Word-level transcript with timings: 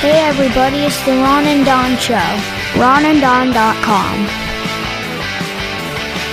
Hey 0.00 0.18
everybody, 0.26 0.78
it's 0.78 1.04
the 1.04 1.12
Ron 1.12 1.44
and 1.44 1.62
Don 1.62 1.94
Show. 1.98 2.14
RonandDon.com. 2.80 4.16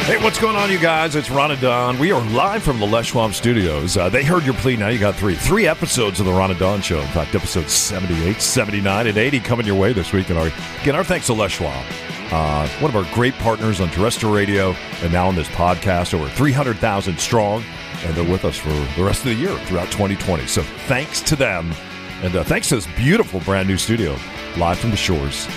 Hey, 0.06 0.24
what's 0.24 0.40
going 0.40 0.56
on, 0.56 0.72
you 0.72 0.80
guys? 0.80 1.18
It's 1.18 1.30
Ron 1.30 1.52
and 1.52 1.60
Don. 1.60 2.00
We 2.00 2.14
are 2.14 2.22
live 2.30 2.64
from 2.64 2.80
the 2.80 2.88
Les 2.88 3.08
Schwab 3.08 3.34
Studios. 3.34 3.98
Uh, 3.98 4.08
they 4.08 4.24
heard 4.24 4.46
your 4.46 4.54
plea. 4.54 4.78
Now 4.78 4.88
you 4.88 4.98
got 4.98 5.16
three. 5.16 5.36
Three 5.36 5.68
episodes 5.68 6.22
of 6.22 6.26
the 6.26 6.32
Ron 6.32 6.52
and 6.52 6.60
Don 6.62 6.82
Show. 6.82 7.02
In 7.02 7.08
fact, 7.10 7.36
episodes 7.36 7.74
78, 7.74 8.42
79, 8.42 9.08
and 9.08 9.18
80 9.18 9.40
coming 9.42 9.66
your 9.66 9.76
way 9.76 9.92
this 9.92 10.14
week. 10.14 10.30
And 10.30 10.40
our, 10.40 10.48
again, 10.82 10.96
our 10.96 11.04
thanks 11.04 11.26
to 11.26 11.34
Les 11.34 11.52
Schwab, 11.52 11.86
uh, 12.32 12.70
one 12.80 12.90
of 12.90 12.96
our 12.96 13.14
great 13.14 13.34
partners 13.34 13.82
on 13.82 13.90
terrestrial 13.90 14.34
radio 14.34 14.74
and 15.02 15.12
now 15.12 15.28
on 15.28 15.36
this 15.36 15.50
podcast, 15.50 16.14
over 16.14 16.30
300,000 16.30 17.20
strong. 17.20 17.66
And 18.06 18.16
they're 18.16 18.32
with 18.32 18.46
us 18.46 18.56
for 18.56 18.70
the 18.70 19.04
rest 19.04 19.26
of 19.26 19.32
the 19.32 19.36
year 19.36 19.58
throughout 19.66 19.92
2020. 19.92 20.48
So 20.48 20.62
thanks 20.62 21.20
to 21.24 21.36
them. 21.36 21.74
And 22.24 22.36
uh, 22.36 22.44
thanks 22.44 22.70
to 22.70 22.76
this 22.76 22.88
beautiful 22.96 23.40
brand 23.42 23.68
new 23.68 23.78
studio, 23.78 24.18
live 24.58 24.80
from 24.80 24.90
the 24.90 24.98
shores 24.98 25.48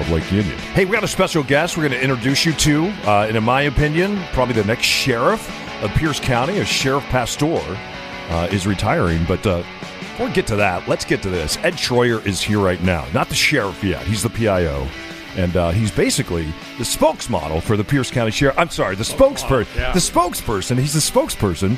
of 0.00 0.10
Lake 0.10 0.30
Union. 0.32 0.58
Hey, 0.74 0.84
we 0.84 0.92
got 0.92 1.04
a 1.04 1.08
special 1.08 1.44
guest 1.44 1.76
we're 1.76 1.88
going 1.88 2.00
to 2.00 2.02
introduce 2.02 2.44
you 2.44 2.52
to, 2.52 2.86
uh, 3.06 3.26
and 3.28 3.36
in 3.36 3.44
my 3.44 3.62
opinion, 3.62 4.20
probably 4.32 4.54
the 4.54 4.64
next 4.64 4.86
sheriff 4.86 5.48
of 5.82 5.90
Pierce 5.92 6.18
County, 6.18 6.58
as 6.58 6.66
Sheriff 6.66 7.04
Pastor 7.04 7.46
uh, 7.46 8.48
is 8.50 8.66
retiring. 8.66 9.24
But 9.28 9.46
uh, 9.46 9.58
before 10.00 10.26
we 10.26 10.32
get 10.32 10.48
to 10.48 10.56
that, 10.56 10.88
let's 10.88 11.04
get 11.04 11.22
to 11.22 11.30
this. 11.30 11.58
Ed 11.58 11.74
Troyer 11.74 12.24
is 12.26 12.40
here 12.40 12.58
right 12.58 12.82
now. 12.82 13.06
Not 13.14 13.28
the 13.28 13.34
sheriff 13.36 13.84
yet, 13.84 14.02
he's 14.04 14.22
the 14.22 14.30
PIO. 14.30 14.88
And 15.36 15.56
uh, 15.56 15.70
he's 15.70 15.90
basically 15.90 16.44
the 16.78 16.84
spokesmodel 16.84 17.60
for 17.62 17.76
the 17.76 17.82
Pierce 17.82 18.10
County 18.10 18.30
Sheriff. 18.30 18.56
I'm 18.56 18.70
sorry, 18.70 18.94
the 18.94 19.02
spokesperson. 19.02 19.76
yeah. 19.76 19.92
The 19.92 19.98
spokesperson. 19.98 20.78
He's 20.78 20.92
the 20.92 21.00
spokesperson 21.00 21.76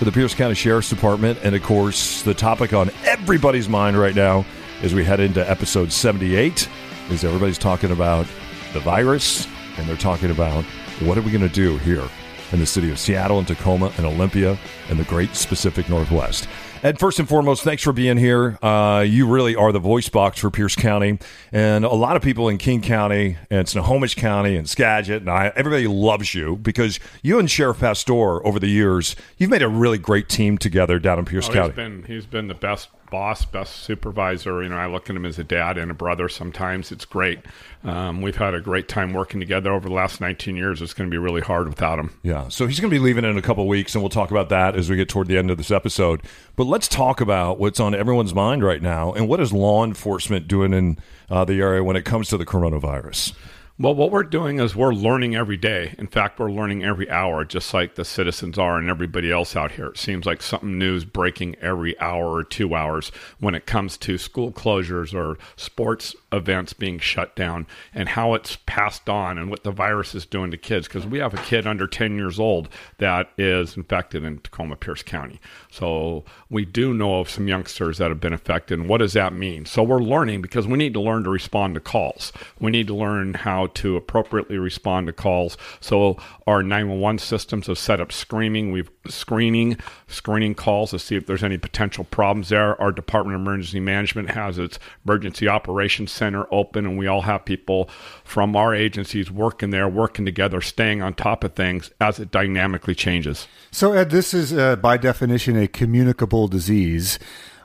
for 0.00 0.06
the 0.06 0.12
Pierce 0.12 0.34
County 0.34 0.54
Sheriff's 0.54 0.88
Department. 0.88 1.38
And 1.42 1.54
of 1.54 1.62
course, 1.62 2.22
the 2.22 2.32
topic 2.32 2.72
on 2.72 2.90
everybody's 3.04 3.68
mind 3.68 3.98
right 3.98 4.14
now 4.14 4.46
as 4.80 4.94
we 4.94 5.04
head 5.04 5.20
into 5.20 5.48
episode 5.48 5.92
78 5.92 6.70
is 7.10 7.22
everybody's 7.22 7.58
talking 7.58 7.90
about 7.90 8.26
the 8.72 8.80
virus 8.80 9.46
and 9.76 9.86
they're 9.86 9.98
talking 9.98 10.30
about 10.30 10.64
what 11.00 11.18
are 11.18 11.20
we 11.20 11.30
going 11.30 11.46
to 11.46 11.54
do 11.54 11.76
here 11.76 12.08
in 12.52 12.60
the 12.60 12.64
city 12.64 12.90
of 12.90 12.98
Seattle 12.98 13.38
and 13.38 13.46
Tacoma 13.46 13.92
and 13.98 14.06
Olympia 14.06 14.58
and 14.88 14.98
the 14.98 15.04
great 15.04 15.28
Pacific 15.32 15.86
Northwest. 15.90 16.48
And 16.82 16.98
first 16.98 17.18
and 17.18 17.28
foremost, 17.28 17.62
thanks 17.62 17.82
for 17.82 17.92
being 17.92 18.16
here. 18.16 18.58
Uh, 18.62 19.04
you 19.06 19.26
really 19.28 19.54
are 19.54 19.70
the 19.70 19.78
voice 19.78 20.08
box 20.08 20.38
for 20.40 20.50
Pierce 20.50 20.74
County, 20.74 21.18
and 21.52 21.84
a 21.84 21.92
lot 21.92 22.16
of 22.16 22.22
people 22.22 22.48
in 22.48 22.56
King 22.56 22.80
County 22.80 23.36
and 23.50 23.68
Snohomish 23.68 24.14
County 24.14 24.56
and 24.56 24.66
Skagit, 24.66 25.20
and 25.20 25.28
I, 25.30 25.52
everybody 25.56 25.86
loves 25.86 26.34
you 26.34 26.56
because 26.56 26.98
you 27.22 27.38
and 27.38 27.50
Sheriff 27.50 27.80
Pastor 27.80 28.46
over 28.46 28.58
the 28.58 28.66
years, 28.68 29.14
you've 29.36 29.50
made 29.50 29.60
a 29.62 29.68
really 29.68 29.98
great 29.98 30.30
team 30.30 30.56
together 30.56 30.98
down 30.98 31.18
in 31.18 31.26
Pierce 31.26 31.50
Oh, 31.50 31.52
County. 31.52 31.68
he's 31.68 31.76
been 31.76 32.02
he's 32.04 32.26
been 32.26 32.48
the 32.48 32.54
best 32.54 32.88
boss, 33.10 33.44
best 33.44 33.76
supervisor. 33.76 34.62
You 34.62 34.68
know, 34.68 34.76
I 34.76 34.86
look 34.86 35.10
at 35.10 35.16
him 35.16 35.26
as 35.26 35.38
a 35.38 35.44
dad 35.44 35.76
and 35.76 35.90
a 35.90 35.94
brother. 35.94 36.28
Sometimes 36.28 36.92
it's 36.92 37.04
great. 37.04 37.40
Um, 37.84 38.22
we've 38.22 38.36
had 38.36 38.54
a 38.54 38.60
great 38.60 38.88
time 38.88 39.12
working 39.12 39.40
together 39.40 39.72
over 39.72 39.88
the 39.88 39.94
last 39.94 40.20
19 40.20 40.56
years. 40.56 40.80
It's 40.80 40.94
going 40.94 41.08
to 41.08 41.14
be 41.14 41.18
really 41.18 41.40
hard 41.40 41.68
without 41.68 41.98
him. 41.98 42.10
Yeah, 42.22 42.48
so 42.48 42.66
he's 42.66 42.78
going 42.80 42.90
to 42.90 42.94
be 42.94 43.02
leaving 43.02 43.24
in 43.24 43.36
a 43.36 43.42
couple 43.42 43.66
weeks, 43.66 43.94
and 43.94 44.02
we'll 44.02 44.10
talk 44.10 44.30
about 44.30 44.48
that 44.50 44.76
as 44.76 44.88
we 44.88 44.96
get 44.96 45.08
toward 45.08 45.28
the 45.28 45.36
end 45.36 45.50
of 45.50 45.56
this 45.56 45.70
episode. 45.70 46.22
But 46.56 46.64
let's 46.64 46.88
talk 46.88 47.20
about 47.20 47.58
what's 47.58 47.80
on 47.80 47.94
everyone's 47.94 48.34
mind 48.34 48.64
right 48.64 48.82
now, 48.82 49.12
and 49.12 49.28
what 49.28 49.40
is 49.40 49.52
law 49.52 49.84
enforcement 49.84 50.46
doing 50.46 50.72
in 50.72 50.98
uh, 51.28 51.44
the 51.44 51.60
area 51.60 51.82
when 51.82 51.96
it 51.96 52.04
comes 52.04 52.28
to 52.28 52.36
the 52.36 52.46
coronavirus? 52.46 53.34
Well, 53.80 53.94
what 53.94 54.10
we're 54.10 54.24
doing 54.24 54.60
is 54.60 54.76
we're 54.76 54.92
learning 54.92 55.34
every 55.34 55.56
day. 55.56 55.94
In 55.96 56.06
fact, 56.06 56.38
we're 56.38 56.50
learning 56.50 56.84
every 56.84 57.08
hour, 57.08 57.46
just 57.46 57.72
like 57.72 57.94
the 57.94 58.04
citizens 58.04 58.58
are 58.58 58.76
and 58.76 58.90
everybody 58.90 59.32
else 59.32 59.56
out 59.56 59.72
here. 59.72 59.86
It 59.86 59.96
seems 59.96 60.26
like 60.26 60.42
something 60.42 60.78
new 60.78 60.96
is 60.96 61.06
breaking 61.06 61.56
every 61.62 61.98
hour 61.98 62.30
or 62.30 62.44
two 62.44 62.74
hours 62.74 63.10
when 63.38 63.54
it 63.54 63.64
comes 63.64 63.96
to 63.96 64.18
school 64.18 64.52
closures 64.52 65.14
or 65.14 65.38
sports 65.56 66.14
events 66.32 66.72
being 66.72 66.98
shut 66.98 67.34
down 67.36 67.66
and 67.94 68.10
how 68.10 68.34
it's 68.34 68.56
passed 68.66 69.08
on 69.08 69.38
and 69.38 69.50
what 69.50 69.64
the 69.64 69.70
virus 69.70 70.14
is 70.14 70.26
doing 70.26 70.50
to 70.50 70.56
kids. 70.56 70.86
Because 70.86 71.06
we 71.06 71.18
have 71.18 71.34
a 71.34 71.42
kid 71.42 71.66
under 71.66 71.86
10 71.86 72.16
years 72.16 72.38
old 72.38 72.68
that 72.98 73.30
is 73.36 73.76
infected 73.76 74.24
in 74.24 74.38
Tacoma 74.38 74.76
Pierce 74.76 75.02
County. 75.02 75.40
So 75.70 76.24
we 76.48 76.64
do 76.64 76.94
know 76.94 77.20
of 77.20 77.30
some 77.30 77.48
youngsters 77.48 77.98
that 77.98 78.10
have 78.10 78.20
been 78.20 78.32
affected. 78.32 78.78
And 78.78 78.88
what 78.88 78.98
does 78.98 79.12
that 79.14 79.32
mean? 79.32 79.66
So 79.66 79.82
we're 79.82 79.98
learning 79.98 80.42
because 80.42 80.66
we 80.66 80.78
need 80.78 80.94
to 80.94 81.00
learn 81.00 81.24
to 81.24 81.30
respond 81.30 81.74
to 81.74 81.80
calls. 81.80 82.32
We 82.58 82.70
need 82.70 82.86
to 82.86 82.94
learn 82.94 83.34
how 83.34 83.68
to 83.68 83.96
appropriately 83.96 84.58
respond 84.58 85.06
to 85.08 85.12
calls. 85.12 85.56
So 85.80 86.16
our 86.46 86.62
911 86.62 87.18
systems 87.18 87.66
have 87.66 87.78
set 87.78 88.00
up 88.00 88.12
screening. 88.12 88.72
We've 88.72 88.90
screening, 89.08 89.78
screening 90.06 90.54
calls 90.54 90.90
to 90.90 90.98
see 90.98 91.16
if 91.16 91.26
there's 91.26 91.44
any 91.44 91.58
potential 91.58 92.04
problems 92.04 92.48
there. 92.48 92.80
Our 92.80 92.92
Department 92.92 93.36
of 93.36 93.42
Emergency 93.42 93.80
Management 93.80 94.30
has 94.30 94.58
its 94.58 94.78
emergency 95.04 95.48
operations 95.48 96.12
center 96.20 96.46
open, 96.52 96.84
and 96.86 96.98
we 96.98 97.06
all 97.06 97.22
have 97.22 97.44
people 97.46 97.88
from 98.24 98.54
our 98.54 98.74
agencies 98.74 99.30
working 99.30 99.70
there, 99.70 99.88
working 99.88 100.26
together, 100.26 100.60
staying 100.60 101.00
on 101.00 101.14
top 101.14 101.42
of 101.44 101.54
things 101.54 101.90
as 101.98 102.20
it 102.20 102.30
dynamically 102.30 102.94
changes. 102.94 103.48
So, 103.70 103.92
Ed, 103.92 104.10
this 104.10 104.34
is 104.34 104.52
uh, 104.52 104.76
by 104.76 104.98
definition 104.98 105.56
a 105.56 105.66
communicable 105.66 106.46
disease. 106.46 107.18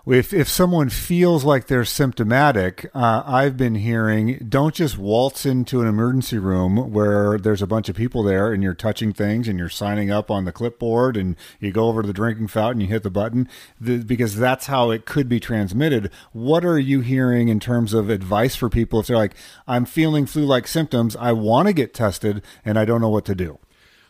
If 0.07 0.33
if 0.33 0.47
someone 0.47 0.89
feels 0.89 1.43
like 1.43 1.65
they're 1.65 1.83
symptomatic, 1.83 2.91
uh, 2.93 3.23
I've 3.25 3.57
been 3.57 3.73
hearing 3.73 4.45
don't 4.47 4.75
just 4.75 4.99
waltz 4.99 5.47
into 5.47 5.81
an 5.81 5.87
emergency 5.87 6.37
room 6.37 6.91
where 6.93 7.39
there's 7.39 7.63
a 7.63 7.67
bunch 7.67 7.89
of 7.89 7.95
people 7.95 8.21
there 8.21 8.53
and 8.53 8.61
you're 8.61 8.75
touching 8.75 9.13
things 9.13 9.47
and 9.47 9.57
you're 9.57 9.67
signing 9.67 10.11
up 10.11 10.29
on 10.29 10.45
the 10.45 10.51
clipboard 10.51 11.17
and 11.17 11.35
you 11.59 11.71
go 11.71 11.87
over 11.87 12.03
to 12.03 12.07
the 12.07 12.13
drinking 12.13 12.49
fountain, 12.49 12.81
you 12.81 12.87
hit 12.87 13.01
the 13.01 13.09
button, 13.09 13.49
the, 13.81 13.97
because 13.97 14.35
that's 14.35 14.67
how 14.67 14.91
it 14.91 15.07
could 15.07 15.27
be 15.27 15.39
transmitted. 15.39 16.11
What 16.33 16.63
are 16.63 16.77
you 16.77 17.01
hearing 17.01 17.47
in 17.47 17.59
terms 17.59 17.91
of 17.91 18.11
advice 18.11 18.55
for 18.55 18.69
people 18.69 18.99
if 18.99 19.07
they're 19.07 19.17
like, 19.17 19.35
I'm 19.67 19.85
feeling 19.85 20.27
flu-like 20.27 20.67
symptoms, 20.67 21.15
I 21.15 21.31
want 21.31 21.67
to 21.67 21.73
get 21.73 21.95
tested 21.95 22.43
and 22.63 22.77
I 22.77 22.85
don't 22.85 23.01
know 23.01 23.09
what 23.09 23.25
to 23.25 23.33
do? 23.33 23.57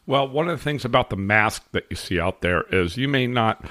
Well, 0.05 0.27
one 0.27 0.49
of 0.49 0.57
the 0.57 0.63
things 0.63 0.83
about 0.83 1.09
the 1.09 1.15
mask 1.15 1.63
that 1.71 1.85
you 1.89 1.95
see 1.95 2.19
out 2.19 2.41
there 2.41 2.63
is 2.63 2.97
you 2.97 3.07
may 3.07 3.27
not 3.27 3.65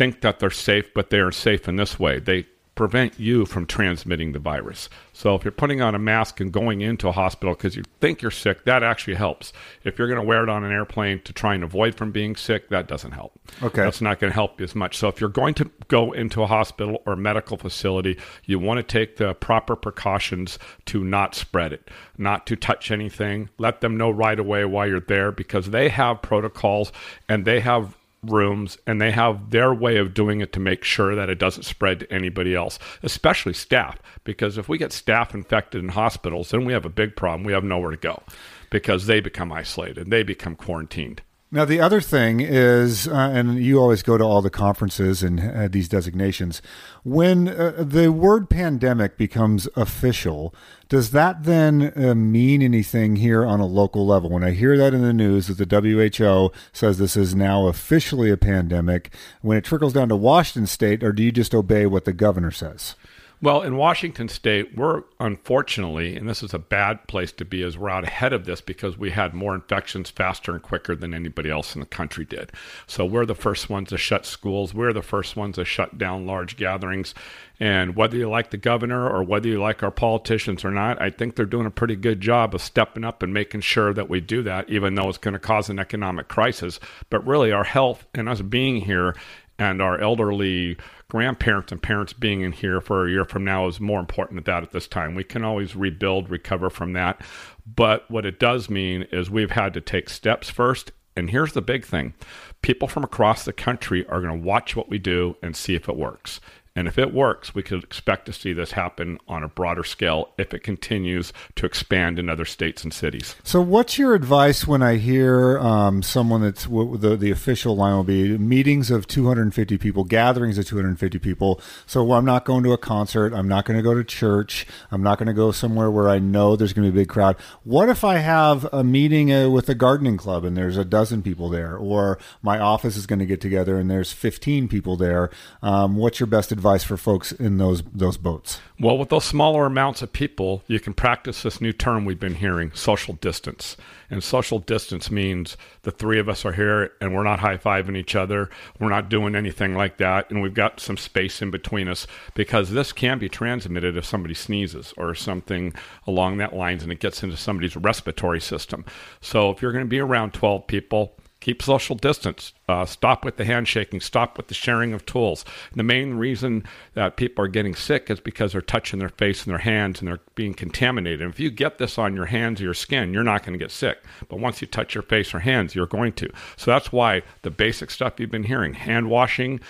think 0.00 0.22
that 0.22 0.38
they're 0.38 0.48
safe, 0.48 0.94
but 0.94 1.10
they 1.10 1.18
are 1.18 1.30
safe 1.30 1.68
in 1.68 1.76
this 1.76 2.00
way. 2.00 2.18
They 2.18 2.46
prevent 2.74 3.20
you 3.20 3.44
from 3.44 3.66
transmitting 3.66 4.32
the 4.32 4.38
virus. 4.38 4.88
So 5.12 5.34
if 5.34 5.44
you're 5.44 5.52
putting 5.52 5.82
on 5.82 5.94
a 5.94 5.98
mask 5.98 6.40
and 6.40 6.50
going 6.50 6.80
into 6.80 7.06
a 7.06 7.12
hospital 7.12 7.54
because 7.54 7.76
you 7.76 7.82
think 8.00 8.22
you're 8.22 8.30
sick, 8.30 8.64
that 8.64 8.82
actually 8.82 9.16
helps. 9.16 9.52
If 9.84 9.98
you're 9.98 10.08
going 10.08 10.18
to 10.18 10.26
wear 10.26 10.42
it 10.42 10.48
on 10.48 10.64
an 10.64 10.72
airplane 10.72 11.20
to 11.24 11.34
try 11.34 11.54
and 11.54 11.62
avoid 11.62 11.96
from 11.96 12.12
being 12.12 12.34
sick, 12.34 12.70
that 12.70 12.88
doesn't 12.88 13.12
help. 13.12 13.38
Okay. 13.62 13.82
That's 13.82 14.00
not 14.00 14.20
going 14.20 14.30
to 14.30 14.34
help 14.34 14.58
you 14.58 14.64
as 14.64 14.74
much. 14.74 14.96
So 14.96 15.08
if 15.08 15.20
you're 15.20 15.28
going 15.28 15.52
to 15.56 15.70
go 15.88 16.12
into 16.12 16.42
a 16.42 16.46
hospital 16.46 17.02
or 17.04 17.14
medical 17.14 17.58
facility, 17.58 18.18
you 18.46 18.58
want 18.58 18.78
to 18.78 18.82
take 18.82 19.18
the 19.18 19.34
proper 19.34 19.76
precautions 19.76 20.58
to 20.86 21.04
not 21.04 21.34
spread 21.34 21.74
it, 21.74 21.90
not 22.16 22.46
to 22.46 22.56
touch 22.56 22.90
anything. 22.90 23.50
Let 23.58 23.82
them 23.82 23.98
know 23.98 24.10
right 24.10 24.38
away 24.38 24.64
why 24.64 24.86
you're 24.86 25.00
there 25.00 25.30
because 25.30 25.68
they 25.68 25.90
have 25.90 26.22
protocols 26.22 26.90
and 27.28 27.44
they 27.44 27.60
have 27.60 27.98
rooms 28.22 28.78
and 28.86 29.00
they 29.00 29.10
have 29.10 29.50
their 29.50 29.72
way 29.72 29.96
of 29.96 30.14
doing 30.14 30.40
it 30.40 30.52
to 30.52 30.60
make 30.60 30.84
sure 30.84 31.14
that 31.14 31.30
it 31.30 31.38
doesn't 31.38 31.62
spread 31.62 32.00
to 32.00 32.12
anybody 32.12 32.54
else, 32.54 32.78
especially 33.02 33.54
staff. 33.54 33.98
Because 34.24 34.58
if 34.58 34.68
we 34.68 34.78
get 34.78 34.92
staff 34.92 35.34
infected 35.34 35.82
in 35.82 35.90
hospitals, 35.90 36.50
then 36.50 36.64
we 36.64 36.72
have 36.72 36.84
a 36.84 36.90
big 36.90 37.16
problem. 37.16 37.44
We 37.44 37.52
have 37.52 37.64
nowhere 37.64 37.90
to 37.90 37.96
go 37.96 38.22
because 38.70 39.06
they 39.06 39.20
become 39.20 39.52
isolated, 39.52 40.10
they 40.10 40.22
become 40.22 40.56
quarantined. 40.56 41.22
Now, 41.52 41.64
the 41.64 41.80
other 41.80 42.00
thing 42.00 42.38
is, 42.38 43.08
uh, 43.08 43.12
and 43.12 43.58
you 43.58 43.80
always 43.80 44.04
go 44.04 44.16
to 44.16 44.22
all 44.22 44.40
the 44.40 44.50
conferences 44.50 45.24
and 45.24 45.40
uh, 45.40 45.66
these 45.66 45.88
designations, 45.88 46.62
when 47.02 47.48
uh, 47.48 47.74
the 47.76 48.12
word 48.12 48.48
pandemic 48.48 49.16
becomes 49.16 49.66
official, 49.74 50.54
does 50.88 51.10
that 51.10 51.42
then 51.42 51.92
uh, 51.96 52.14
mean 52.14 52.62
anything 52.62 53.16
here 53.16 53.44
on 53.44 53.58
a 53.58 53.66
local 53.66 54.06
level? 54.06 54.30
When 54.30 54.44
I 54.44 54.52
hear 54.52 54.78
that 54.78 54.94
in 54.94 55.02
the 55.02 55.12
news 55.12 55.48
that 55.48 55.58
the 55.58 55.80
WHO 55.80 56.52
says 56.72 56.98
this 56.98 57.16
is 57.16 57.34
now 57.34 57.66
officially 57.66 58.30
a 58.30 58.36
pandemic, 58.36 59.12
when 59.42 59.58
it 59.58 59.64
trickles 59.64 59.92
down 59.92 60.08
to 60.10 60.16
Washington 60.16 60.68
state, 60.68 61.02
or 61.02 61.10
do 61.10 61.20
you 61.20 61.32
just 61.32 61.52
obey 61.52 61.84
what 61.84 62.04
the 62.04 62.12
governor 62.12 62.52
says? 62.52 62.94
Well, 63.42 63.62
in 63.62 63.78
Washington 63.78 64.28
state, 64.28 64.76
we're 64.76 65.04
unfortunately, 65.18 66.14
and 66.14 66.28
this 66.28 66.42
is 66.42 66.52
a 66.52 66.58
bad 66.58 67.08
place 67.08 67.32
to 67.32 67.46
be, 67.46 67.62
is 67.62 67.78
we're 67.78 67.88
out 67.88 68.04
ahead 68.04 68.34
of 68.34 68.44
this 68.44 68.60
because 68.60 68.98
we 68.98 69.12
had 69.12 69.32
more 69.32 69.54
infections 69.54 70.10
faster 70.10 70.52
and 70.52 70.60
quicker 70.60 70.94
than 70.94 71.14
anybody 71.14 71.48
else 71.48 71.74
in 71.74 71.80
the 71.80 71.86
country 71.86 72.26
did. 72.26 72.52
So 72.86 73.06
we're 73.06 73.24
the 73.24 73.34
first 73.34 73.70
ones 73.70 73.88
to 73.88 73.96
shut 73.96 74.26
schools. 74.26 74.74
We're 74.74 74.92
the 74.92 75.00
first 75.00 75.36
ones 75.36 75.56
to 75.56 75.64
shut 75.64 75.96
down 75.96 76.26
large 76.26 76.58
gatherings. 76.58 77.14
And 77.58 77.96
whether 77.96 78.18
you 78.18 78.28
like 78.28 78.50
the 78.50 78.58
governor 78.58 79.08
or 79.08 79.22
whether 79.22 79.48
you 79.48 79.58
like 79.58 79.82
our 79.82 79.90
politicians 79.90 80.62
or 80.62 80.70
not, 80.70 81.00
I 81.00 81.08
think 81.08 81.34
they're 81.34 81.46
doing 81.46 81.66
a 81.66 81.70
pretty 81.70 81.96
good 81.96 82.20
job 82.20 82.54
of 82.54 82.60
stepping 82.60 83.04
up 83.04 83.22
and 83.22 83.32
making 83.32 83.62
sure 83.62 83.94
that 83.94 84.10
we 84.10 84.20
do 84.20 84.42
that, 84.42 84.68
even 84.68 84.96
though 84.96 85.08
it's 85.08 85.16
going 85.16 85.32
to 85.32 85.38
cause 85.38 85.70
an 85.70 85.78
economic 85.78 86.28
crisis. 86.28 86.78
But 87.08 87.26
really, 87.26 87.52
our 87.52 87.64
health 87.64 88.04
and 88.14 88.28
us 88.28 88.42
being 88.42 88.82
here 88.82 89.14
and 89.60 89.82
our 89.82 90.00
elderly 90.00 90.78
grandparents 91.08 91.70
and 91.70 91.82
parents 91.82 92.14
being 92.14 92.40
in 92.40 92.52
here 92.52 92.80
for 92.80 93.06
a 93.06 93.10
year 93.10 93.26
from 93.26 93.44
now 93.44 93.66
is 93.66 93.78
more 93.78 94.00
important 94.00 94.36
than 94.36 94.52
that 94.52 94.62
at 94.62 94.72
this 94.72 94.88
time. 94.88 95.14
We 95.14 95.22
can 95.22 95.44
always 95.44 95.76
rebuild, 95.76 96.30
recover 96.30 96.70
from 96.70 96.94
that. 96.94 97.20
But 97.66 98.10
what 98.10 98.24
it 98.24 98.40
does 98.40 98.70
mean 98.70 99.02
is 99.12 99.30
we've 99.30 99.50
had 99.50 99.74
to 99.74 99.80
take 99.80 100.08
steps 100.08 100.48
first. 100.48 100.92
And 101.14 101.28
here's 101.28 101.52
the 101.52 101.60
big 101.60 101.84
thing 101.84 102.14
people 102.62 102.88
from 102.88 103.04
across 103.04 103.44
the 103.44 103.52
country 103.52 104.06
are 104.06 104.22
going 104.22 104.40
to 104.40 104.46
watch 104.46 104.74
what 104.74 104.88
we 104.88 104.98
do 104.98 105.36
and 105.42 105.54
see 105.54 105.74
if 105.74 105.88
it 105.88 105.96
works. 105.96 106.40
And 106.80 106.88
if 106.88 106.96
it 106.96 107.12
works, 107.12 107.54
we 107.54 107.62
could 107.62 107.84
expect 107.84 108.24
to 108.24 108.32
see 108.32 108.54
this 108.54 108.72
happen 108.72 109.18
on 109.28 109.42
a 109.42 109.48
broader 109.48 109.84
scale 109.84 110.30
if 110.38 110.54
it 110.54 110.60
continues 110.60 111.30
to 111.56 111.66
expand 111.66 112.18
in 112.18 112.30
other 112.30 112.46
states 112.46 112.82
and 112.82 112.90
cities. 112.90 113.36
So, 113.44 113.60
what's 113.60 113.98
your 113.98 114.14
advice 114.14 114.66
when 114.66 114.82
I 114.82 114.96
hear 114.96 115.58
um, 115.58 116.02
someone 116.02 116.40
that's 116.40 116.64
the 116.64 117.18
the 117.20 117.30
official 117.30 117.76
line 117.76 117.96
will 117.96 118.04
be 118.04 118.38
meetings 118.38 118.90
of 118.90 119.06
250 119.06 119.76
people, 119.76 120.04
gatherings 120.04 120.56
of 120.56 120.64
250 120.64 121.18
people? 121.18 121.60
So, 121.84 122.12
I'm 122.12 122.24
not 122.24 122.46
going 122.46 122.64
to 122.64 122.72
a 122.72 122.78
concert. 122.78 123.34
I'm 123.34 123.46
not 123.46 123.66
going 123.66 123.76
to 123.76 123.82
go 123.82 123.92
to 123.92 124.02
church. 124.02 124.66
I'm 124.90 125.02
not 125.02 125.18
going 125.18 125.26
to 125.26 125.34
go 125.34 125.52
somewhere 125.52 125.90
where 125.90 126.08
I 126.08 126.18
know 126.18 126.56
there's 126.56 126.72
going 126.72 126.88
to 126.88 126.92
be 126.92 127.00
a 127.00 127.02
big 127.02 127.10
crowd. 127.10 127.36
What 127.62 127.90
if 127.90 128.04
I 128.04 128.16
have 128.16 128.66
a 128.72 128.82
meeting 128.82 129.30
uh, 129.30 129.50
with 129.50 129.68
a 129.68 129.74
gardening 129.74 130.16
club 130.16 130.46
and 130.46 130.56
there's 130.56 130.78
a 130.78 130.84
dozen 130.86 131.22
people 131.22 131.50
there, 131.50 131.76
or 131.76 132.18
my 132.40 132.58
office 132.58 132.96
is 132.96 133.06
going 133.06 133.18
to 133.18 133.26
get 133.26 133.42
together 133.42 133.78
and 133.78 133.90
there's 133.90 134.12
15 134.12 134.66
people 134.66 134.96
there? 134.96 135.28
Um, 135.62 135.96
what's 135.96 136.18
your 136.18 136.26
best 136.26 136.50
advice 136.52 136.69
for 136.78 136.96
folks 136.96 137.32
in 137.32 137.58
those 137.58 137.82
those 137.92 138.16
boats? 138.16 138.60
Well, 138.78 138.96
with 138.96 139.10
those 139.10 139.24
smaller 139.24 139.66
amounts 139.66 140.00
of 140.02 140.12
people, 140.12 140.62
you 140.66 140.80
can 140.80 140.94
practice 140.94 141.42
this 141.42 141.60
new 141.60 141.72
term 141.72 142.04
we've 142.04 142.18
been 142.18 142.36
hearing, 142.36 142.72
social 142.72 143.14
distance. 143.14 143.76
And 144.08 144.24
social 144.24 144.58
distance 144.58 145.10
means 145.10 145.56
the 145.82 145.90
three 145.90 146.18
of 146.18 146.28
us 146.28 146.44
are 146.44 146.52
here 146.52 146.92
and 147.00 147.14
we're 147.14 147.22
not 147.22 147.40
high 147.40 147.58
fiving 147.58 147.96
each 147.96 148.16
other. 148.16 148.50
We're 148.78 148.88
not 148.88 149.08
doing 149.08 149.34
anything 149.34 149.74
like 149.74 149.98
that. 149.98 150.30
And 150.30 150.42
we've 150.42 150.54
got 150.54 150.80
some 150.80 150.96
space 150.96 151.42
in 151.42 151.50
between 151.50 151.88
us 151.88 152.06
because 152.34 152.70
this 152.70 152.92
can 152.92 153.18
be 153.18 153.28
transmitted 153.28 153.96
if 153.96 154.04
somebody 154.04 154.34
sneezes 154.34 154.94
or 154.96 155.14
something 155.14 155.74
along 156.06 156.38
that 156.38 156.56
lines 156.56 156.82
and 156.82 156.90
it 156.90 157.00
gets 157.00 157.22
into 157.22 157.36
somebody's 157.36 157.76
respiratory 157.76 158.40
system. 158.40 158.84
So 159.20 159.50
if 159.50 159.62
you're 159.62 159.72
going 159.72 159.84
to 159.84 159.88
be 159.88 160.00
around 160.00 160.32
12 160.32 160.66
people, 160.66 161.14
keep 161.40 161.62
social 161.62 161.96
distance. 161.96 162.52
Uh, 162.68 162.84
stop 162.84 163.24
with 163.24 163.36
the 163.36 163.44
handshaking. 163.44 164.00
Stop 164.00 164.36
with 164.36 164.48
the 164.48 164.54
sharing 164.54 164.92
of 164.92 165.04
tools. 165.06 165.44
The 165.74 165.82
main 165.82 166.14
reason 166.14 166.64
that 166.94 167.16
people 167.16 167.44
are 167.44 167.48
getting 167.48 167.74
sick 167.74 168.10
is 168.10 168.20
because 168.20 168.52
they're 168.52 168.60
touching 168.60 168.98
their 168.98 169.08
face 169.08 169.44
and 169.44 169.50
their 169.50 169.58
hands 169.58 170.00
and 170.00 170.08
they're 170.08 170.20
being 170.34 170.54
contaminated. 170.54 171.22
And 171.22 171.32
if 171.32 171.40
you 171.40 171.50
get 171.50 171.78
this 171.78 171.98
on 171.98 172.14
your 172.14 172.26
hands 172.26 172.60
or 172.60 172.64
your 172.64 172.74
skin, 172.74 173.12
you're 173.12 173.24
not 173.24 173.42
going 173.42 173.58
to 173.58 173.62
get 173.64 173.72
sick. 173.72 174.04
But 174.28 174.38
once 174.38 174.60
you 174.60 174.66
touch 174.66 174.94
your 174.94 175.02
face 175.02 175.34
or 175.34 175.40
hands, 175.40 175.74
you're 175.74 175.86
going 175.86 176.12
to. 176.14 176.30
So 176.56 176.70
that's 176.70 176.92
why 176.92 177.22
the 177.42 177.50
basic 177.50 177.90
stuff 177.90 178.20
you've 178.20 178.30
been 178.30 178.44
hearing 178.44 178.74
hand 178.74 179.08
washing, 179.08 179.60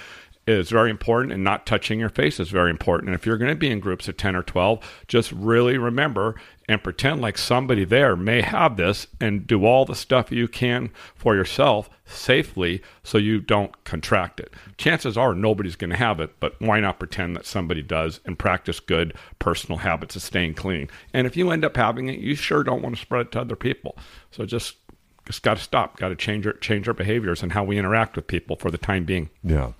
is 0.47 0.71
very 0.71 0.91
important 0.91 1.33
and 1.33 1.45
not 1.45 1.67
touching 1.67 2.01
your 2.01 2.09
face 2.09 2.41
is 2.41 2.49
very 2.49 2.71
important. 2.71 3.09
And 3.09 3.15
if 3.15 3.25
you're 3.25 3.37
going 3.39 3.51
to 3.51 3.57
be 3.57 3.71
in 3.71 3.79
groups 3.79 4.09
of 4.09 4.17
10 4.17 4.35
or 4.35 4.43
12, 4.43 5.05
just 5.07 5.33
really 5.33 5.79
remember 5.79 6.35
and 6.71 6.85
pretend 6.85 7.21
like 7.21 7.37
somebody 7.37 7.85
there 7.85 8.15
may 8.15 8.43
have 8.43 8.77
this 8.77 9.09
and 9.21 9.45
do 9.45 9.67
all 9.67 9.85
the 9.85 9.97
stuff 9.97 10.31
you 10.31 10.47
can 10.47 10.89
for 11.17 11.35
yourself 11.35 11.91
safely 12.07 12.81
so 13.03 13.19
you 13.19 13.41
don't 13.41 13.83
contract 13.83 14.39
it. 14.39 14.55
Chances 14.79 15.19
are 15.19 15.35
nobody's 15.35 15.75
going 15.75 15.91
to 15.91 15.97
have 15.97 16.21
it, 16.21 16.39
but 16.39 16.55
why 16.61 16.79
not 16.79 17.01
pretend 17.01 17.35
that 17.35 17.45
somebody 17.45 17.83
does 17.83 18.21
and 18.25 18.39
practice 18.39 18.79
good 18.79 19.15
personal 19.41 19.79
habits 19.79 20.15
of 20.15 20.23
staying 20.23 20.55
clean? 20.55 20.89
And 21.13 21.27
if 21.27 21.37
you 21.37 21.51
end 21.51 21.65
up 21.65 21.77
having 21.77 22.09
it, 22.09 22.21
you 22.21 22.37
sure 22.37 22.63
don't 22.63 22.83
want 22.83 22.95
to 22.95 23.03
spread 23.03 23.27
it 23.27 23.33
to 23.33 23.41
other 23.41 23.57
people. 23.57 23.99
So 24.31 24.47
just 24.47 24.77
just 25.27 25.43
got 25.43 25.57
to 25.57 25.63
stop, 25.63 25.97
got 25.97 26.11
to 26.11 26.17
change 26.17 26.47
our 26.47 26.53
change 26.53 26.87
our 26.87 26.95
behaviors 26.95 27.43
and 27.43 27.51
how 27.51 27.65
we 27.65 27.79
interact 27.79 28.15
with 28.15 28.29
people 28.29 28.55
for 28.55 28.71
the 28.71 28.79
time 28.79 29.05
being. 29.05 29.29
Yeah. 29.43 29.73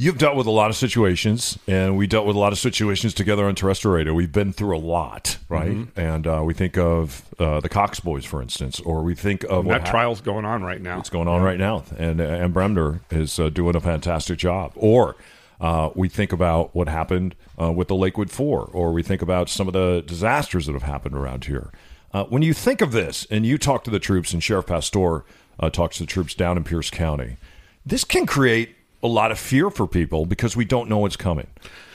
You've 0.00 0.16
dealt 0.16 0.34
with 0.34 0.46
a 0.46 0.50
lot 0.50 0.70
of 0.70 0.76
situations, 0.76 1.58
and 1.66 1.94
we 1.94 2.06
dealt 2.06 2.24
with 2.24 2.34
a 2.34 2.38
lot 2.38 2.54
of 2.54 2.58
situations 2.58 3.12
together 3.12 3.44
on 3.44 3.54
terrestrial 3.54 3.94
radio. 3.94 4.14
We've 4.14 4.32
been 4.32 4.50
through 4.50 4.74
a 4.74 4.80
lot, 4.80 5.36
right? 5.50 5.72
Mm-hmm. 5.72 6.00
And 6.00 6.26
uh, 6.26 6.42
we 6.42 6.54
think 6.54 6.78
of 6.78 7.22
uh, 7.38 7.60
the 7.60 7.68
Cox 7.68 8.00
boys, 8.00 8.24
for 8.24 8.40
instance, 8.40 8.80
or 8.80 9.02
we 9.02 9.14
think 9.14 9.44
of 9.44 9.66
that 9.66 9.84
trial's 9.84 10.22
going 10.22 10.46
on 10.46 10.62
right 10.62 10.80
now. 10.80 11.00
It's 11.00 11.10
going 11.10 11.28
on 11.28 11.42
yeah. 11.42 11.46
right 11.46 11.58
now, 11.58 11.84
and 11.98 12.18
and 12.18 12.54
Bremner 12.54 13.00
is 13.10 13.38
uh, 13.38 13.50
doing 13.50 13.76
a 13.76 13.80
fantastic 13.82 14.38
job. 14.38 14.72
Or 14.74 15.16
uh, 15.60 15.90
we 15.94 16.08
think 16.08 16.32
about 16.32 16.74
what 16.74 16.88
happened 16.88 17.34
uh, 17.60 17.70
with 17.70 17.88
the 17.88 17.94
Lakewood 17.94 18.30
Four, 18.30 18.70
or 18.72 18.94
we 18.94 19.02
think 19.02 19.20
about 19.20 19.50
some 19.50 19.68
of 19.68 19.74
the 19.74 20.02
disasters 20.06 20.64
that 20.64 20.72
have 20.72 20.84
happened 20.84 21.14
around 21.14 21.44
here. 21.44 21.72
Uh, 22.14 22.24
when 22.24 22.40
you 22.40 22.54
think 22.54 22.80
of 22.80 22.92
this, 22.92 23.26
and 23.30 23.44
you 23.44 23.58
talk 23.58 23.84
to 23.84 23.90
the 23.90 24.00
troops, 24.00 24.32
and 24.32 24.42
Sheriff 24.42 24.64
Pastor 24.64 25.26
talks 25.72 25.98
to 25.98 26.04
the 26.04 26.10
troops 26.10 26.32
down 26.32 26.56
in 26.56 26.64
Pierce 26.64 26.88
County, 26.88 27.36
this 27.84 28.02
can 28.02 28.24
create 28.24 28.76
a 29.02 29.08
lot 29.08 29.32
of 29.32 29.38
fear 29.38 29.70
for 29.70 29.86
people 29.86 30.26
because 30.26 30.56
we 30.56 30.64
don't 30.64 30.88
know 30.88 30.98
what's 30.98 31.16
coming. 31.16 31.46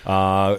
Uh, 0.05 0.57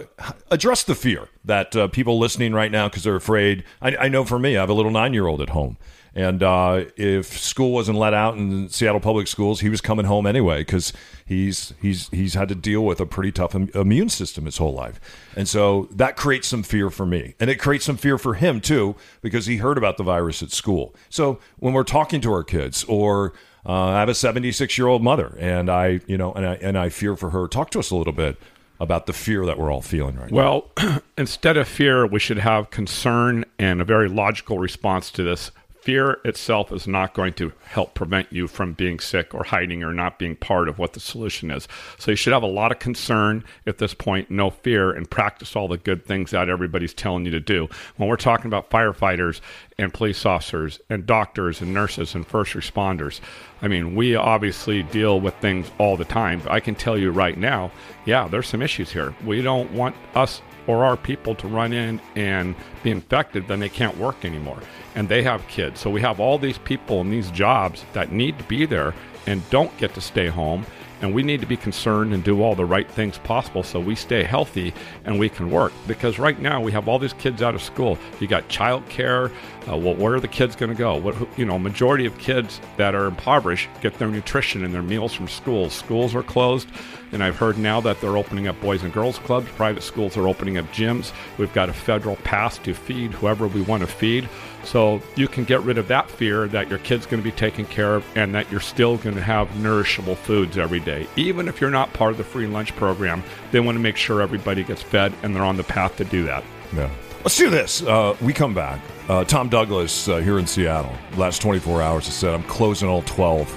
address 0.51 0.83
the 0.83 0.95
fear 0.95 1.29
that 1.45 1.75
uh, 1.75 1.87
people 1.87 2.19
listening 2.19 2.53
right 2.53 2.71
now 2.71 2.89
because 2.89 3.03
they're 3.03 3.15
afraid. 3.15 3.63
I, 3.81 3.95
I, 3.95 4.07
know 4.09 4.25
for 4.25 4.37
me, 4.37 4.57
I 4.57 4.59
have 4.59 4.69
a 4.69 4.73
little 4.73 4.91
nine 4.91 5.13
year 5.13 5.27
old 5.27 5.41
at 5.41 5.49
home. 5.49 5.77
And 6.17 6.41
uh, 6.41 6.85
if 6.95 7.37
school 7.37 7.71
wasn't 7.71 7.99
let 7.99 8.13
out 8.15 8.37
in 8.37 8.69
Seattle 8.69 8.99
public 8.99 9.27
schools, 9.27 9.59
he 9.59 9.69
was 9.69 9.81
coming 9.81 10.07
home 10.07 10.25
anyway 10.25 10.61
because 10.61 10.91
he's 11.23 11.75
he's 11.79 12.09
he's 12.09 12.33
had 12.33 12.49
to 12.49 12.55
deal 12.55 12.83
with 12.83 12.99
a 12.99 13.05
pretty 13.05 13.31
tough 13.31 13.53
immune 13.53 14.09
system 14.09 14.45
his 14.45 14.57
whole 14.57 14.73
life, 14.73 14.99
and 15.35 15.47
so 15.47 15.87
that 15.91 16.17
creates 16.17 16.47
some 16.47 16.63
fear 16.63 16.89
for 16.89 17.05
me, 17.05 17.35
and 17.39 17.51
it 17.51 17.57
creates 17.57 17.85
some 17.85 17.97
fear 17.97 18.17
for 18.17 18.33
him 18.33 18.59
too 18.59 18.95
because 19.21 19.45
he 19.45 19.57
heard 19.57 19.77
about 19.77 19.97
the 19.97 20.03
virus 20.03 20.41
at 20.41 20.49
school. 20.49 20.95
So 21.07 21.39
when 21.59 21.73
we're 21.73 21.83
talking 21.83 22.19
to 22.21 22.31
our 22.31 22.43
kids 22.43 22.83
or 22.85 23.33
uh, 23.67 23.71
I 23.71 23.99
have 23.99 24.09
a 24.09 24.15
76 24.15 24.77
year 24.77 24.87
old 24.87 25.03
mother, 25.03 25.35
and 25.39 25.69
I, 25.69 25.99
you 26.07 26.17
know, 26.17 26.31
and 26.33 26.45
I 26.45 26.53
and 26.55 26.77
I 26.77 26.89
fear 26.89 27.15
for 27.17 27.31
her. 27.31 27.47
Talk 27.47 27.69
to 27.71 27.79
us 27.79 27.91
a 27.91 27.95
little 27.95 28.13
bit 28.13 28.37
about 28.79 29.07
the 29.07 29.13
fear 29.13 29.45
that 29.45 29.57
we're 29.57 29.71
all 29.71 29.81
feeling 29.81 30.15
right 30.15 30.31
well, 30.31 30.69
now. 30.77 30.83
Well, 30.85 31.01
instead 31.17 31.57
of 31.57 31.67
fear, 31.67 32.05
we 32.05 32.19
should 32.19 32.37
have 32.37 32.69
concern 32.69 33.43
and 33.59 33.81
a 33.81 33.85
very 33.85 34.07
logical 34.07 34.59
response 34.59 35.11
to 35.11 35.23
this 35.23 35.51
fear 35.87 36.19
itself 36.25 36.69
is 36.73 36.85
not 36.85 37.13
going 37.13 37.31
to 37.31 37.49
help 37.63 37.93
prevent 37.93 38.29
you 38.29 38.45
from 38.45 38.73
being 38.73 38.99
sick 38.99 39.33
or 39.33 39.45
hiding 39.45 39.83
or 39.83 39.93
not 39.93 40.19
being 40.19 40.35
part 40.35 40.67
of 40.67 40.77
what 40.77 40.91
the 40.91 40.99
solution 40.99 41.49
is. 41.49 41.65
So 41.97 42.11
you 42.11 42.17
should 42.17 42.33
have 42.33 42.43
a 42.43 42.45
lot 42.45 42.73
of 42.73 42.79
concern 42.79 43.45
at 43.65 43.77
this 43.77 43.93
point, 43.93 44.29
no 44.29 44.49
fear, 44.49 44.91
and 44.91 45.09
practice 45.09 45.55
all 45.55 45.69
the 45.69 45.77
good 45.77 46.05
things 46.05 46.31
that 46.31 46.49
everybody's 46.49 46.93
telling 46.93 47.23
you 47.23 47.31
to 47.31 47.39
do. 47.39 47.69
When 47.95 48.09
we're 48.09 48.17
talking 48.17 48.47
about 48.47 48.69
firefighters 48.69 49.39
and 49.77 49.93
police 49.93 50.25
officers 50.25 50.81
and 50.89 51.05
doctors 51.05 51.61
and 51.61 51.73
nurses 51.73 52.15
and 52.15 52.27
first 52.27 52.51
responders, 52.51 53.21
I 53.61 53.69
mean, 53.69 53.95
we 53.95 54.13
obviously 54.13 54.83
deal 54.83 55.21
with 55.21 55.35
things 55.35 55.71
all 55.77 55.95
the 55.95 56.03
time. 56.03 56.41
But 56.41 56.51
I 56.51 56.59
can 56.59 56.75
tell 56.75 56.97
you 56.97 57.11
right 57.11 57.37
now, 57.37 57.71
yeah, 58.05 58.27
there's 58.27 58.49
some 58.49 58.61
issues 58.61 58.91
here. 58.91 59.15
We 59.25 59.41
don't 59.41 59.71
want 59.71 59.95
us 60.15 60.41
or 60.67 60.83
our 60.83 60.97
people 60.97 61.33
to 61.35 61.47
run 61.47 61.73
in 61.73 61.99
and 62.15 62.55
be 62.83 62.91
infected, 62.91 63.47
then 63.47 63.59
they 63.59 63.69
can't 63.69 63.97
work 63.97 64.23
anymore. 64.25 64.59
And 64.95 65.09
they 65.09 65.23
have 65.23 65.47
kids. 65.47 65.79
So 65.79 65.89
we 65.89 66.01
have 66.01 66.19
all 66.19 66.37
these 66.37 66.57
people 66.57 67.01
in 67.01 67.09
these 67.09 67.31
jobs 67.31 67.85
that 67.93 68.11
need 68.11 68.37
to 68.37 68.43
be 68.43 68.65
there 68.65 68.93
and 69.25 69.47
don't 69.49 69.75
get 69.77 69.93
to 69.95 70.01
stay 70.01 70.27
home. 70.27 70.65
And 70.99 71.13
we 71.13 71.21
need 71.21 71.41
to 71.41 71.45
be 71.45 71.57
concerned 71.57 72.11
and 72.13 72.23
do 72.23 72.41
all 72.41 72.55
the 72.55 72.65
right 72.65 72.89
things 72.89 73.19
possible 73.19 73.61
so 73.61 73.79
we 73.79 73.93
stay 73.93 74.23
healthy 74.23 74.73
and 75.05 75.19
we 75.19 75.29
can 75.29 75.51
work. 75.51 75.71
Because 75.85 76.17
right 76.17 76.39
now 76.39 76.59
we 76.59 76.71
have 76.71 76.87
all 76.87 76.97
these 76.97 77.13
kids 77.13 77.43
out 77.43 77.53
of 77.53 77.61
school. 77.61 77.99
You 78.19 78.25
got 78.27 78.49
child 78.49 78.89
care. 78.89 79.31
Uh, 79.69 79.75
well, 79.75 79.95
where 79.95 80.13
are 80.13 80.19
the 80.19 80.27
kids 80.27 80.55
going 80.55 80.69
to 80.69 80.77
go? 80.77 80.95
What 80.95 81.15
you 81.37 81.45
know, 81.45 81.59
majority 81.59 82.05
of 82.05 82.17
kids 82.17 82.61
that 82.77 82.95
are 82.95 83.05
impoverished 83.05 83.69
get 83.81 83.95
their 83.95 84.07
nutrition 84.07 84.63
and 84.63 84.73
their 84.73 84.81
meals 84.81 85.13
from 85.13 85.27
schools. 85.27 85.73
Schools 85.73 86.15
are 86.15 86.23
closed. 86.23 86.67
And 87.11 87.23
I've 87.23 87.37
heard 87.37 87.57
now 87.57 87.79
that 87.81 88.01
they're 88.01 88.17
opening 88.17 88.47
up 88.47 88.59
boys 88.59 88.83
and 88.83 88.91
girls 88.91 89.17
clubs. 89.19 89.47
Private 89.51 89.81
schools 89.81 90.17
are 90.17 90.27
opening 90.27 90.57
up 90.57 90.65
gyms. 90.73 91.13
We've 91.37 91.53
got 91.53 91.69
a 91.69 91.73
federal 91.73 92.17
pass 92.17 92.57
to 92.59 92.73
feed 92.73 93.13
whoever 93.13 93.47
we 93.47 93.61
want 93.61 93.81
to 93.81 93.87
feed. 93.87 94.27
So 94.63 95.01
you 95.15 95.29
can 95.29 95.45
get 95.45 95.61
rid 95.61 95.77
of 95.77 95.87
that 95.87 96.09
fear 96.11 96.47
that 96.49 96.69
your 96.69 96.79
kid's 96.79 97.05
going 97.05 97.23
to 97.23 97.29
be 97.29 97.35
taken 97.35 97.65
care 97.65 97.95
of 97.95 98.05
and 98.15 98.35
that 98.35 98.51
you're 98.51 98.59
still 98.59 98.97
going 98.97 99.15
to 99.15 99.21
have 99.21 99.47
nourishable 99.49 100.17
foods 100.17 100.57
every 100.57 100.81
day. 100.81 101.07
Even 101.15 101.47
if 101.47 101.61
you're 101.61 101.69
not 101.69 101.93
part 101.93 102.11
of 102.11 102.17
the 102.17 102.25
free 102.25 102.47
lunch 102.47 102.75
program, 102.75 103.23
they 103.51 103.61
want 103.61 103.77
to 103.77 103.81
make 103.81 103.95
sure 103.95 104.21
everybody 104.21 104.63
gets 104.63 104.81
fed 104.81 105.13
and 105.23 105.33
they're 105.33 105.43
on 105.43 105.55
the 105.55 105.63
path 105.63 105.95
to 105.97 106.05
do 106.05 106.23
that. 106.25 106.43
Yeah. 106.75 106.89
Let's 107.27 107.35
do 107.35 107.49
this. 107.49 107.81
Uh, 107.81 108.15
we 108.21 108.31
come 108.31 108.53
back. 108.53 108.79
Uh, 109.09 109.25
Tom 109.25 109.49
Douglas 109.49 110.07
uh, 110.07 110.19
here 110.19 110.39
in 110.39 110.47
Seattle, 110.47 110.93
last 111.17 111.41
24 111.41 111.81
hours, 111.81 112.05
has 112.05 112.15
said, 112.15 112.33
I'm 112.33 112.43
closing 112.43 112.87
all 112.87 113.01
12 113.01 113.53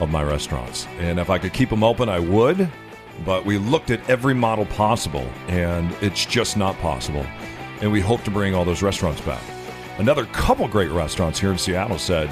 of 0.00 0.10
my 0.10 0.24
restaurants. 0.24 0.88
And 0.98 1.20
if 1.20 1.30
I 1.30 1.38
could 1.38 1.52
keep 1.52 1.70
them 1.70 1.84
open, 1.84 2.08
I 2.08 2.18
would. 2.18 2.68
But 3.24 3.44
we 3.44 3.58
looked 3.58 3.92
at 3.92 4.00
every 4.10 4.34
model 4.34 4.66
possible, 4.66 5.24
and 5.46 5.94
it's 6.00 6.26
just 6.26 6.56
not 6.56 6.76
possible. 6.78 7.24
And 7.80 7.92
we 7.92 8.00
hope 8.00 8.24
to 8.24 8.30
bring 8.32 8.56
all 8.56 8.64
those 8.64 8.82
restaurants 8.82 9.20
back. 9.20 9.44
Another 9.98 10.26
couple 10.26 10.66
great 10.66 10.90
restaurants 10.90 11.38
here 11.38 11.52
in 11.52 11.58
Seattle 11.58 12.00
said, 12.00 12.28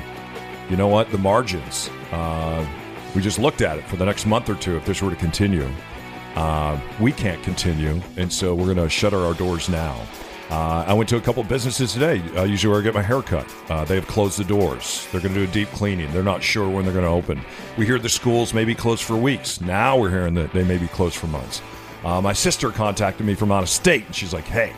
you 0.69 0.76
know 0.76 0.88
what, 0.88 1.09
the 1.12 1.19
margins, 1.19 1.88
uh, 2.11 2.66
we 3.14 3.23
just 3.23 3.38
looked 3.38 3.62
at 3.62 3.78
it 3.78 3.85
for 3.85 3.95
the 3.95 4.04
next 4.04 4.26
month 4.26 4.49
or 4.49 4.57
two 4.57 4.76
if 4.76 4.85
this 4.85 5.00
were 5.00 5.11
to 5.11 5.14
continue. 5.14 5.71
Uh, 6.35 6.76
we 6.99 7.12
can't 7.12 7.40
continue, 7.45 8.02
and 8.16 8.33
so 8.33 8.57
we're 8.57 8.75
going 8.75 8.76
to 8.76 8.88
shutter 8.88 9.21
our 9.21 9.35
doors 9.35 9.69
now. 9.69 10.04
Uh, 10.50 10.84
I 10.86 10.92
went 10.92 11.08
to 11.08 11.16
a 11.16 11.20
couple 11.20 11.42
businesses 11.42 11.92
today. 11.92 12.22
Uh, 12.36 12.44
usually 12.44 12.70
where 12.70 12.80
I 12.80 12.84
get 12.84 12.94
my 12.94 13.02
hair 13.02 13.22
cut. 13.22 13.52
Uh, 13.68 13.84
they 13.84 13.94
have 13.94 14.06
closed 14.06 14.38
the 14.38 14.44
doors. 14.44 15.08
They're 15.10 15.20
going 15.20 15.34
to 15.34 15.44
do 15.44 15.50
a 15.50 15.52
deep 15.52 15.68
cleaning. 15.68 16.12
They're 16.12 16.22
not 16.22 16.42
sure 16.42 16.68
when 16.68 16.84
they're 16.84 16.92
going 16.92 17.06
to 17.06 17.10
open. 17.10 17.40
We 17.78 17.86
hear 17.86 17.98
the 17.98 18.08
schools 18.08 18.52
may 18.52 18.64
be 18.64 18.74
closed 18.74 19.02
for 19.02 19.16
weeks. 19.16 19.60
Now 19.60 19.96
we're 19.98 20.10
hearing 20.10 20.34
that 20.34 20.52
they 20.52 20.62
may 20.64 20.78
be 20.78 20.86
closed 20.86 21.16
for 21.16 21.26
months. 21.28 21.62
Uh, 22.04 22.20
my 22.20 22.34
sister 22.34 22.70
contacted 22.70 23.26
me 23.26 23.34
from 23.34 23.50
out 23.50 23.62
of 23.62 23.68
state, 23.70 24.04
and 24.04 24.14
she's 24.14 24.34
like, 24.34 24.44
"Hey, 24.44 24.74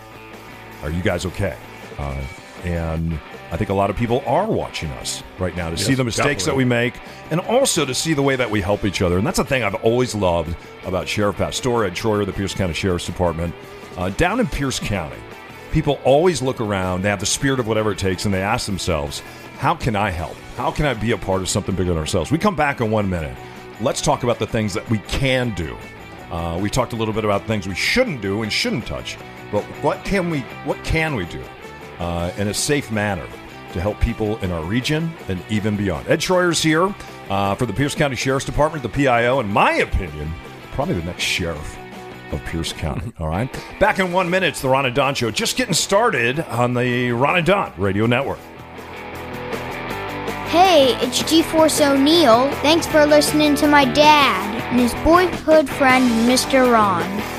are 0.82 0.90
you 0.90 1.02
guys 1.02 1.26
okay?" 1.26 1.56
Uh, 1.98 2.22
and 2.62 3.18
I 3.50 3.56
think 3.56 3.70
a 3.70 3.74
lot 3.74 3.90
of 3.90 3.96
people 3.96 4.22
are 4.26 4.46
watching 4.46 4.90
us 4.92 5.22
right 5.38 5.56
now 5.56 5.70
to 5.70 5.76
see 5.76 5.94
the 5.94 6.04
mistakes 6.04 6.44
that 6.44 6.54
we 6.56 6.64
make 6.64 6.94
and 7.30 7.40
also 7.40 7.84
to 7.84 7.94
see 7.94 8.14
the 8.14 8.22
way 8.22 8.36
that 8.36 8.50
we 8.50 8.60
help 8.60 8.84
each 8.84 9.02
other. 9.02 9.18
And 9.18 9.26
that's 9.26 9.38
the 9.38 9.44
thing 9.44 9.62
I've 9.62 9.74
always 9.76 10.14
loved 10.14 10.56
about 10.84 11.08
Sheriff 11.08 11.36
Pastor, 11.36 11.84
Ed 11.84 11.94
Troyer, 11.94 12.24
the 12.24 12.32
Pierce 12.32 12.54
County 12.54 12.74
Sheriff's 12.74 13.06
Department. 13.06 13.54
Uh, 13.96 14.10
down 14.10 14.40
in 14.40 14.46
Pierce 14.46 14.78
County, 14.78 15.16
people 15.76 16.00
always 16.04 16.40
look 16.40 16.58
around, 16.58 17.02
they 17.02 17.10
have 17.10 17.20
the 17.20 17.26
spirit 17.26 17.60
of 17.60 17.68
whatever 17.68 17.92
it 17.92 17.98
takes, 17.98 18.24
and 18.24 18.32
they 18.32 18.40
ask 18.40 18.64
themselves, 18.64 19.20
how 19.58 19.74
can 19.74 19.94
I 19.94 20.08
help? 20.08 20.34
How 20.56 20.70
can 20.70 20.86
I 20.86 20.94
be 20.94 21.10
a 21.10 21.18
part 21.18 21.42
of 21.42 21.50
something 21.50 21.74
bigger 21.74 21.90
than 21.90 21.98
ourselves? 21.98 22.30
We 22.30 22.38
come 22.38 22.56
back 22.56 22.80
in 22.80 22.90
one 22.90 23.10
minute. 23.10 23.36
Let's 23.82 24.00
talk 24.00 24.22
about 24.22 24.38
the 24.38 24.46
things 24.46 24.72
that 24.72 24.88
we 24.88 25.00
can 25.00 25.54
do. 25.54 25.76
Uh, 26.30 26.58
we 26.62 26.70
talked 26.70 26.94
a 26.94 26.96
little 26.96 27.12
bit 27.12 27.24
about 27.24 27.46
things 27.46 27.68
we 27.68 27.74
shouldn't 27.74 28.22
do 28.22 28.42
and 28.42 28.50
shouldn't 28.50 28.86
touch, 28.86 29.18
but 29.52 29.64
what 29.82 30.02
can 30.02 30.30
we 30.30 30.40
what 30.64 30.82
can 30.82 31.14
we 31.14 31.26
do 31.26 31.44
uh, 31.98 32.32
in 32.38 32.48
a 32.48 32.54
safe 32.54 32.90
manner 32.90 33.26
to 33.74 33.80
help 33.80 34.00
people 34.00 34.38
in 34.38 34.50
our 34.52 34.64
region 34.64 35.12
and 35.28 35.42
even 35.50 35.76
beyond? 35.76 36.08
Ed 36.08 36.20
Troyer's 36.20 36.62
here 36.62 36.92
uh, 37.28 37.54
for 37.54 37.66
the 37.66 37.74
Pierce 37.74 37.94
County 37.94 38.16
Sheriff's 38.16 38.46
Department, 38.46 38.82
the 38.82 38.88
PIO. 38.88 39.40
In 39.40 39.52
my 39.52 39.74
opinion, 39.74 40.32
probably 40.72 40.94
the 40.94 41.04
next 41.04 41.22
sheriff 41.22 41.76
of 42.32 42.44
Pierce 42.44 42.72
County. 42.72 43.12
All 43.18 43.28
right, 43.28 43.48
back 43.78 43.98
in 43.98 44.12
one 44.12 44.28
minute. 44.30 44.48
It's 44.48 44.62
the 44.62 44.68
Ron 44.68 44.86
and 44.86 44.94
Don 44.94 45.14
Show, 45.14 45.30
just 45.30 45.56
getting 45.56 45.74
started 45.74 46.40
on 46.40 46.74
the 46.74 47.12
Ron 47.12 47.38
and 47.38 47.46
Don 47.46 47.72
Radio 47.76 48.06
Network. 48.06 48.38
Hey, 50.48 50.96
it's 51.00 51.22
G-Force 51.28 51.80
O'Neill. 51.80 52.50
Thanks 52.62 52.86
for 52.86 53.04
listening 53.04 53.56
to 53.56 53.66
my 53.66 53.84
dad 53.84 54.54
and 54.70 54.80
his 54.80 54.94
boyhood 55.04 55.68
friend, 55.68 56.08
Mr. 56.28 56.72
Ron. 56.72 57.35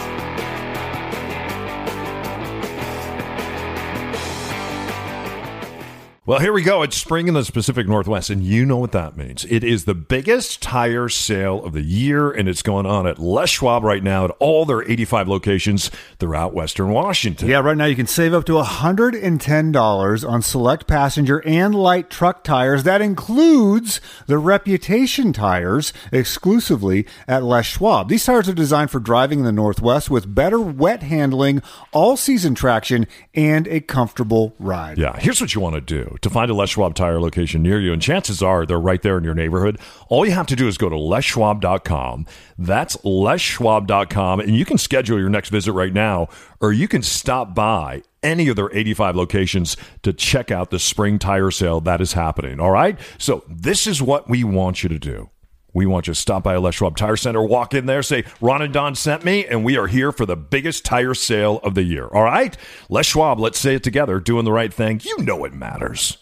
Well, 6.28 6.40
here 6.40 6.52
we 6.52 6.62
go. 6.62 6.82
It's 6.82 6.98
spring 6.98 7.30
in 7.30 7.36
the 7.36 7.50
Pacific 7.54 7.88
Northwest, 7.88 8.30
and 8.30 8.44
you 8.44 8.66
know 8.66 8.76
what 8.76 8.92
that 8.92 9.16
means. 9.16 9.46
It 9.46 9.64
is 9.64 9.86
the 9.86 9.96
biggest 9.96 10.62
tire 10.62 11.08
sale 11.08 11.64
of 11.64 11.72
the 11.72 11.82
year, 11.82 12.30
and 12.30 12.50
it's 12.50 12.62
going 12.62 12.86
on 12.86 13.08
at 13.08 13.18
Les 13.18 13.50
Schwab 13.50 13.82
right 13.86 14.04
now 14.04 14.26
at 14.26 14.32
all 14.40 14.66
their 14.66 14.82
85 14.82 15.30
locations 15.30 15.90
throughout 16.20 16.54
Western 16.54 16.90
Washington. 16.90 17.48
Yeah, 17.48 17.60
right 17.60 17.78
now 17.78 17.86
you 17.86 17.96
can 17.96 18.08
save 18.08 18.34
up 18.34 18.44
to 18.48 18.62
$110 18.62 20.30
on 20.30 20.42
select 20.42 20.86
passenger 20.86 21.42
and 21.46 21.74
light 21.74 22.10
truck 22.10 22.44
tires. 22.44 22.84
That 22.84 23.02
includes 23.02 24.02
the 24.26 24.38
Reputation 24.38 25.32
tires 25.32 25.94
exclusively 26.12 27.08
at 27.26 27.44
Les 27.44 27.66
Schwab. 27.66 28.10
These 28.10 28.26
tires 28.26 28.50
are 28.50 28.54
designed 28.54 28.92
for 28.92 29.00
driving 29.00 29.40
in 29.40 29.46
the 29.46 29.54
Northwest 29.54 30.10
with 30.10 30.36
better 30.36 30.60
wet 30.60 31.04
handling, 31.04 31.62
all 31.94 32.18
season 32.18 32.54
traction, 32.54 33.08
and 33.34 33.66
a 33.70 33.80
comfortable 33.80 34.56
ride. 34.60 34.98
Yeah, 34.98 35.18
here's 35.18 35.40
what 35.40 35.56
you 35.56 35.62
want 35.62 35.76
to 35.76 35.80
do 35.80 36.17
to 36.22 36.30
find 36.30 36.50
a 36.52 36.54
Les 36.54 36.70
Schwab 36.70 36.96
tire 36.96 37.20
location 37.20 37.62
near 37.62 37.80
you, 37.80 37.94
and 37.94 38.02
chances 38.02 38.42
are 38.42 38.66
they're 38.66 38.80
right 38.80 39.02
there 39.02 39.18
in 39.18 39.24
your 39.24 39.34
neighborhood. 39.34 39.80
All 40.10 40.26
you 40.26 40.32
have 40.32 40.48
to 40.48 40.56
do 40.56 40.68
is 40.68 40.78
go 40.78 40.90
to 40.90 40.96
leschwab.com. 40.96 42.26
That's 42.58 42.98
leschwab.com, 42.98 44.40
and 44.40 44.56
you 44.56 44.66
can 44.66 44.78
schedule 44.78 45.20
your 45.20 45.30
next 45.30 45.50
visit 45.50 45.74
right 45.74 45.94
now, 45.94 46.28
or 46.60 46.72
you 46.74 46.88
can 46.88 47.04
stop 47.04 47.54
by 47.54 48.04
any 48.24 48.48
of 48.48 48.56
their 48.56 48.76
85 48.76 49.16
locations 49.16 49.78
to 50.04 50.12
check 50.12 50.52
out 50.52 50.72
the 50.72 50.80
spring 50.80 51.20
tire 51.20 51.52
sale 51.52 51.82
that 51.82 52.02
is 52.02 52.14
happening. 52.14 52.60
All 52.60 52.72
right? 52.72 53.00
So, 53.18 53.44
this 53.48 53.88
is 53.88 54.02
what 54.02 54.30
we 54.30 54.44
want 54.44 54.84
you 54.84 54.90
to 54.90 55.00
do. 55.00 55.30
We 55.78 55.86
want 55.86 56.08
you 56.08 56.16
to 56.16 56.20
stop 56.20 56.42
by 56.42 56.56
a 56.56 56.60
Les 56.60 56.74
Schwab 56.74 56.98
Tire 56.98 57.16
Center, 57.16 57.44
walk 57.44 57.76
in 57.76 57.86
there, 57.86 58.02
say, 58.02 58.24
Ron 58.42 58.64
and 58.64 58.74
Don 58.74 58.96
sent 58.96 59.24
me, 59.24 59.46
and 59.46 59.64
we 59.64 59.78
are 59.78 59.86
here 59.86 60.12
for 60.12 60.26
the 60.26 60.36
biggest 60.36 60.84
tire 60.84 61.14
sale 61.14 61.60
of 61.62 61.76
the 61.76 61.84
year. 61.84 62.08
All 62.08 62.24
right? 62.24 62.58
Les 62.90 63.06
Schwab, 63.06 63.40
let's 63.40 63.60
say 63.60 63.76
it 63.76 63.84
together, 63.84 64.20
doing 64.20 64.44
the 64.44 64.52
right 64.52 64.74
thing. 64.74 65.02
You 65.04 65.20
know 65.20 65.46
it 65.46 65.54
matters. 65.54 66.18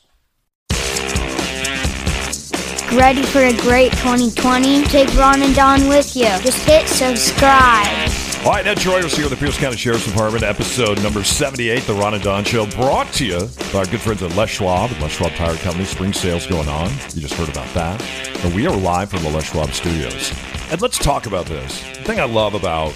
Ready 2.91 3.23
for 3.23 3.43
a 3.43 3.55
great 3.55 3.93
2020? 3.93 4.83
Take 4.87 5.15
Ron 5.15 5.41
and 5.41 5.55
Don 5.55 5.87
with 5.87 6.17
you. 6.17 6.25
Just 6.25 6.67
hit 6.67 6.85
subscribe. 6.89 8.04
All 8.45 8.51
right, 8.51 8.67
Ed 8.67 8.77
Troyer's 8.77 9.15
here 9.15 9.27
with 9.27 9.31
the 9.31 9.43
Pierce 9.43 9.57
County 9.57 9.75
Sheriff's 9.75 10.05
Department, 10.05 10.43
episode 10.43 11.01
number 11.01 11.23
78, 11.23 11.81
The 11.81 11.95
Ron 11.95 12.13
and 12.13 12.23
Don 12.23 12.43
Show, 12.43 12.67
brought 12.67 13.11
to 13.13 13.25
you 13.25 13.39
by 13.73 13.79
our 13.79 13.85
good 13.87 13.99
friends 13.99 14.21
at 14.21 14.35
Les 14.35 14.47
Schwab, 14.47 14.91
Les 15.01 15.07
Schwab 15.07 15.31
Tire 15.31 15.55
Company. 15.55 15.83
Spring 15.83 16.13
sales 16.13 16.45
going 16.45 16.67
on. 16.67 16.91
You 17.15 17.21
just 17.21 17.33
heard 17.33 17.49
about 17.49 17.73
that. 17.73 17.99
And 18.45 18.53
we 18.53 18.67
are 18.67 18.75
live 18.77 19.09
from 19.09 19.23
the 19.23 19.31
Les 19.31 19.45
Schwab 19.45 19.71
studios. 19.71 20.31
And 20.69 20.79
let's 20.79 20.99
talk 20.99 21.25
about 21.25 21.47
this. 21.47 21.81
The 21.97 22.03
thing 22.03 22.19
I 22.19 22.25
love 22.25 22.53
about 22.53 22.93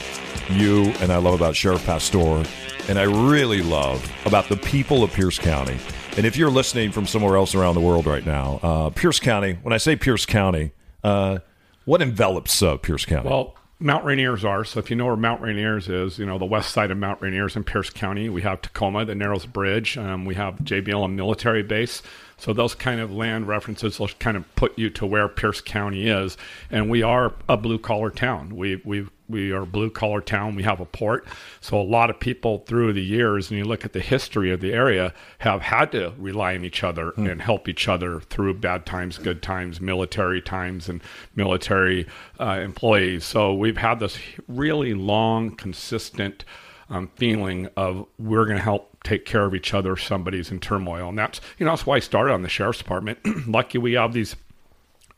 you 0.52 0.94
and 1.02 1.12
I 1.12 1.18
love 1.18 1.34
about 1.34 1.56
Sheriff 1.56 1.84
Pastor, 1.84 2.44
and 2.88 3.00
I 3.00 3.06
really 3.06 3.64
love 3.64 4.08
about 4.28 4.50
the 4.50 4.58
people 4.58 5.04
of 5.04 5.12
Pierce 5.14 5.40
County. 5.40 5.80
And 6.16 6.28
if 6.28 6.38
you're 6.38 6.52
listening 6.52 6.92
from 6.92 7.08
somewhere 7.08 7.38
else 7.38 7.56
around 7.56 7.74
the 7.74 7.82
world 7.82 8.06
right 8.06 8.24
now, 8.24 8.60
uh, 8.62 8.90
Pierce 8.92 9.20
County, 9.20 9.58
when 9.64 9.74
I 9.74 9.78
say 9.78 9.96
Pierce 9.96 10.28
County, 10.28 10.74
uh, 11.04 11.40
what 11.86 12.04
envelops 12.04 12.62
uh, 12.62 12.78
Pierce 12.78 13.04
County? 13.04 13.28
Well, 13.28 13.56
Mount 13.82 14.04
Rainiers 14.04 14.44
are. 14.44 14.66
So 14.66 14.80
if 14.80 14.90
you 14.90 14.98
know 14.98 15.06
where 15.06 15.16
Mount 15.16 15.42
Rainiers 15.42 15.90
is, 15.90 16.20
you 16.20 16.26
know, 16.26 16.38
the 16.38 16.46
west 16.46 16.74
side 16.74 16.92
of 16.92 16.98
Mount 16.98 17.22
Rainiers 17.22 17.56
in 17.56 17.64
Pierce 17.64 17.90
County, 17.90 18.28
we 18.28 18.42
have 18.42 18.62
Tacoma, 18.62 19.06
the 19.06 19.16
Narrows 19.16 19.46
Bridge. 19.46 19.98
Um, 19.98 20.26
we 20.26 20.36
have 20.36 20.56
JBL 20.56 21.14
military 21.14 21.64
base. 21.64 22.02
So 22.36 22.52
those 22.52 22.76
kind 22.76 23.00
of 23.00 23.12
land 23.12 23.48
references 23.48 23.98
will 23.98 24.10
kind 24.20 24.36
of 24.36 24.56
put 24.56 24.78
you 24.78 24.90
to 24.92 25.06
where 25.06 25.30
Pierce 25.30 25.62
County 25.62 26.10
is. 26.10 26.38
And 26.70 26.90
we 26.90 27.04
are 27.04 27.34
a 27.48 27.56
blue 27.56 27.80
collar 27.80 28.10
town. 28.10 28.56
We, 28.58 28.82
we, 28.84 29.08
we 29.30 29.52
are 29.52 29.62
a 29.62 29.66
blue 29.66 29.90
collar 29.90 30.22
town. 30.22 30.56
We 30.56 30.64
have 30.64 30.80
a 30.80 30.86
port. 30.86 31.26
So 31.62 31.80
a 31.80 31.84
lot 31.84 32.10
of 32.10 32.20
people 32.20 32.64
through 32.66 32.94
the 32.94 33.04
years, 33.04 33.50
and 33.50 33.58
you 33.58 33.66
look 33.66 33.86
at 33.86 33.94
the 33.94 34.00
history 34.00 34.52
of 34.52 34.60
the 34.60 34.74
area, 34.74 35.14
have 35.40 35.62
had 35.62 35.92
to 35.92 36.14
rely 36.18 36.56
on 36.56 36.66
each 36.66 36.84
other 36.84 37.14
and 37.16 37.42
help 37.42 37.70
each 37.70 37.88
other 37.88 38.20
through 38.22 38.56
bad 38.56 38.86
times, 38.86 39.18
good 39.18 39.42
times, 39.42 39.80
military 39.80 40.42
times, 40.42 40.90
and 40.90 41.02
military 41.36 42.08
uh, 42.40 42.60
employees. 42.62 43.24
So 43.24 43.54
we've 43.54 43.78
had 43.78 44.00
this 44.00 44.18
really 44.48 44.94
long, 44.94 45.56
consistent 45.56 46.44
um, 46.90 47.10
feeling 47.16 47.70
of 47.78 48.08
we're 48.18 48.46
going 48.46 48.58
to 48.58 48.64
help 48.64 49.04
take 49.04 49.26
care 49.26 49.46
of 49.46 49.54
each 49.54 49.74
other. 49.74 49.94
if 49.94 50.04
Somebody's 50.04 50.52
in 50.52 50.60
turmoil, 50.60 51.10
and 51.10 51.18
that's 51.18 51.40
you 51.58 51.66
know 51.66 51.72
that's 51.72 51.86
why 51.86 51.98
I 51.98 52.00
started 52.00 52.34
on 52.34 52.42
the 52.42 52.50
sheriff's 52.50 52.80
department. 52.80 53.20
Lucky 53.48 53.78
we 53.78 53.94
have 53.94 54.14
these 54.14 54.36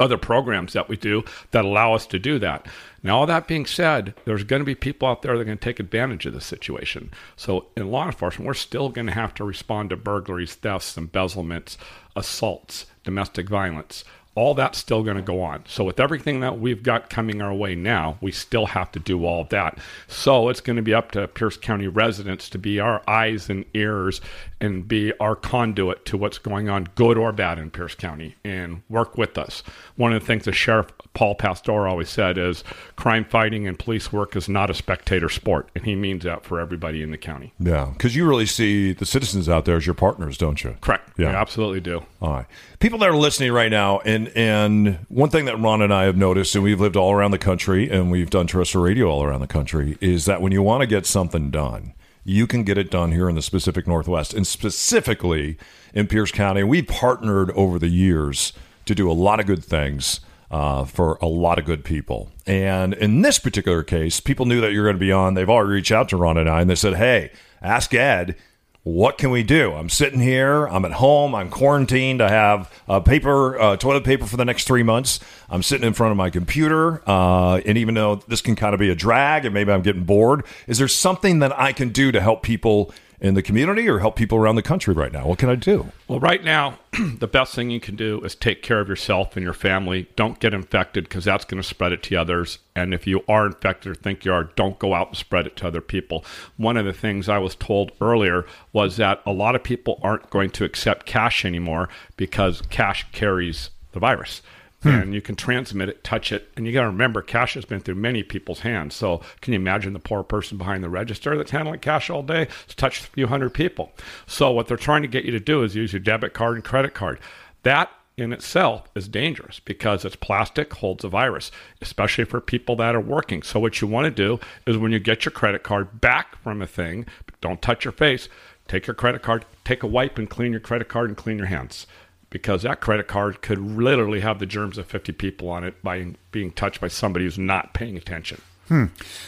other 0.01 0.17
programs 0.17 0.73
that 0.73 0.89
we 0.89 0.97
do 0.97 1.23
that 1.51 1.63
allow 1.63 1.93
us 1.93 2.07
to 2.07 2.19
do 2.19 2.39
that. 2.39 2.67
Now, 3.03 3.19
all 3.19 3.25
that 3.25 3.47
being 3.47 3.65
said, 3.65 4.13
there's 4.25 4.43
going 4.43 4.59
to 4.61 4.65
be 4.65 4.75
people 4.75 5.07
out 5.07 5.21
there 5.21 5.35
that 5.35 5.41
are 5.41 5.45
going 5.45 5.57
to 5.57 5.63
take 5.63 5.79
advantage 5.79 6.25
of 6.25 6.33
this 6.33 6.45
situation. 6.45 7.11
So, 7.35 7.67
in 7.75 7.89
law 7.89 8.05
enforcement, 8.05 8.45
we're 8.45 8.53
still 8.53 8.89
going 8.89 9.07
to 9.07 9.13
have 9.13 9.33
to 9.35 9.43
respond 9.43 9.89
to 9.89 9.97
burglaries, 9.97 10.53
thefts, 10.53 10.97
embezzlements, 10.97 11.77
assaults, 12.15 12.85
domestic 13.03 13.49
violence. 13.49 14.03
All 14.33 14.53
that's 14.53 14.77
still 14.77 15.03
going 15.03 15.17
to 15.17 15.23
go 15.23 15.41
on. 15.41 15.63
So, 15.67 15.83
with 15.83 15.99
everything 15.99 16.41
that 16.41 16.59
we've 16.59 16.83
got 16.83 17.09
coming 17.09 17.41
our 17.41 17.53
way 17.53 17.73
now, 17.73 18.17
we 18.21 18.31
still 18.31 18.67
have 18.67 18.91
to 18.91 18.99
do 18.99 19.25
all 19.25 19.41
of 19.41 19.49
that. 19.49 19.79
So, 20.07 20.49
it's 20.49 20.61
going 20.61 20.77
to 20.77 20.83
be 20.83 20.93
up 20.93 21.11
to 21.11 21.27
Pierce 21.27 21.57
County 21.57 21.87
residents 21.87 22.49
to 22.51 22.59
be 22.59 22.79
our 22.79 23.01
eyes 23.07 23.49
and 23.49 23.65
ears 23.73 24.21
and 24.61 24.87
be 24.87 25.11
our 25.19 25.35
conduit 25.35 26.05
to 26.05 26.17
what's 26.17 26.37
going 26.37 26.69
on, 26.69 26.87
good 26.95 27.17
or 27.17 27.31
bad, 27.31 27.59
in 27.59 27.71
Pierce 27.71 27.95
County, 27.95 28.35
and 28.43 28.83
work 28.87 29.17
with 29.17 29.37
us. 29.37 29.63
One 29.95 30.13
of 30.13 30.21
the 30.21 30.25
things 30.25 30.45
the 30.45 30.53
sheriff 30.53 30.87
Paul 31.13 31.35
Pastor 31.35 31.87
always 31.87 32.09
said 32.09 32.37
is 32.37 32.63
crime 32.95 33.25
fighting 33.25 33.67
and 33.67 33.77
police 33.77 34.13
work 34.13 34.35
is 34.35 34.47
not 34.47 34.69
a 34.69 34.73
spectator 34.73 35.27
sport, 35.27 35.69
and 35.75 35.83
he 35.83 35.95
means 35.95 36.23
that 36.23 36.45
for 36.45 36.59
everybody 36.59 37.01
in 37.01 37.11
the 37.11 37.17
county. 37.17 37.53
Yeah, 37.59 37.89
because 37.91 38.15
you 38.15 38.27
really 38.27 38.45
see 38.45 38.93
the 38.93 39.05
citizens 39.05 39.49
out 39.49 39.65
there 39.65 39.75
as 39.75 39.85
your 39.85 39.95
partners, 39.95 40.37
don't 40.37 40.63
you? 40.63 40.77
Correct. 40.79 41.09
Yeah. 41.17 41.29
We 41.29 41.35
absolutely 41.35 41.81
do. 41.81 42.05
All 42.21 42.31
right. 42.31 42.45
People 42.79 42.99
that 42.99 43.09
are 43.09 43.17
listening 43.17 43.51
right 43.51 43.71
now, 43.71 43.99
and 43.99 44.29
and 44.29 45.05
one 45.09 45.29
thing 45.29 45.45
that 45.45 45.59
Ron 45.59 45.81
and 45.81 45.93
I 45.93 46.03
have 46.03 46.15
noticed, 46.15 46.55
and 46.55 46.63
we've 46.63 46.79
lived 46.79 46.95
all 46.95 47.11
around 47.11 47.31
the 47.31 47.37
country, 47.37 47.89
and 47.89 48.11
we've 48.11 48.29
done 48.29 48.47
terrestrial 48.47 48.85
radio 48.85 49.07
all 49.07 49.23
around 49.23 49.41
the 49.41 49.47
country, 49.47 49.97
is 50.01 50.25
that 50.25 50.41
when 50.41 50.51
you 50.51 50.61
want 50.61 50.81
to 50.81 50.87
get 50.87 51.05
something 51.05 51.51
done, 51.51 51.93
you 52.23 52.47
can 52.47 52.63
get 52.63 52.77
it 52.77 52.91
done 52.91 53.11
here 53.11 53.27
in 53.27 53.35
the 53.35 53.47
Pacific 53.49 53.87
Northwest, 53.87 54.33
and 54.33 54.45
specifically 54.45 55.57
in 55.93 56.07
Pierce 56.07 56.31
County. 56.31 56.63
We've 56.63 56.87
partnered 56.87 57.51
over 57.51 57.79
the 57.79 57.87
years 57.87 58.53
to 58.85 58.95
do 58.95 59.09
a 59.09 59.13
lot 59.13 59.39
of 59.39 59.45
good 59.45 59.63
things. 59.63 60.21
Uh, 60.49 60.83
for 60.83 61.17
a 61.21 61.27
lot 61.27 61.57
of 61.57 61.63
good 61.63 61.85
people. 61.85 62.29
And 62.45 62.93
in 62.95 63.21
this 63.21 63.39
particular 63.39 63.83
case, 63.83 64.19
people 64.19 64.45
knew 64.45 64.59
that 64.59 64.73
you're 64.73 64.83
going 64.83 64.97
to 64.97 64.99
be 64.99 65.09
on. 65.09 65.33
They've 65.33 65.49
already 65.49 65.75
reached 65.75 65.93
out 65.93 66.09
to 66.09 66.17
Ron 66.17 66.37
and 66.37 66.49
I 66.49 66.59
and 66.59 66.69
they 66.69 66.75
said, 66.75 66.95
Hey, 66.95 67.31
ask 67.61 67.93
Ed, 67.93 68.35
what 68.83 69.19
can 69.19 69.29
we 69.29 69.43
do? 69.43 69.73
I'm 69.73 69.89
sitting 69.89 70.19
here. 70.19 70.65
I'm 70.65 70.85
at 70.85 70.93
home. 70.93 71.35
I'm 71.35 71.49
quarantined. 71.49 72.19
I 72.19 72.29
have 72.29 72.81
uh, 72.89 72.99
paper, 72.99 73.59
uh, 73.59 73.77
toilet 73.77 74.03
paper 74.03 74.25
for 74.25 74.37
the 74.37 74.45
next 74.45 74.65
three 74.65 74.81
months. 74.81 75.19
I'm 75.49 75.61
sitting 75.61 75.85
in 75.85 75.93
front 75.93 76.11
of 76.11 76.17
my 76.17 76.31
computer. 76.31 77.07
Uh, 77.07 77.57
and 77.57 77.77
even 77.77 77.93
though 77.93 78.15
this 78.15 78.41
can 78.41 78.55
kind 78.55 78.73
of 78.73 78.79
be 78.79 78.89
a 78.89 78.95
drag 78.95 79.45
and 79.45 79.53
maybe 79.53 79.71
I'm 79.71 79.83
getting 79.83 80.03
bored, 80.03 80.45
is 80.67 80.79
there 80.79 80.87
something 80.87 81.39
that 81.39 81.57
I 81.59 81.73
can 81.73 81.89
do 81.89 82.11
to 82.11 82.19
help 82.19 82.41
people 82.41 82.91
in 83.21 83.35
the 83.35 83.43
community 83.43 83.87
or 83.87 83.99
help 83.99 84.15
people 84.15 84.37
around 84.37 84.55
the 84.55 84.63
country 84.63 84.93
right 84.93 85.13
now? 85.13 85.27
What 85.27 85.37
can 85.37 85.47
I 85.47 85.55
do? 85.55 85.91
Well, 86.07 86.19
right 86.19 86.43
now, 86.43 86.79
the 87.19 87.27
best 87.27 87.53
thing 87.53 87.69
you 87.69 87.79
can 87.79 87.95
do 87.95 88.19
is 88.21 88.33
take 88.33 88.63
care 88.63 88.79
of 88.79 88.89
yourself 88.89 89.37
and 89.37 89.43
your 89.43 89.53
family. 89.53 90.09
Don't 90.15 90.39
get 90.39 90.53
infected 90.53 91.05
because 91.05 91.25
that's 91.25 91.45
going 91.45 91.61
to 91.61 91.67
spread 91.67 91.93
it 91.93 92.01
to 92.03 92.15
others. 92.15 92.57
And 92.75 92.93
if 92.93 93.05
you 93.05 93.23
are 93.29 93.45
infected 93.45 93.91
or 93.91 93.95
think 93.95 94.25
you 94.25 94.33
are, 94.33 94.45
don't 94.45 94.79
go 94.79 94.95
out 94.95 95.09
and 95.09 95.17
spread 95.17 95.45
it 95.45 95.55
to 95.57 95.67
other 95.67 95.81
people. 95.81 96.25
One 96.57 96.77
of 96.77 96.85
the 96.85 96.93
things 96.93 97.29
I 97.29 97.37
was 97.37 97.55
told 97.55 97.91
earlier 98.01 98.45
was 98.73 98.97
that 98.97 99.21
a 99.25 99.31
lot 99.31 99.55
of 99.55 99.63
people 99.63 99.99
aren't 100.01 100.31
going 100.31 100.49
to 100.51 100.65
accept 100.65 101.05
cash 101.05 101.45
anymore 101.45 101.89
because 102.17 102.63
cash 102.69 103.05
carries 103.11 103.69
the 103.91 103.99
virus. 103.99 104.41
Hmm. 104.83 104.89
And 104.89 105.13
you 105.13 105.21
can 105.21 105.35
transmit 105.35 105.89
it, 105.89 106.03
touch 106.03 106.31
it, 106.31 106.49
and 106.57 106.65
you 106.65 106.73
got 106.73 106.81
to 106.81 106.87
remember, 106.87 107.21
cash 107.21 107.53
has 107.53 107.65
been 107.65 107.81
through 107.81 107.95
many 107.95 108.23
people's 108.23 108.61
hands. 108.61 108.95
So, 108.95 109.21
can 109.39 109.53
you 109.53 109.59
imagine 109.59 109.93
the 109.93 109.99
poor 109.99 110.23
person 110.23 110.57
behind 110.57 110.83
the 110.83 110.89
register 110.89 111.37
that's 111.37 111.51
handling 111.51 111.81
cash 111.81 112.09
all 112.09 112.23
day? 112.23 112.47
It's 112.65 112.73
touched 112.73 113.03
a 113.03 113.07
few 113.07 113.27
hundred 113.27 113.53
people. 113.53 113.91
So, 114.25 114.49
what 114.49 114.67
they're 114.67 114.77
trying 114.77 115.03
to 115.03 115.07
get 115.07 115.23
you 115.23 115.31
to 115.31 115.39
do 115.39 115.63
is 115.63 115.75
use 115.75 115.93
your 115.93 115.99
debit 115.99 116.33
card 116.33 116.55
and 116.55 116.63
credit 116.63 116.95
card. 116.95 117.19
That 117.61 117.91
in 118.17 118.33
itself 118.33 118.89
is 118.95 119.07
dangerous 119.07 119.59
because 119.59 120.03
it's 120.03 120.15
plastic, 120.15 120.73
holds 120.73 121.03
a 121.03 121.09
virus, 121.09 121.51
especially 121.81 122.25
for 122.25 122.41
people 122.41 122.75
that 122.77 122.95
are 122.95 122.99
working. 122.99 123.43
So, 123.43 123.59
what 123.59 123.81
you 123.81 123.87
want 123.87 124.05
to 124.05 124.11
do 124.11 124.39
is 124.65 124.77
when 124.77 124.91
you 124.91 124.99
get 124.99 125.25
your 125.25 125.31
credit 125.31 125.61
card 125.61 126.01
back 126.01 126.35
from 126.41 126.59
a 126.59 126.67
thing, 126.67 127.05
don't 127.39 127.61
touch 127.61 127.85
your 127.85 127.91
face, 127.91 128.29
take 128.67 128.87
your 128.87 128.95
credit 128.95 129.21
card, 129.21 129.45
take 129.63 129.83
a 129.83 129.87
wipe 129.87 130.17
and 130.17 130.27
clean 130.27 130.51
your 130.51 130.59
credit 130.59 130.87
card 130.87 131.07
and 131.09 131.17
clean 131.17 131.37
your 131.37 131.47
hands 131.47 131.85
because 132.31 132.63
that 132.63 132.79
credit 132.81 133.07
card 133.07 133.43
could 133.43 133.59
literally 133.59 134.21
have 134.21 134.39
the 134.39 134.47
germs 134.47 134.79
of 134.79 134.87
50 134.87 135.11
people 135.11 135.49
on 135.49 135.63
it 135.63 135.83
by 135.83 136.13
being 136.31 136.51
touched 136.51 136.81
by 136.81 136.87
somebody 136.87 137.25
who's 137.25 137.37
not 137.37 137.73
paying 137.75 137.95
attention. 137.95 138.41
Hmm. 138.67 138.85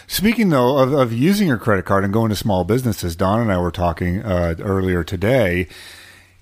Speaking 0.07 0.49
though 0.49 0.77
of, 0.77 0.93
of 0.93 1.13
using 1.13 1.47
your 1.47 1.57
credit 1.57 1.85
card 1.85 2.05
and 2.05 2.13
going 2.13 2.29
to 2.29 2.35
small 2.35 2.63
businesses, 2.63 3.15
Don 3.15 3.41
and 3.41 3.51
I 3.51 3.59
were 3.59 3.71
talking 3.71 4.23
uh, 4.23 4.55
earlier 4.59 5.03
today. 5.03 5.67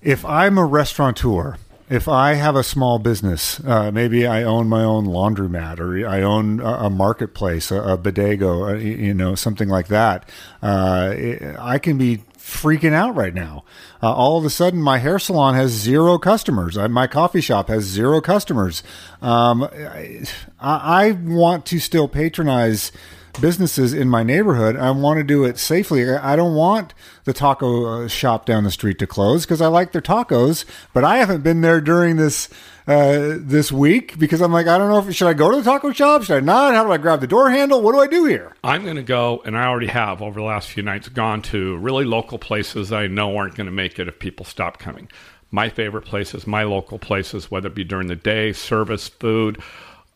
If 0.00 0.24
I'm 0.24 0.56
a 0.56 0.64
restaurateur, 0.64 1.56
if 1.90 2.08
I 2.08 2.34
have 2.34 2.54
a 2.54 2.62
small 2.62 3.00
business, 3.00 3.60
uh, 3.64 3.90
maybe 3.90 4.24
I 4.24 4.44
own 4.44 4.68
my 4.68 4.84
own 4.84 5.06
laundromat 5.06 5.80
or 5.80 6.08
I 6.08 6.22
own 6.22 6.60
a, 6.60 6.86
a 6.86 6.90
marketplace, 6.90 7.72
a, 7.72 7.76
a 7.76 7.96
uh, 7.96 8.74
you 8.74 9.14
know, 9.14 9.34
something 9.34 9.68
like 9.68 9.88
that. 9.88 10.28
Uh, 10.62 11.54
I 11.58 11.78
can 11.78 11.98
be 11.98 12.22
freaking 12.52 12.92
out 12.92 13.14
right 13.14 13.34
now. 13.34 13.64
Uh, 14.02 14.12
all 14.12 14.38
of 14.38 14.44
a 14.44 14.50
sudden, 14.50 14.80
my 14.80 14.98
hair 14.98 15.18
salon 15.18 15.54
has 15.54 15.70
zero 15.70 16.18
customers. 16.18 16.76
Uh, 16.76 16.88
my 16.88 17.06
coffee 17.06 17.40
shop 17.40 17.68
has 17.68 17.84
zero 17.84 18.20
customers. 18.20 18.82
Um, 19.20 19.64
I, 19.64 20.24
I, 20.60 21.12
want 21.12 21.66
to 21.66 21.78
still 21.78 22.08
patronize 22.08 22.92
businesses 23.40 23.94
in 23.94 24.08
my 24.08 24.22
neighborhood. 24.22 24.76
I 24.76 24.90
want 24.90 25.18
to 25.18 25.24
do 25.24 25.44
it 25.44 25.58
safely. 25.58 26.08
I 26.10 26.36
don't 26.36 26.54
want 26.54 26.92
the 27.24 27.32
taco 27.32 28.04
uh, 28.04 28.08
shop 28.08 28.44
down 28.44 28.64
the 28.64 28.70
street 28.70 28.98
to 28.98 29.06
close 29.06 29.44
because 29.44 29.60
I 29.60 29.68
like 29.68 29.92
their 29.92 30.02
tacos, 30.02 30.64
but 30.92 31.04
I 31.04 31.18
haven't 31.18 31.42
been 31.42 31.60
there 31.60 31.80
during 31.80 32.16
this 32.16 32.48
uh, 32.86 33.36
this 33.38 33.70
week 33.70 34.18
because 34.18 34.40
I'm 34.40 34.52
like, 34.52 34.66
I 34.66 34.78
don't 34.78 34.90
know 34.90 34.98
if 34.98 35.14
should 35.14 35.28
I 35.28 35.34
go 35.34 35.50
to 35.50 35.56
the 35.58 35.62
taco 35.62 35.92
shop? 35.92 36.22
Should 36.22 36.36
I 36.36 36.40
not? 36.40 36.74
How 36.74 36.84
do 36.84 36.92
I 36.92 36.98
grab 36.98 37.20
the 37.20 37.26
door 37.26 37.50
handle? 37.50 37.80
What 37.80 37.92
do 37.92 38.00
I 38.00 38.06
do 38.06 38.24
here? 38.24 38.54
I'm 38.64 38.84
going 38.84 38.96
to 38.96 39.02
go, 39.02 39.42
and 39.44 39.56
I 39.56 39.66
already 39.66 39.86
have 39.88 40.22
over 40.22 40.40
the 40.40 40.46
last 40.46 40.68
few 40.68 40.82
nights 40.82 41.08
gone 41.08 41.42
to 41.42 41.76
really 41.76 42.04
local 42.04 42.38
places 42.38 42.92
I 42.92 43.06
know 43.06 43.36
aren't 43.36 43.54
going 43.54 43.66
to 43.66 43.72
make 43.72 43.98
it 43.98 44.08
if 44.08 44.18
people 44.18 44.44
stop 44.44 44.78
coming. 44.78 45.08
My 45.50 45.68
favorite 45.68 46.06
places, 46.06 46.46
my 46.46 46.62
local 46.64 46.98
places, 46.98 47.50
whether 47.50 47.68
it 47.68 47.74
be 47.74 47.84
during 47.84 48.08
the 48.08 48.16
day, 48.16 48.52
service, 48.52 49.08
food. 49.08 49.60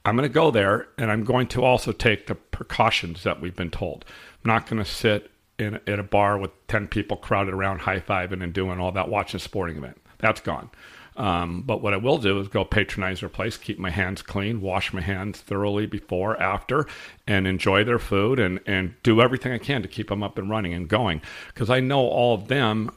I'm 0.04 0.16
going 0.16 0.28
to 0.28 0.32
go 0.32 0.50
there, 0.50 0.88
and 0.96 1.10
I'm 1.10 1.24
going 1.24 1.48
to 1.48 1.64
also 1.64 1.92
take 1.92 2.26
the 2.26 2.36
precautions 2.36 3.24
that 3.24 3.40
we've 3.40 3.56
been 3.56 3.70
told. 3.70 4.04
I'm 4.44 4.48
not 4.48 4.68
going 4.68 4.82
to 4.82 4.88
sit 4.88 5.30
in, 5.58 5.80
in 5.86 5.98
a 5.98 6.04
bar 6.04 6.38
with 6.38 6.50
10 6.68 6.88
people 6.88 7.16
crowded 7.16 7.52
around 7.54 7.80
high 7.80 8.00
fiving 8.00 8.42
and 8.42 8.52
doing 8.52 8.78
all 8.78 8.92
that, 8.92 9.08
watching 9.08 9.38
a 9.38 9.40
sporting 9.40 9.76
event. 9.76 10.00
That's 10.18 10.40
gone. 10.40 10.70
Um, 11.16 11.62
but 11.62 11.80
what 11.80 11.94
I 11.94 11.96
will 11.96 12.18
do 12.18 12.38
is 12.40 12.48
go 12.48 12.64
patronize 12.64 13.20
their 13.20 13.28
place, 13.28 13.56
keep 13.56 13.78
my 13.78 13.90
hands 13.90 14.22
clean, 14.22 14.60
wash 14.60 14.92
my 14.92 15.00
hands 15.00 15.40
thoroughly 15.40 15.86
before, 15.86 16.40
after, 16.40 16.86
and 17.26 17.46
enjoy 17.46 17.84
their 17.84 17.98
food 17.98 18.38
and, 18.38 18.60
and 18.66 18.94
do 19.02 19.20
everything 19.20 19.52
I 19.52 19.58
can 19.58 19.82
to 19.82 19.88
keep 19.88 20.08
them 20.08 20.22
up 20.22 20.38
and 20.38 20.50
running 20.50 20.74
and 20.74 20.88
going. 20.88 21.22
Because 21.48 21.70
I 21.70 21.80
know 21.80 22.00
all 22.00 22.34
of 22.34 22.48
them 22.48 22.90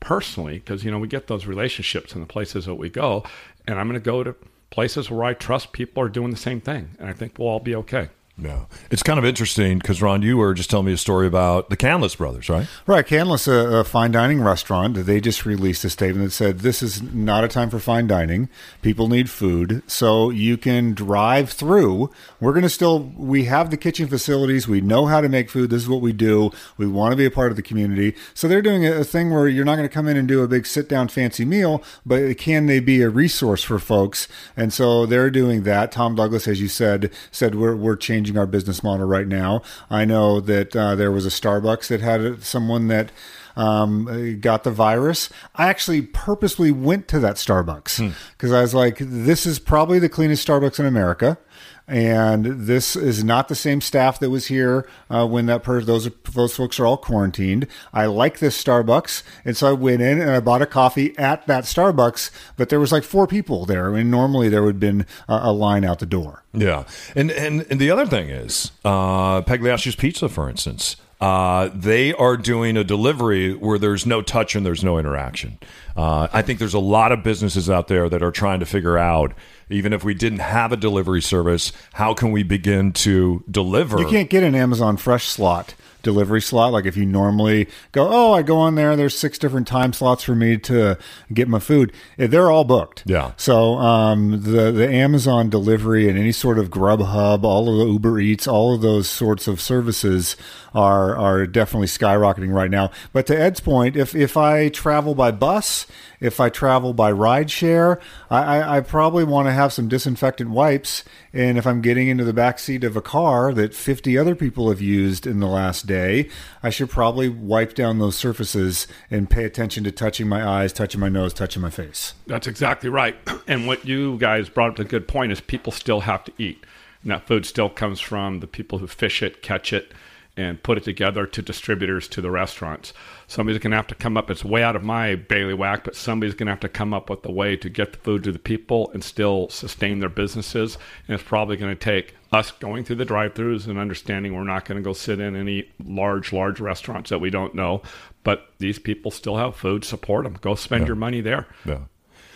personally, 0.00 0.54
because, 0.58 0.84
you 0.84 0.90
know, 0.90 0.98
we 0.98 1.08
get 1.08 1.26
those 1.26 1.46
relationships 1.46 2.14
in 2.14 2.20
the 2.20 2.26
places 2.26 2.64
that 2.64 2.74
we 2.74 2.88
go. 2.88 3.24
And 3.66 3.78
I'm 3.78 3.88
going 3.88 4.00
to 4.00 4.04
go 4.04 4.22
to 4.24 4.34
places 4.70 5.10
where 5.10 5.24
I 5.24 5.34
trust 5.34 5.72
people 5.72 6.02
are 6.02 6.08
doing 6.08 6.30
the 6.30 6.36
same 6.36 6.60
thing. 6.60 6.90
And 6.98 7.08
I 7.08 7.12
think 7.12 7.38
we'll 7.38 7.48
all 7.48 7.60
be 7.60 7.74
okay. 7.76 8.08
Yeah. 8.38 8.66
It's 8.90 9.02
kind 9.02 9.18
of 9.18 9.24
interesting 9.24 9.78
because, 9.78 10.02
Ron, 10.02 10.20
you 10.20 10.36
were 10.36 10.52
just 10.52 10.68
telling 10.68 10.84
me 10.84 10.92
a 10.92 10.98
story 10.98 11.26
about 11.26 11.70
the 11.70 11.76
Canlis 11.76 12.18
brothers, 12.18 12.50
right? 12.50 12.68
Right. 12.86 13.06
Canlis, 13.06 13.48
a, 13.48 13.78
a, 13.78 13.84
fine 13.84 14.12
dining 14.12 14.42
restaurant, 14.42 14.94
they 15.06 15.22
just 15.22 15.46
released 15.46 15.84
a 15.86 15.90
statement 15.90 16.26
that 16.26 16.32
said 16.32 16.58
this 16.58 16.82
is 16.82 17.00
not 17.00 17.44
a 17.44 17.48
time 17.48 17.70
for 17.70 17.78
fine 17.78 18.06
dining. 18.06 18.50
People 18.82 19.08
need 19.08 19.30
food. 19.30 19.82
So 19.86 20.28
you 20.28 20.58
can 20.58 20.92
drive 20.92 21.48
through. 21.50 22.10
We're 22.38 22.52
going 22.52 22.62
to 22.62 22.68
still, 22.68 23.10
we 23.16 23.44
have 23.44 23.70
the 23.70 23.78
kitchen 23.78 24.06
facilities. 24.06 24.68
We 24.68 24.82
know 24.82 25.06
how 25.06 25.22
to 25.22 25.30
make 25.30 25.48
food. 25.48 25.70
This 25.70 25.82
is 25.82 25.88
what 25.88 26.02
we 26.02 26.12
do. 26.12 26.50
We 26.76 26.86
want 26.86 27.12
to 27.12 27.16
be 27.16 27.24
a 27.24 27.30
part 27.30 27.50
of 27.50 27.56
the 27.56 27.62
community. 27.62 28.14
So 28.34 28.48
they're 28.48 28.60
doing 28.60 28.84
a, 28.84 28.96
a 28.96 29.04
thing 29.04 29.32
where 29.32 29.48
you're 29.48 29.64
not 29.64 29.76
going 29.76 29.88
to 29.88 29.94
come 29.94 30.08
in 30.08 30.18
and 30.18 30.28
do 30.28 30.42
a 30.42 30.48
big 30.48 30.66
sit 30.66 30.90
down 30.90 31.08
fancy 31.08 31.46
meal, 31.46 31.82
but 32.04 32.36
can 32.36 32.66
they 32.66 32.80
be 32.80 33.00
a 33.00 33.08
resource 33.08 33.62
for 33.62 33.78
folks? 33.78 34.28
And 34.58 34.74
so 34.74 35.06
they're 35.06 35.30
doing 35.30 35.62
that. 35.62 35.90
Tom 35.90 36.14
Douglas, 36.16 36.46
as 36.46 36.60
you 36.60 36.68
said, 36.68 37.10
said 37.30 37.54
we're, 37.54 37.74
we're 37.74 37.96
changing 37.96 38.25
changing 38.26 38.38
our 38.38 38.46
business 38.46 38.82
model 38.82 39.06
right 39.06 39.28
now. 39.28 39.62
I 39.88 40.04
know 40.04 40.40
that 40.40 40.74
uh, 40.74 40.96
there 40.96 41.12
was 41.12 41.26
a 41.26 41.30
Starbucks 41.30 41.88
that 41.88 42.00
had 42.00 42.42
someone 42.42 42.88
that 42.88 43.12
um, 43.54 44.38
got 44.40 44.64
the 44.64 44.70
virus. 44.70 45.30
I 45.54 45.68
actually 45.68 46.02
purposely 46.02 46.72
went 46.72 47.06
to 47.08 47.20
that 47.20 47.36
Starbucks 47.36 48.14
because 48.32 48.50
hmm. 48.50 48.56
I 48.56 48.60
was 48.60 48.74
like, 48.74 48.98
this 48.98 49.46
is 49.46 49.58
probably 49.58 49.98
the 49.98 50.08
cleanest 50.08 50.46
Starbucks 50.46 50.80
in 50.80 50.86
America 50.86 51.38
and 51.88 52.44
this 52.44 52.96
is 52.96 53.22
not 53.22 53.48
the 53.48 53.54
same 53.54 53.80
staff 53.80 54.18
that 54.18 54.30
was 54.30 54.46
here 54.46 54.88
uh, 55.08 55.26
when 55.26 55.46
that 55.46 55.62
per- 55.62 55.82
those 55.82 56.10
those 56.32 56.56
folks 56.56 56.80
are 56.80 56.86
all 56.86 56.96
quarantined. 56.96 57.66
I 57.92 58.06
like 58.06 58.38
this 58.38 58.62
Starbucks, 58.62 59.22
and 59.44 59.56
so 59.56 59.68
I 59.68 59.72
went 59.72 60.02
in 60.02 60.20
and 60.20 60.30
I 60.30 60.40
bought 60.40 60.62
a 60.62 60.66
coffee 60.66 61.16
at 61.18 61.46
that 61.46 61.64
Starbucks. 61.64 62.30
But 62.56 62.68
there 62.70 62.80
was 62.80 62.92
like 62.92 63.04
four 63.04 63.26
people 63.26 63.66
there, 63.66 63.94
and 63.94 64.10
normally 64.10 64.48
there 64.48 64.62
would 64.62 64.76
have 64.76 64.80
been 64.80 65.06
a, 65.28 65.40
a 65.42 65.52
line 65.52 65.84
out 65.84 66.00
the 66.00 66.06
door. 66.06 66.42
Yeah, 66.52 66.84
and 67.14 67.30
and, 67.30 67.66
and 67.70 67.80
the 67.80 67.90
other 67.90 68.06
thing 68.06 68.30
is 68.30 68.72
uh, 68.84 69.42
Pagliacci's 69.42 69.96
Pizza, 69.96 70.28
for 70.28 70.50
instance. 70.50 70.96
Uh, 71.18 71.70
they 71.74 72.12
are 72.14 72.36
doing 72.36 72.76
a 72.76 72.84
delivery 72.84 73.54
where 73.54 73.78
there's 73.78 74.04
no 74.04 74.20
touch 74.20 74.54
and 74.54 74.66
there's 74.66 74.84
no 74.84 74.98
interaction. 74.98 75.58
Uh, 75.96 76.28
I 76.30 76.42
think 76.42 76.58
there's 76.58 76.74
a 76.74 76.78
lot 76.78 77.10
of 77.10 77.22
businesses 77.22 77.70
out 77.70 77.88
there 77.88 78.10
that 78.10 78.22
are 78.22 78.30
trying 78.30 78.60
to 78.60 78.66
figure 78.66 78.98
out 78.98 79.32
even 79.68 79.92
if 79.92 80.04
we 80.04 80.14
didn't 80.14 80.40
have 80.40 80.72
a 80.72 80.76
delivery 80.76 81.22
service, 81.22 81.72
how 81.94 82.14
can 82.14 82.32
we 82.32 82.42
begin 82.42 82.92
to 82.92 83.44
deliver? 83.50 83.98
You 83.98 84.08
can't 84.08 84.30
get 84.30 84.42
an 84.42 84.54
Amazon 84.54 84.96
Fresh 84.96 85.26
slot 85.26 85.74
delivery 86.06 86.40
slot. 86.40 86.72
Like 86.72 86.86
if 86.86 86.96
you 86.96 87.04
normally 87.04 87.68
go, 87.90 88.08
oh, 88.08 88.32
I 88.32 88.42
go 88.42 88.56
on 88.58 88.76
there, 88.76 88.94
there's 88.94 89.18
six 89.18 89.38
different 89.38 89.66
time 89.66 89.92
slots 89.92 90.22
for 90.22 90.36
me 90.36 90.56
to 90.58 90.96
get 91.34 91.48
my 91.48 91.58
food. 91.58 91.92
Eh, 92.16 92.28
they're 92.28 92.50
all 92.50 92.64
booked. 92.64 93.02
Yeah. 93.04 93.32
So 93.36 93.74
um, 93.74 94.42
the 94.42 94.70
the 94.70 94.88
Amazon 94.88 95.50
delivery 95.50 96.08
and 96.08 96.16
any 96.16 96.32
sort 96.32 96.58
of 96.58 96.70
Grubhub, 96.70 97.42
all 97.42 97.68
of 97.68 97.76
the 97.76 97.92
Uber 97.92 98.20
Eats, 98.20 98.46
all 98.46 98.72
of 98.72 98.80
those 98.80 99.10
sorts 99.10 99.48
of 99.48 99.60
services 99.60 100.36
are 100.74 101.16
are 101.16 101.46
definitely 101.46 101.88
skyrocketing 101.88 102.54
right 102.54 102.70
now. 102.70 102.90
But 103.12 103.26
to 103.26 103.38
Ed's 103.38 103.60
point, 103.60 103.96
if 103.96 104.14
if 104.14 104.36
I 104.36 104.68
travel 104.68 105.16
by 105.16 105.32
bus 105.32 105.86
if 106.20 106.40
I 106.40 106.48
travel 106.48 106.92
by 106.92 107.12
rideshare, 107.12 108.00
I, 108.30 108.58
I, 108.58 108.76
I 108.76 108.80
probably 108.80 109.24
want 109.24 109.48
to 109.48 109.52
have 109.52 109.72
some 109.72 109.88
disinfectant 109.88 110.50
wipes. 110.50 111.04
And 111.32 111.58
if 111.58 111.66
I'm 111.66 111.80
getting 111.80 112.08
into 112.08 112.24
the 112.24 112.32
back 112.32 112.58
seat 112.58 112.84
of 112.84 112.96
a 112.96 113.02
car 113.02 113.52
that 113.54 113.74
50 113.74 114.16
other 114.16 114.34
people 114.34 114.68
have 114.70 114.80
used 114.80 115.26
in 115.26 115.40
the 115.40 115.46
last 115.46 115.86
day, 115.86 116.28
I 116.62 116.70
should 116.70 116.90
probably 116.90 117.28
wipe 117.28 117.74
down 117.74 117.98
those 117.98 118.16
surfaces 118.16 118.86
and 119.10 119.30
pay 119.30 119.44
attention 119.44 119.84
to 119.84 119.92
touching 119.92 120.28
my 120.28 120.46
eyes, 120.46 120.72
touching 120.72 121.00
my 121.00 121.08
nose, 121.08 121.34
touching 121.34 121.62
my 121.62 121.70
face. 121.70 122.14
That's 122.26 122.46
exactly 122.46 122.90
right. 122.90 123.16
And 123.48 123.68
what 123.68 123.84
you 123.84 124.18
guys 124.18 124.48
brought 124.48 124.70
up 124.70 124.78
a 124.80 124.84
good 124.84 125.06
point 125.06 125.30
is 125.30 125.40
people 125.40 125.70
still 125.70 126.00
have 126.00 126.24
to 126.24 126.32
eat. 126.36 126.66
And 127.02 127.12
that 127.12 127.28
food 127.28 127.46
still 127.46 127.68
comes 127.68 128.00
from 128.00 128.40
the 128.40 128.48
people 128.48 128.78
who 128.78 128.88
fish 128.88 129.22
it, 129.22 129.40
catch 129.40 129.72
it, 129.72 129.92
and 130.36 130.62
put 130.62 130.76
it 130.76 130.84
together 130.84 131.26
to 131.26 131.40
distributors 131.40 132.08
to 132.08 132.20
the 132.20 132.30
restaurants. 132.30 132.92
Somebody's 133.26 133.58
going 133.58 133.70
to 133.70 133.76
have 133.78 133.86
to 133.86 133.94
come 133.94 134.18
up. 134.18 134.30
It's 134.30 134.44
way 134.44 134.62
out 134.62 134.76
of 134.76 134.82
my 134.82 135.14
bailiwick, 135.14 135.84
but 135.84 135.96
somebody's 135.96 136.34
going 136.34 136.46
to 136.46 136.52
have 136.52 136.60
to 136.60 136.68
come 136.68 136.92
up 136.92 137.08
with 137.08 137.24
a 137.24 137.32
way 137.32 137.56
to 137.56 137.70
get 137.70 137.92
the 137.92 137.98
food 137.98 138.24
to 138.24 138.32
the 138.32 138.38
people 138.38 138.90
and 138.92 139.02
still 139.02 139.48
sustain 139.48 140.00
their 140.00 140.10
businesses. 140.10 140.76
And 141.08 141.14
it's 141.14 141.26
probably 141.26 141.56
going 141.56 141.74
to 141.74 141.84
take 141.84 142.14
us 142.32 142.50
going 142.50 142.84
through 142.84 142.96
the 142.96 143.06
drive-throughs 143.06 143.66
and 143.66 143.78
understanding 143.78 144.34
we're 144.34 144.44
not 144.44 144.66
going 144.66 144.76
to 144.76 144.84
go 144.84 144.92
sit 144.92 145.20
in 145.20 145.34
any 145.34 145.70
large, 145.82 146.32
large 146.32 146.60
restaurants 146.60 147.08
that 147.08 147.20
we 147.20 147.30
don't 147.30 147.54
know. 147.54 147.80
But 148.22 148.50
these 148.58 148.78
people 148.78 149.10
still 149.10 149.38
have 149.38 149.56
food. 149.56 149.84
Support 149.84 150.24
them. 150.24 150.36
Go 150.42 150.54
spend 150.54 150.82
yeah. 150.82 150.88
your 150.88 150.96
money 150.96 151.22
there. 151.22 151.46
Yeah. 151.64 151.84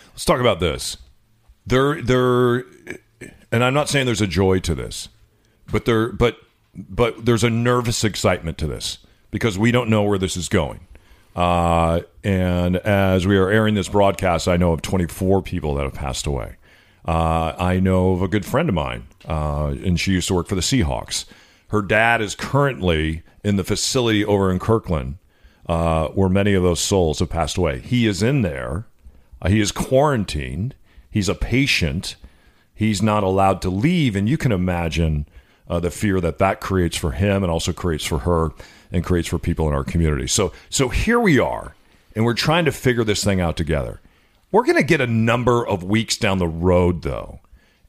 Let's 0.09 0.25
talk 0.25 0.39
about 0.39 0.59
this. 0.59 0.97
There, 1.67 2.01
there, 2.01 2.65
and 3.51 3.63
I'm 3.63 3.75
not 3.75 3.89
saying 3.89 4.07
there's 4.07 4.21
a 4.21 4.27
joy 4.27 4.59
to 4.61 4.73
this, 4.73 5.09
but 5.71 5.85
there, 5.85 6.11
but 6.11 6.37
but 6.75 7.25
there's 7.25 7.43
a 7.43 7.49
nervous 7.49 8.03
excitement 8.03 8.57
to 8.59 8.67
this 8.67 8.99
because 9.29 9.57
we 9.57 9.71
don't 9.71 9.89
know 9.89 10.03
where 10.03 10.17
this 10.17 10.37
is 10.37 10.49
going. 10.49 10.81
Uh, 11.35 12.01
and 12.23 12.77
as 12.77 13.25
we 13.25 13.37
are 13.37 13.49
airing 13.49 13.75
this 13.75 13.89
broadcast, 13.89 14.47
I 14.47 14.57
know 14.57 14.73
of 14.73 14.81
24 14.81 15.41
people 15.41 15.75
that 15.75 15.83
have 15.83 15.93
passed 15.93 16.25
away. 16.25 16.55
Uh, 17.07 17.53
I 17.57 17.79
know 17.79 18.11
of 18.11 18.21
a 18.21 18.27
good 18.27 18.45
friend 18.45 18.69
of 18.69 18.75
mine, 18.75 19.07
uh, 19.27 19.73
and 19.83 19.99
she 19.99 20.11
used 20.11 20.27
to 20.27 20.33
work 20.33 20.47
for 20.47 20.55
the 20.55 20.61
Seahawks. 20.61 21.25
Her 21.69 21.81
dad 21.81 22.21
is 22.21 22.35
currently 22.35 23.23
in 23.43 23.55
the 23.55 23.63
facility 23.63 24.23
over 24.23 24.51
in 24.51 24.59
Kirkland, 24.59 25.17
uh, 25.67 26.09
where 26.09 26.29
many 26.29 26.53
of 26.53 26.63
those 26.63 26.79
souls 26.79 27.19
have 27.19 27.29
passed 27.29 27.57
away. 27.57 27.79
He 27.79 28.05
is 28.05 28.21
in 28.21 28.41
there. 28.41 28.85
Uh, 29.41 29.49
he 29.49 29.59
is 29.59 29.71
quarantined. 29.71 30.75
He's 31.09 31.29
a 31.29 31.35
patient. 31.35 32.17
He's 32.73 33.01
not 33.01 33.23
allowed 33.23 33.61
to 33.63 33.69
leave, 33.69 34.15
and 34.15 34.29
you 34.29 34.37
can 34.37 34.51
imagine 34.51 35.27
uh, 35.71 35.79
the 35.79 35.89
fear 35.89 36.19
that 36.19 36.37
that 36.37 36.59
creates 36.59 36.97
for 36.97 37.11
him, 37.11 37.43
and 37.43 37.51
also 37.51 37.71
creates 37.71 38.03
for 38.05 38.19
her, 38.19 38.49
and 38.91 39.05
creates 39.05 39.29
for 39.29 39.39
people 39.39 39.69
in 39.69 39.73
our 39.73 39.85
community. 39.85 40.27
So, 40.27 40.51
so 40.69 40.89
here 40.89 41.19
we 41.19 41.39
are, 41.39 41.75
and 42.13 42.25
we're 42.25 42.33
trying 42.33 42.65
to 42.65 42.73
figure 42.73 43.05
this 43.05 43.23
thing 43.23 43.39
out 43.39 43.55
together. 43.55 44.01
We're 44.51 44.65
going 44.65 44.77
to 44.77 44.83
get 44.83 44.99
a 44.99 45.07
number 45.07 45.65
of 45.65 45.81
weeks 45.81 46.17
down 46.17 46.39
the 46.39 46.47
road, 46.47 47.03
though, 47.03 47.39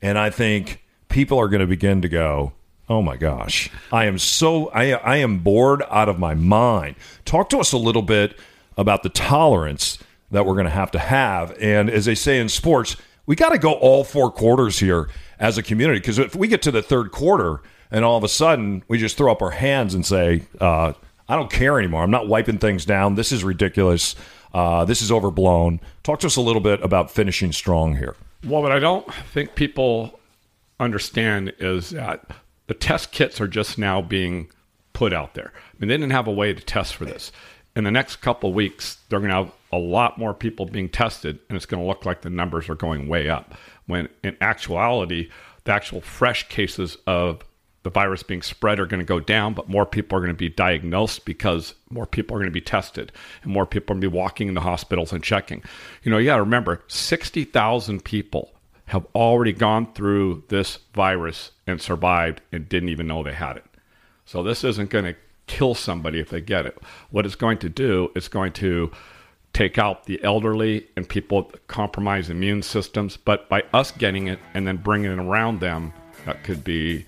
and 0.01 0.17
I 0.17 0.31
think 0.31 0.85
people 1.09 1.39
are 1.41 1.49
going 1.49 1.61
to 1.61 1.67
begin 1.67 2.01
to 2.03 2.09
go, 2.09 2.53
"Oh 2.89 3.03
my 3.03 3.17
gosh, 3.17 3.69
I 3.91 4.05
am 4.05 4.17
so 4.17 4.69
I 4.69 4.93
I 4.93 5.17
am 5.17 5.41
bored 5.41 5.83
out 5.91 6.09
of 6.09 6.21
my 6.21 6.35
mind." 6.35 6.95
Talk 7.25 7.49
to 7.51 7.59
us 7.59 7.73
a 7.73 7.79
little 7.79 8.03
bit 8.03 8.39
about 8.79 9.03
the 9.03 9.09
tolerance 9.09 9.99
that 10.31 10.47
we're 10.47 10.55
going 10.55 10.67
to 10.67 10.71
have 10.71 10.93
to 10.93 11.01
have, 11.01 11.53
and 11.61 11.91
as 11.91 12.05
they 12.05 12.15
say 12.15 12.39
in 12.39 12.49
sports, 12.49 12.97
we 13.27 13.37
got 13.37 13.51
to 13.51 13.59
go 13.59 13.73
all 13.73 14.05
four 14.05 14.31
quarters 14.31 14.79
here 14.79 15.09
as 15.39 15.59
a 15.59 15.63
community 15.63 16.01
because 16.01 16.19
if 16.19 16.35
we 16.35 16.49
get 16.49 16.63
to 16.63 16.71
the 16.71 16.83
third 16.83 17.13
quarter 17.13 17.61
and 17.91 18.05
all 18.05 18.17
of 18.17 18.25
a 18.25 18.29
sudden 18.29 18.83
we 18.89 18.99
just 18.99 19.17
throw 19.17 19.31
up 19.33 19.43
our 19.43 19.51
hands 19.51 19.95
and 19.95 20.05
say, 20.05 20.43
uh, 20.61 20.93
"I 21.29 21.37
don't 21.37 21.51
care 21.51 21.79
anymore. 21.79 22.03
I'm 22.03 22.11
not 22.11 22.29
wiping 22.29 22.59
things 22.59 22.85
down. 22.85 23.15
This 23.15 23.33
is 23.33 23.45
ridiculous." 23.45 24.15
Uh, 24.55 24.85
this 24.85 25.01
is 25.01 25.11
overblown. 25.11 25.81
Talk 26.03 26.21
to 26.21 26.27
us 26.27 26.37
a 26.37 26.41
little 26.41 26.61
bit 26.61 26.83
about 26.85 27.11
finishing 27.11 27.53
strong 27.53 27.97
here. 27.97 28.17
Well, 28.45 28.63
what 28.63 28.73
I 28.73 28.79
don't 28.79 29.13
think 29.33 29.55
people 29.55 30.19
understand 30.79 31.55
is 31.59 31.91
that 31.91 32.27
the 32.67 32.75
test 32.75 33.13
kits 33.13 33.41
are 33.41 33.49
just 33.49 33.79
now 33.79 34.03
being 34.03 34.49
put 34.93 35.13
out 35.13 35.35
there. 35.35 35.53
I 35.55 35.77
mean, 35.79 35.89
they 35.89 35.97
didn't 35.97 36.13
have 36.13 36.27
a 36.27 36.33
way 36.33 36.53
to 36.53 36.61
test 36.61 36.95
for 36.95 37.05
this. 37.05 37.33
In 37.75 37.85
the 37.85 37.91
next 37.91 38.17
couple 38.17 38.53
weeks, 38.53 38.99
they're 39.09 39.21
going 39.21 39.31
to 39.31 39.53
a 39.73 39.79
lot 39.79 40.19
more 40.19 40.35
people 40.35 40.67
being 40.67 40.89
tested, 40.89 41.39
and 41.49 41.57
it's 41.57 41.67
going 41.67 41.83
to 41.83 41.89
look 41.89 42.05
like 42.05 42.21
the 42.21 42.31
numbers 42.31 42.69
are 42.69 42.75
going 42.75 43.09
way 43.09 43.29
up. 43.29 43.55
When 43.87 44.09
in 44.23 44.37
actuality, 44.41 45.31
the 45.65 45.73
actual 45.73 46.01
fresh 46.01 46.49
cases 46.49 46.99
of 47.07 47.43
the 47.83 47.91
virus 47.91 48.23
being 48.23 48.43
spread 48.43 48.79
are 48.79 48.87
going 48.87 49.01
to 49.01 49.05
go 49.05 49.19
down, 49.19 49.55
but 49.55 49.69
more 49.69 49.87
people 49.87 50.17
are 50.17 50.21
going 50.21 50.33
to 50.33 50.39
be 50.39 50.49
diagnosed 50.49 51.25
because 51.25 51.75
more 51.91 52.07
people 52.07 52.37
are 52.37 52.41
going 52.41 52.51
to 52.51 52.53
be 52.53 52.61
tested 52.61 53.11
and 53.43 53.53
more 53.53 53.67
people 53.67 53.93
are 53.93 53.95
going 53.95 54.03
to 54.03 54.11
be 54.11 54.17
walking 54.17 54.49
into 54.49 54.61
hospitals 54.61 55.13
and 55.13 55.25
checking. 55.25 55.63
You 56.05 56.13
know, 56.13 56.19
you 56.19 56.27
got 56.27 56.37
to 56.37 56.43
remember 56.43 56.83
60,000 56.87 58.05
people 58.05 58.53
have 58.87 59.07
already 59.15 59.53
gone 59.53 59.93
through 59.95 60.45
this 60.49 60.79
virus 60.95 61.51
and 61.67 61.81
survived 61.81 62.41
and 62.53 62.69
didn't 62.69 62.91
even 62.91 63.07
know 63.07 63.23
they 63.23 63.33
had 63.33 63.57
it. 63.57 63.65
So 64.27 64.43
this 64.43 64.63
isn't 64.63 64.91
going 64.91 65.07
to 65.07 65.17
kill 65.47 65.75
somebody 65.75 66.21
if 66.21 66.31
they 66.31 66.41
get 66.41 66.67
it. 66.67 66.79
What 67.11 67.27
it's 67.27 67.35
going 67.35 67.59
to 67.59 67.69
do 67.69 68.11
is 68.15 68.29
going 68.29 68.53
to 68.55 68.93
take 69.53 69.79
out 69.79 70.05
the 70.05 70.23
elderly 70.25 70.87
and 70.97 71.09
people 71.09 71.43
with 71.43 71.67
compromised 71.67 72.31
immune 72.31 72.63
systems, 72.63 73.17
but 73.17 73.49
by 73.49 73.63
us 73.73 73.91
getting 73.93 74.29
it 74.29 74.39
and 74.55 74.67
then 74.67 74.77
bringing 74.77 75.13
it 75.13 75.19
around 75.19 75.61
them, 75.61 75.93
that 76.25 76.43
could 76.45 76.65
be 76.65 77.05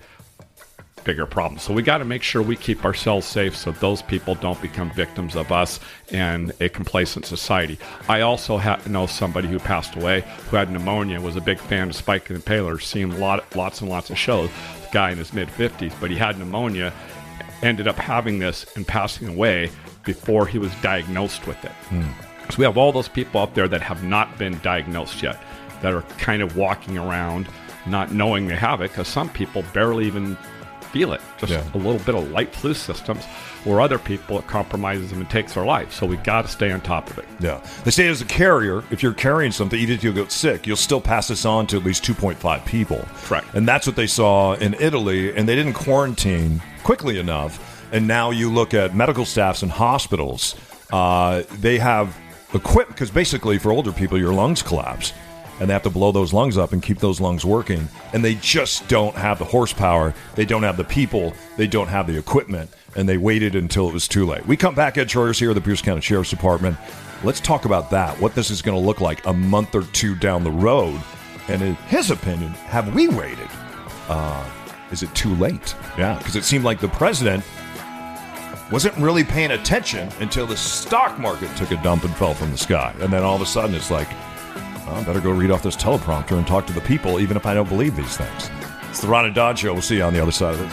bigger 1.04 1.26
problem. 1.26 1.58
So 1.58 1.72
we 1.72 1.82
got 1.82 1.98
to 1.98 2.04
make 2.04 2.22
sure 2.22 2.42
we 2.42 2.56
keep 2.56 2.84
ourselves 2.84 3.26
safe 3.26 3.54
so 3.54 3.72
those 3.72 4.02
people 4.02 4.34
don't 4.34 4.60
become 4.60 4.90
victims 4.90 5.36
of 5.36 5.52
us 5.52 5.78
and 6.10 6.52
a 6.60 6.68
complacent 6.68 7.26
society. 7.26 7.78
I 8.08 8.22
also 8.22 8.58
know 8.86 9.06
somebody 9.06 9.48
who 9.48 9.58
passed 9.58 9.94
away 9.96 10.22
who 10.48 10.56
had 10.56 10.70
pneumonia, 10.70 11.20
was 11.20 11.36
a 11.36 11.40
big 11.40 11.58
fan 11.58 11.90
of 11.90 11.96
Spike 11.96 12.30
and 12.30 12.42
Impaler, 12.42 12.82
seen 12.82 13.20
lot, 13.20 13.54
lots 13.54 13.80
and 13.80 13.90
lots 13.90 14.10
of 14.10 14.18
shows. 14.18 14.50
The 14.82 14.88
guy 14.92 15.10
in 15.10 15.18
his 15.18 15.32
mid 15.32 15.48
50s, 15.48 15.94
but 16.00 16.10
he 16.10 16.16
had 16.16 16.38
pneumonia, 16.38 16.92
ended 17.62 17.86
up 17.86 17.96
having 17.96 18.38
this 18.38 18.66
and 18.74 18.86
passing 18.86 19.28
away 19.28 19.70
before 20.04 20.46
he 20.46 20.58
was 20.58 20.74
diagnosed 20.76 21.46
with 21.46 21.62
it. 21.64 21.72
Hmm. 21.88 22.33
So 22.54 22.58
we 22.60 22.64
have 22.66 22.76
all 22.78 22.92
those 22.92 23.08
people 23.08 23.40
out 23.40 23.54
there 23.56 23.66
that 23.66 23.82
have 23.82 24.04
not 24.04 24.38
been 24.38 24.60
diagnosed 24.60 25.24
yet, 25.24 25.42
that 25.82 25.92
are 25.92 26.02
kind 26.18 26.40
of 26.40 26.56
walking 26.56 26.96
around 26.96 27.48
not 27.84 28.12
knowing 28.12 28.46
they 28.46 28.54
have 28.54 28.80
it 28.80 28.92
because 28.92 29.08
some 29.08 29.28
people 29.28 29.64
barely 29.74 30.06
even 30.06 30.36
feel 30.92 31.12
it. 31.12 31.20
Just 31.38 31.50
Yeah. 31.52 31.64
a 31.74 31.78
little 31.78 31.98
bit 31.98 32.14
of 32.14 32.30
light 32.30 32.54
flu 32.54 32.72
symptoms, 32.74 33.24
or 33.66 33.80
other 33.80 33.98
people 33.98 34.38
it 34.38 34.46
compromises 34.46 35.10
them 35.10 35.18
and 35.20 35.28
takes 35.28 35.54
their 35.54 35.64
life. 35.64 35.92
So 35.92 36.06
we 36.06 36.16
got 36.18 36.42
to 36.42 36.48
stay 36.48 36.70
on 36.70 36.80
top 36.80 37.10
of 37.10 37.18
it. 37.18 37.24
Yeah. 37.40 37.58
They 37.82 37.90
say 37.90 38.06
as 38.06 38.20
a 38.20 38.24
carrier, 38.24 38.84
if 38.92 39.02
you're 39.02 39.12
carrying 39.14 39.50
something, 39.50 39.76
even 39.80 39.96
if 39.96 40.04
you 40.04 40.12
get 40.12 40.30
sick, 40.30 40.64
you'll 40.64 40.76
still 40.76 41.00
pass 41.00 41.26
this 41.26 41.44
on 41.44 41.66
to 41.66 41.78
at 41.78 41.84
least 41.84 42.04
2.5 42.04 42.64
people. 42.64 43.04
Correct. 43.24 43.48
And 43.54 43.66
that's 43.66 43.84
what 43.88 43.96
they 43.96 44.06
saw 44.06 44.52
in 44.52 44.76
Italy, 44.78 45.36
and 45.36 45.48
they 45.48 45.56
didn't 45.56 45.72
quarantine 45.72 46.62
quickly 46.84 47.18
enough. 47.18 47.58
And 47.90 48.06
now 48.06 48.30
you 48.30 48.48
look 48.48 48.72
at 48.74 48.94
medical 48.94 49.24
staffs 49.24 49.62
and 49.64 49.72
hospitals, 49.72 50.54
uh, 50.92 51.42
they 51.58 51.78
have 51.78 52.14
equipment, 52.54 52.96
because 52.96 53.10
basically 53.10 53.58
for 53.58 53.72
older 53.72 53.92
people, 53.92 54.18
your 54.18 54.32
lungs 54.32 54.62
collapse. 54.62 55.12
And 55.60 55.68
they 55.68 55.72
have 55.72 55.84
to 55.84 55.90
blow 55.90 56.10
those 56.10 56.32
lungs 56.32 56.58
up 56.58 56.72
and 56.72 56.82
keep 56.82 56.98
those 56.98 57.20
lungs 57.20 57.44
working. 57.44 57.88
And 58.12 58.24
they 58.24 58.34
just 58.34 58.88
don't 58.88 59.14
have 59.14 59.38
the 59.38 59.44
horsepower. 59.44 60.12
They 60.34 60.44
don't 60.44 60.64
have 60.64 60.76
the 60.76 60.84
people. 60.84 61.32
They 61.56 61.68
don't 61.68 61.86
have 61.86 62.08
the 62.08 62.18
equipment. 62.18 62.70
And 62.96 63.08
they 63.08 63.18
waited 63.18 63.54
until 63.54 63.88
it 63.88 63.94
was 63.94 64.08
too 64.08 64.26
late. 64.26 64.44
We 64.46 64.56
come 64.56 64.74
back, 64.74 64.98
Ed 64.98 65.08
Troyers 65.08 65.38
here 65.38 65.50
at 65.50 65.54
the 65.54 65.60
Pierce 65.60 65.80
County 65.80 66.00
Sheriff's 66.00 66.30
Department. 66.30 66.76
Let's 67.22 67.40
talk 67.40 67.66
about 67.66 67.90
that. 67.90 68.20
What 68.20 68.34
this 68.34 68.50
is 68.50 68.62
going 68.62 68.76
to 68.76 68.84
look 68.84 69.00
like 69.00 69.24
a 69.26 69.32
month 69.32 69.76
or 69.76 69.82
two 69.92 70.16
down 70.16 70.42
the 70.42 70.50
road. 70.50 71.00
And 71.46 71.62
in 71.62 71.74
his 71.74 72.10
opinion, 72.10 72.50
have 72.50 72.92
we 72.92 73.06
waited? 73.06 73.48
Uh, 74.08 74.44
is 74.90 75.04
it 75.04 75.14
too 75.14 75.34
late? 75.36 75.76
Yeah, 75.96 76.18
because 76.18 76.34
it 76.34 76.44
seemed 76.44 76.64
like 76.64 76.80
the 76.80 76.88
president 76.88 77.44
wasn't 78.70 78.96
really 78.96 79.24
paying 79.24 79.52
attention 79.52 80.08
until 80.20 80.46
the 80.46 80.56
stock 80.56 81.18
market 81.18 81.54
took 81.56 81.70
a 81.70 81.76
dump 81.82 82.04
and 82.04 82.14
fell 82.16 82.34
from 82.34 82.50
the 82.50 82.58
sky. 82.58 82.94
And 83.00 83.12
then 83.12 83.22
all 83.22 83.36
of 83.36 83.42
a 83.42 83.46
sudden 83.46 83.74
it's 83.74 83.90
like, 83.90 84.08
well, 84.86 84.96
I 84.96 85.04
better 85.04 85.20
go 85.20 85.30
read 85.30 85.50
off 85.50 85.62
this 85.62 85.76
teleprompter 85.76 86.36
and 86.36 86.46
talk 86.46 86.66
to 86.66 86.72
the 86.72 86.80
people, 86.80 87.20
even 87.20 87.36
if 87.36 87.46
I 87.46 87.54
don't 87.54 87.68
believe 87.68 87.96
these 87.96 88.16
things. 88.16 88.50
It's 88.90 89.00
the 89.00 89.08
Ron 89.08 89.26
and 89.26 89.34
Don 89.34 89.56
Show. 89.56 89.72
We'll 89.72 89.82
see 89.82 89.96
you 89.96 90.02
on 90.02 90.12
the 90.12 90.20
other 90.20 90.32
side 90.32 90.54
of 90.54 90.60
it. 90.60 90.70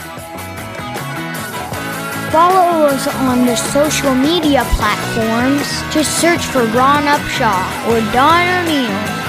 Follow 2.32 2.86
us 2.86 3.08
on 3.08 3.45
the 3.45 3.56
social 3.58 4.15
media 4.15 4.63
platforms. 4.75 5.67
Just 5.93 6.21
search 6.21 6.45
for 6.45 6.63
Ron 6.77 7.04
Upshaw 7.04 7.88
or 7.89 7.99
Don 8.13 8.47
O'Neill. 8.63 9.21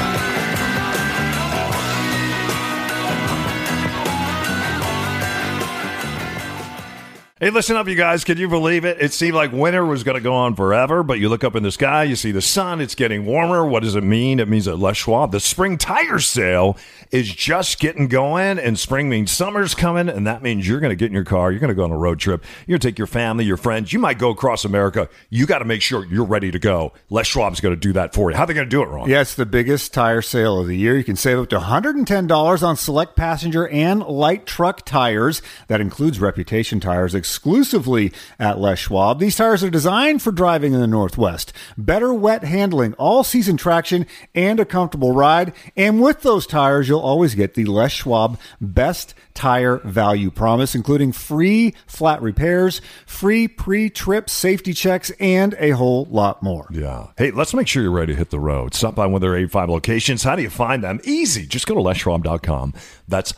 Hey, 7.43 7.51
listen 7.51 7.75
up, 7.75 7.89
you 7.89 7.97
guys. 7.97 8.23
Can 8.23 8.39
you 8.39 8.47
believe 8.47 8.85
it? 8.85 8.99
It 9.01 9.13
seemed 9.13 9.35
like 9.35 9.51
winter 9.51 9.85
was 9.85 10.05
going 10.05 10.15
to 10.15 10.21
go 10.21 10.33
on 10.33 10.55
forever, 10.55 11.03
but 11.03 11.19
you 11.19 11.29
look 11.29 11.43
up 11.43 11.57
in 11.57 11.65
the 11.65 11.73
sky, 11.73 12.05
you 12.05 12.15
see 12.15 12.31
the 12.31 12.41
sun, 12.41 12.81
it's 12.81 12.95
getting 12.95 13.27
warmer. 13.27 13.67
What 13.67 13.83
does 13.83 13.97
it 13.97 14.05
mean? 14.05 14.39
It 14.39 14.47
means 14.47 14.67
that 14.67 14.77
Les 14.77 14.97
Schwab, 14.97 15.33
the 15.33 15.41
spring 15.41 15.77
tire 15.77 16.21
sale, 16.21 16.77
is 17.11 17.35
just 17.35 17.81
getting 17.81 18.07
going, 18.07 18.61
and 18.61 18.79
spring 18.79 19.09
means 19.09 19.33
summer's 19.33 19.75
coming, 19.75 20.09
and 20.09 20.25
that 20.25 20.41
means 20.45 20.69
you're 20.69 20.79
going 20.79 20.91
to 20.91 20.97
get 20.97 21.07
in 21.07 21.15
your 21.15 21.25
car, 21.25 21.51
you're 21.51 21.59
going 21.59 21.67
to 21.67 21.75
go 21.75 21.83
on 21.83 21.91
a 21.91 21.99
road 21.99 22.21
trip, 22.21 22.45
you're 22.65 22.75
going 22.75 22.81
to 22.81 22.89
take 22.89 22.97
your 22.97 23.09
family, 23.09 23.45
your 23.45 23.57
friends, 23.57 23.93
you 23.93 23.99
might 23.99 24.21
go 24.21 24.31
across 24.31 24.65
America. 24.65 25.09
You 25.29 25.45
got 25.45 25.59
to 25.59 25.65
make 25.65 25.83
sure 25.83 26.07
you're 26.07 26.25
ready 26.25 26.53
to 26.53 26.61
go. 26.61 26.93
Les 27.11 27.27
Schwab's 27.27 27.59
going 27.59 27.75
to 27.75 27.81
do 27.81 27.93
that 27.95 28.15
for 28.15 28.31
you. 28.31 28.37
How 28.37 28.45
are 28.45 28.47
they 28.47 28.55
going 28.55 28.69
to 28.69 28.71
do 28.71 28.83
it, 28.83 28.87
Ron? 28.87 29.11
Yeah, 29.11 29.21
it's 29.21 29.35
the 29.35 29.47
biggest 29.47 29.93
tire 29.93 30.23
sale 30.23 30.61
of 30.61 30.69
the 30.69 30.77
year. 30.77 30.97
You 30.97 31.03
can 31.03 31.17
save 31.17 31.41
up 31.41 31.49
to 31.49 31.59
$110 31.59 32.63
on 32.63 32.77
select 32.77 33.17
passenger 33.17 33.67
and 33.67 33.99
light 33.99 34.47
truck 34.47 34.87
tires. 34.87 35.43
That 35.67 35.81
includes 35.81 36.21
reputation 36.21 36.79
tires 36.79 37.17
exclusively 37.33 38.12
at 38.38 38.61
Les 38.61 38.79
Schwab. 38.79 39.18
These 39.18 39.37
tires 39.37 39.64
are 39.64 39.71
designed 39.71 40.21
for 40.21 40.33
driving 40.33 40.75
in 40.75 40.81
the 40.81 40.87
Northwest. 40.87 41.51
Better 41.79 42.12
wet 42.12 42.45
handling, 42.45 42.92
all 42.95 43.25
season 43.25 43.57
traction, 43.57 44.07
and 44.35 44.61
a 44.61 44.66
comfortable 44.66 45.12
ride. 45.12 45.55
And 45.75 46.03
with 46.03 46.21
those 46.21 46.47
tires, 46.47 46.88
you'll 46.88 47.01
always 47.01 47.35
get 47.35 47.55
the 47.55 47.64
Les 47.64 47.90
Schwab 47.90 48.38
best 48.61 49.14
tire 49.33 49.79
value 49.79 50.31
promise, 50.31 50.75
including 50.75 51.12
free 51.12 51.75
flat 51.87 52.21
repairs, 52.21 52.83
free 53.07 53.49
pre 53.49 53.88
trip 53.88 54.29
safety 54.29 54.75
checks, 54.75 55.11
and 55.18 55.55
a 55.59 55.71
whole 55.71 56.05
lot 56.11 56.42
more. 56.42 56.66
Yeah. 56.71 57.09
Hey, 57.16 57.31
let's 57.31 57.55
make 57.55 57.66
sure 57.66 57.83
you're 57.83 57.92
ready 57.92 58.12
to 58.12 58.18
hit 58.18 58.29
the 58.29 58.40
road. 58.40 58.75
Stop 58.75 58.95
by 58.95 59.07
one 59.07 59.14
of 59.14 59.21
their 59.23 59.37
85 59.37 59.71
locations. 59.71 60.23
How 60.23 60.37
do 60.37 60.42
you 60.42 60.51
find 60.51 60.85
them? 60.85 61.01
Easy. 61.05 61.47
Just 61.47 61.66
go 61.66 61.75
to 61.75 61.81
leschwab.com. 61.81 62.75
That's 63.09 63.33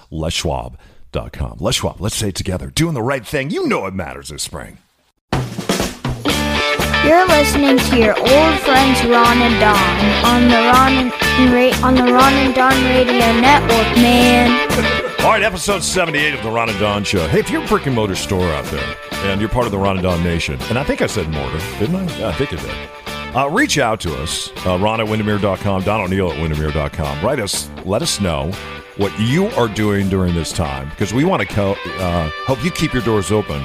leschwab.com. 1.15 1.59
Les 1.61 1.75
Schwab, 1.75 2.01
let's 2.01 2.17
say 2.17 2.29
it 2.29 2.35
together. 2.35 2.71
Doing 2.71 2.95
the 2.95 3.03
right 3.03 3.27
thing. 3.27 3.51
You 3.51 3.67
know 3.67 3.87
it 3.87 3.95
matters 3.95 4.29
this 4.29 4.43
spring. 4.43 4.79
You're 7.05 7.27
listening 7.29 7.77
to 7.77 7.99
your 7.99 8.19
old 8.19 8.61
friends 8.61 9.05
Ron 9.05 9.39
and 9.43 9.61
Don 9.61 10.25
on 10.25 10.49
the 10.49 10.57
Ron 10.57 11.13
and 11.13 11.53
Ra- 11.53 11.87
on 11.87 11.95
the 11.95 12.13
Ron 12.13 12.33
and 12.33 12.55
Don 12.55 12.73
Radio 12.85 13.41
Network, 13.41 13.97
man. 13.97 14.51
All 15.21 15.31
right, 15.31 15.43
episode 15.43 15.83
78 15.83 16.35
of 16.35 16.43
the 16.43 16.51
Ron 16.51 16.71
and 16.71 16.79
Don 16.79 17.05
Show. 17.05 17.27
Hey, 17.29 17.41
if 17.41 17.51
you're 17.51 17.63
a 17.63 17.67
brick 17.67 17.87
and 17.87 17.95
mortar 17.95 18.15
store 18.15 18.47
out 18.53 18.65
there 18.67 18.97
and 19.27 19.41
you're 19.41 19.51
part 19.51 19.67
of 19.67 19.73
the 19.73 19.79
Ron 19.79 19.97
and 19.97 20.03
Don 20.03 20.23
Nation, 20.23 20.59
and 20.71 20.79
I 20.79 20.85
think 20.85 21.03
I 21.03 21.07
said 21.07 21.29
mortar, 21.29 21.59
didn't 21.79 21.97
I? 21.97 22.19
Yeah, 22.19 22.29
I 22.29 22.33
think 22.33 22.53
I 22.55 22.57
did. 22.57 23.37
Uh, 23.37 23.51
reach 23.51 23.79
out 23.79 24.01
to 24.01 24.15
us, 24.23 24.51
uh, 24.65 24.79
Ron 24.79 25.01
at 25.01 25.09
Windermere.com, 25.09 25.83
Don 25.83 26.01
O'Neill 26.01 26.31
at 26.31 26.41
Windermere.com. 26.41 27.25
Write 27.25 27.41
us, 27.41 27.69
let 27.85 28.01
us 28.01 28.21
know 28.21 28.53
what 28.97 29.19
you 29.19 29.47
are 29.49 29.69
doing 29.69 30.09
during 30.09 30.35
this 30.35 30.53
time 30.53 30.89
because 30.91 31.13
we 31.13 31.25
want 31.25 31.43
to 31.43 31.49
co- 31.49 31.77
uh, 31.99 32.31
help 32.47 32.63
you 32.65 32.71
keep 32.71 32.93
your 32.93 33.03
doors 33.03 33.33
open. 33.33 33.63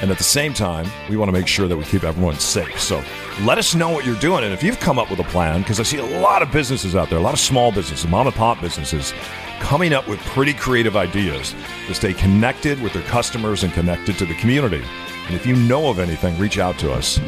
And 0.00 0.10
at 0.10 0.18
the 0.18 0.24
same 0.24 0.52
time, 0.52 0.90
we 1.08 1.16
want 1.16 1.28
to 1.28 1.32
make 1.32 1.46
sure 1.46 1.68
that 1.68 1.76
we 1.76 1.84
keep 1.84 2.02
everyone 2.02 2.36
safe. 2.40 2.80
So 2.80 3.04
let 3.42 3.58
us 3.58 3.76
know 3.76 3.90
what 3.90 4.04
you're 4.04 4.18
doing. 4.18 4.42
And 4.42 4.52
if 4.52 4.60
you've 4.60 4.80
come 4.80 4.98
up 4.98 5.08
with 5.10 5.20
a 5.20 5.24
plan, 5.24 5.60
because 5.60 5.78
I 5.78 5.84
see 5.84 5.98
a 5.98 6.20
lot 6.20 6.42
of 6.42 6.50
businesses 6.50 6.96
out 6.96 7.08
there, 7.08 7.18
a 7.18 7.22
lot 7.22 7.34
of 7.34 7.38
small 7.38 7.70
businesses, 7.70 8.10
mom 8.10 8.26
and 8.26 8.34
pop 8.34 8.60
businesses, 8.60 9.14
coming 9.60 9.92
up 9.92 10.08
with 10.08 10.18
pretty 10.20 10.52
creative 10.52 10.96
ideas 10.96 11.54
to 11.86 11.94
stay 11.94 12.12
connected 12.12 12.82
with 12.82 12.92
their 12.92 13.04
customers 13.04 13.62
and 13.62 13.72
connected 13.72 14.18
to 14.18 14.26
the 14.26 14.34
community. 14.34 14.82
And 15.26 15.36
if 15.36 15.46
you 15.46 15.54
know 15.54 15.88
of 15.88 16.00
anything, 16.00 16.36
reach 16.36 16.58
out 16.58 16.80
to 16.80 16.92
us 16.92 17.20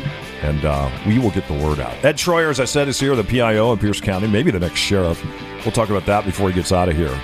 and 0.43 0.65
uh, 0.65 0.91
we 1.07 1.21
will 1.21 1.31
get 1.31 1.47
the 1.47 1.55
word 1.55 1.79
out. 1.79 2.05
Ed 2.05 2.17
Troyer, 2.17 2.51
as 2.51 2.59
I 2.59 2.65
said, 2.65 2.89
is 2.89 2.99
here, 2.99 3.15
the 3.15 3.23
PIO 3.23 3.73
in 3.73 3.79
Pierce 3.79 4.01
County, 4.01 4.27
maybe 4.27 4.51
the 4.51 4.59
next 4.59 4.81
sheriff. 4.81 5.25
We'll 5.65 5.71
talk 5.73 5.91
about 5.91 6.07
that 6.07 6.25
before 6.25 6.49
he 6.49 6.55
gets 6.55 6.73
out 6.73 6.89
of 6.89 6.97
here. 6.97 7.17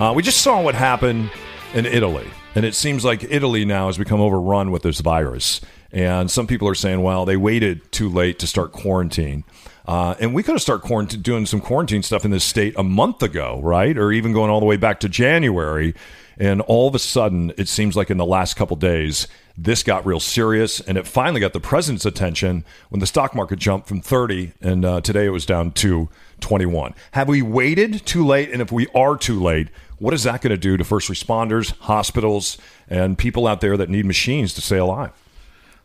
Uh, 0.00 0.12
we 0.12 0.24
just 0.24 0.40
saw 0.40 0.60
what 0.60 0.74
happened 0.74 1.30
in 1.72 1.86
Italy, 1.86 2.26
and 2.56 2.64
it 2.64 2.74
seems 2.74 3.04
like 3.04 3.22
Italy 3.30 3.64
now 3.64 3.86
has 3.86 3.96
become 3.96 4.20
overrun 4.20 4.72
with 4.72 4.82
this 4.82 5.00
virus. 5.00 5.60
And 5.92 6.28
some 6.28 6.48
people 6.48 6.66
are 6.66 6.74
saying, 6.74 7.00
well, 7.00 7.24
they 7.24 7.36
waited 7.36 7.92
too 7.92 8.08
late 8.08 8.40
to 8.40 8.48
start 8.48 8.72
quarantine. 8.72 9.44
Uh, 9.86 10.16
and 10.18 10.34
we 10.34 10.42
could 10.42 10.54
have 10.54 10.62
started 10.62 10.84
quarantine, 10.84 11.22
doing 11.22 11.46
some 11.46 11.60
quarantine 11.60 12.02
stuff 12.02 12.24
in 12.24 12.32
this 12.32 12.42
state 12.42 12.74
a 12.76 12.82
month 12.82 13.22
ago, 13.22 13.60
right? 13.62 13.96
Or 13.96 14.10
even 14.10 14.32
going 14.32 14.50
all 14.50 14.58
the 14.58 14.66
way 14.66 14.76
back 14.76 14.98
to 15.00 15.08
January. 15.08 15.94
And 16.36 16.60
all 16.62 16.88
of 16.88 16.96
a 16.96 16.98
sudden, 16.98 17.52
it 17.56 17.68
seems 17.68 17.94
like 17.94 18.10
in 18.10 18.16
the 18.16 18.26
last 18.26 18.54
couple 18.54 18.76
days, 18.76 19.28
this 19.56 19.84
got 19.84 20.04
real 20.04 20.18
serious. 20.18 20.80
And 20.80 20.98
it 20.98 21.06
finally 21.06 21.40
got 21.40 21.52
the 21.52 21.60
president's 21.60 22.04
attention 22.04 22.64
when 22.88 22.98
the 22.98 23.06
stock 23.06 23.36
market 23.36 23.60
jumped 23.60 23.86
from 23.86 24.00
30 24.00 24.52
and 24.60 24.84
uh, 24.84 25.00
today 25.00 25.26
it 25.26 25.30
was 25.30 25.46
down 25.46 25.70
to 25.72 26.08
21. 26.40 26.94
Have 27.12 27.28
we 27.28 27.42
waited 27.42 28.04
too 28.06 28.24
late? 28.24 28.50
And 28.50 28.60
if 28.60 28.72
we 28.72 28.86
are 28.94 29.16
too 29.16 29.40
late, 29.40 29.68
what 29.98 30.14
is 30.14 30.24
that 30.24 30.42
going 30.42 30.50
to 30.50 30.56
do 30.56 30.76
to 30.76 30.84
first 30.84 31.08
responders, 31.08 31.76
hospitals, 31.78 32.58
and 32.88 33.16
people 33.16 33.46
out 33.46 33.60
there 33.60 33.76
that 33.76 33.88
need 33.88 34.04
machines 34.04 34.54
to 34.54 34.60
stay 34.60 34.78
alive? 34.78 35.12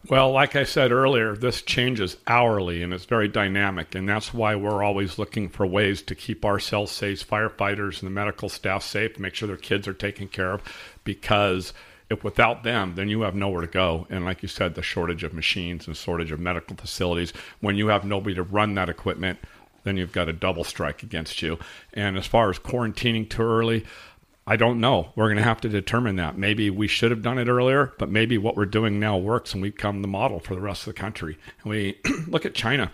Well, 0.08 0.32
like 0.32 0.56
I 0.56 0.64
said 0.64 0.92
earlier, 0.92 1.36
this 1.36 1.62
changes 1.62 2.16
hourly 2.26 2.82
and 2.82 2.94
it's 2.94 3.06
very 3.06 3.28
dynamic. 3.28 3.96
And 3.96 4.08
that's 4.08 4.34
why 4.34 4.56
we're 4.56 4.82
always 4.82 5.20
looking 5.20 5.50
for 5.50 5.66
ways 5.66 6.02
to 6.04 6.16
keep 6.16 6.46
ourselves 6.46 6.92
safe, 6.92 7.28
firefighters 7.28 8.00
and 8.00 8.08
the 8.08 8.14
medical 8.14 8.48
staff 8.48 8.84
safe, 8.84 9.20
make 9.20 9.36
sure 9.36 9.48
their 9.48 9.58
kids 9.58 9.88
are 9.88 9.94
taken 9.94 10.28
care 10.30 10.54
of. 10.54 10.62
Because 11.04 11.74
if 12.10 12.24
without 12.24 12.64
them, 12.64 12.96
then 12.96 13.10
you 13.10 13.22
have 13.22 13.36
nowhere 13.36 13.62
to 13.62 13.68
go. 13.68 14.08
And 14.10 14.26
like 14.26 14.42
you 14.42 14.48
said, 14.48 14.74
the 14.74 14.82
shortage 14.82 15.24
of 15.24 15.34
machines 15.34 15.86
and 15.86 15.96
shortage 15.96 16.32
of 16.32 16.40
medical 16.40 16.76
facilities, 16.76 17.34
when 17.60 17.76
you 17.76 17.88
have 17.88 18.06
nobody 18.06 18.36
to 18.36 18.44
run 18.44 18.76
that 18.76 18.90
equipment, 18.90 19.40
then 19.90 19.98
you've 19.98 20.12
got 20.12 20.30
a 20.30 20.34
double 20.34 20.64
strike 20.64 21.02
against 21.02 21.42
you. 21.42 21.58
And 21.94 22.16
as 22.16 22.28
far 22.28 22.52
as 22.52 22.60
quarantining 22.60 23.28
too 23.28 23.42
early, 23.42 23.86
I 24.46 24.56
don't 24.56 24.80
know. 24.80 25.12
We're 25.16 25.28
going 25.28 25.38
to 25.38 25.44
have 25.44 25.62
to 25.62 25.70
determine 25.70 26.16
that. 26.18 26.38
Maybe 26.38 26.70
we 26.70 26.88
should 26.88 27.10
have 27.10 27.24
done 27.24 27.40
it 27.40 27.48
earlier, 27.48 27.94
but 27.98 28.10
maybe 28.10 28.38
what 28.38 28.56
we're 28.56 28.66
doing 28.66 29.00
now 29.00 29.18
works 29.18 29.54
and 29.54 29.64
we 29.64 29.72
become 29.72 30.04
the 30.04 30.08
model 30.08 30.40
for 30.40 30.54
the 30.54 30.62
rest 30.62 30.88
of 30.88 30.94
the 30.94 31.00
country. 31.00 31.40
And 31.64 31.72
we 31.72 31.98
look 32.28 32.46
at 32.46 32.54
China. 32.54 32.92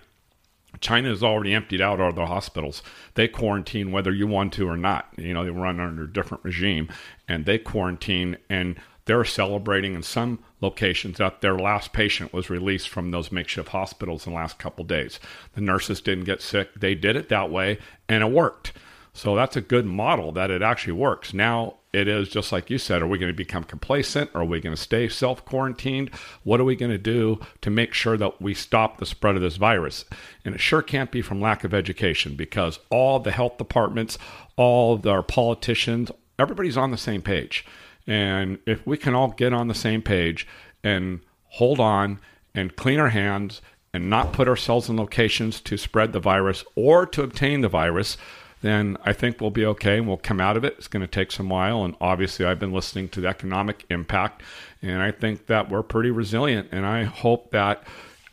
China 0.79 1.09
has 1.09 1.23
already 1.23 1.53
emptied 1.53 1.81
out 1.81 1.99
all 1.99 2.11
the 2.11 2.25
hospitals. 2.25 2.81
They 3.15 3.27
quarantine 3.27 3.91
whether 3.91 4.13
you 4.13 4.27
want 4.27 4.53
to 4.53 4.67
or 4.67 4.77
not. 4.77 5.07
You 5.17 5.33
know, 5.33 5.43
they 5.43 5.49
run 5.49 5.79
under 5.79 6.03
a 6.03 6.11
different 6.11 6.43
regime 6.43 6.89
and 7.27 7.45
they 7.45 7.57
quarantine 7.57 8.37
and 8.49 8.77
they're 9.05 9.25
celebrating 9.25 9.93
in 9.93 10.03
some 10.03 10.39
locations 10.61 11.17
that 11.17 11.41
their 11.41 11.57
last 11.57 11.93
patient 11.93 12.33
was 12.33 12.49
released 12.49 12.89
from 12.89 13.11
those 13.11 13.31
makeshift 13.31 13.69
hospitals 13.69 14.25
in 14.25 14.33
the 14.33 14.39
last 14.39 14.57
couple 14.57 14.83
days. 14.83 15.19
The 15.53 15.61
nurses 15.61 16.01
didn't 16.01 16.25
get 16.25 16.41
sick. 16.41 16.69
They 16.75 16.95
did 16.95 17.15
it 17.15 17.29
that 17.29 17.51
way 17.51 17.79
and 18.09 18.23
it 18.23 18.31
worked. 18.31 18.73
So 19.13 19.35
that's 19.35 19.55
a 19.55 19.61
good 19.61 19.85
model 19.85 20.33
that 20.33 20.51
it 20.51 20.61
actually 20.61 20.93
works. 20.93 21.33
Now 21.33 21.75
it 21.93 22.09
is 22.09 22.27
just 22.27 22.51
like 22.51 22.69
you 22.69 22.77
said, 22.77 23.01
are 23.01 23.07
we 23.07 23.17
going 23.17 23.31
to 23.31 23.37
become 23.37 23.63
complacent? 23.63 24.29
Are 24.35 24.43
we 24.43 24.59
going 24.59 24.75
to 24.75 24.81
stay 24.81 25.07
self 25.07 25.45
quarantined? 25.45 26.09
What 26.43 26.59
are 26.59 26.65
we 26.65 26.75
going 26.75 26.91
to 26.91 26.97
do 26.97 27.39
to 27.61 27.69
make 27.69 27.93
sure 27.93 28.17
that 28.17 28.41
we 28.41 28.53
stop 28.53 28.97
the 28.97 29.05
spread 29.05 29.35
of 29.35 29.41
this 29.41 29.55
virus? 29.55 30.03
And 30.43 30.53
it 30.53 30.59
sure 30.59 30.81
can't 30.81 31.11
be 31.11 31.21
from 31.21 31.39
lack 31.39 31.63
of 31.63 31.73
education 31.73 32.35
because 32.35 32.79
all 32.89 33.19
the 33.19 33.31
health 33.31 33.57
departments, 33.57 34.17
all 34.57 34.99
our 35.07 35.23
politicians, 35.23 36.11
everybody's 36.37 36.75
on 36.75 36.91
the 36.91 36.97
same 36.97 37.21
page. 37.21 37.65
And 38.07 38.59
if 38.65 38.85
we 38.85 38.97
can 38.97 39.15
all 39.15 39.29
get 39.29 39.53
on 39.53 39.67
the 39.67 39.73
same 39.73 40.01
page 40.01 40.47
and 40.83 41.21
hold 41.45 41.79
on 41.79 42.19
and 42.53 42.75
clean 42.75 42.99
our 42.99 43.09
hands 43.09 43.61
and 43.93 44.09
not 44.09 44.33
put 44.33 44.47
ourselves 44.47 44.89
in 44.89 44.97
locations 44.97 45.61
to 45.61 45.77
spread 45.77 46.13
the 46.13 46.19
virus 46.19 46.63
or 46.75 47.05
to 47.07 47.23
obtain 47.23 47.61
the 47.61 47.69
virus, 47.69 48.17
then 48.61 48.97
I 49.03 49.13
think 49.13 49.39
we'll 49.39 49.51
be 49.51 49.65
okay 49.65 49.97
and 49.97 50.07
we'll 50.07 50.17
come 50.17 50.41
out 50.41 50.57
of 50.57 50.63
it. 50.63 50.75
It's 50.77 50.87
going 50.87 51.01
to 51.01 51.07
take 51.07 51.31
some 51.31 51.49
while. 51.49 51.83
And 51.85 51.95
obviously, 52.01 52.45
I've 52.45 52.59
been 52.59 52.73
listening 52.73 53.09
to 53.09 53.21
the 53.21 53.27
economic 53.27 53.85
impact, 53.89 54.43
and 54.81 55.01
I 55.01 55.11
think 55.11 55.47
that 55.47 55.69
we're 55.69 55.83
pretty 55.83 56.11
resilient. 56.11 56.69
And 56.71 56.85
I 56.85 57.03
hope 57.03 57.51
that 57.51 57.83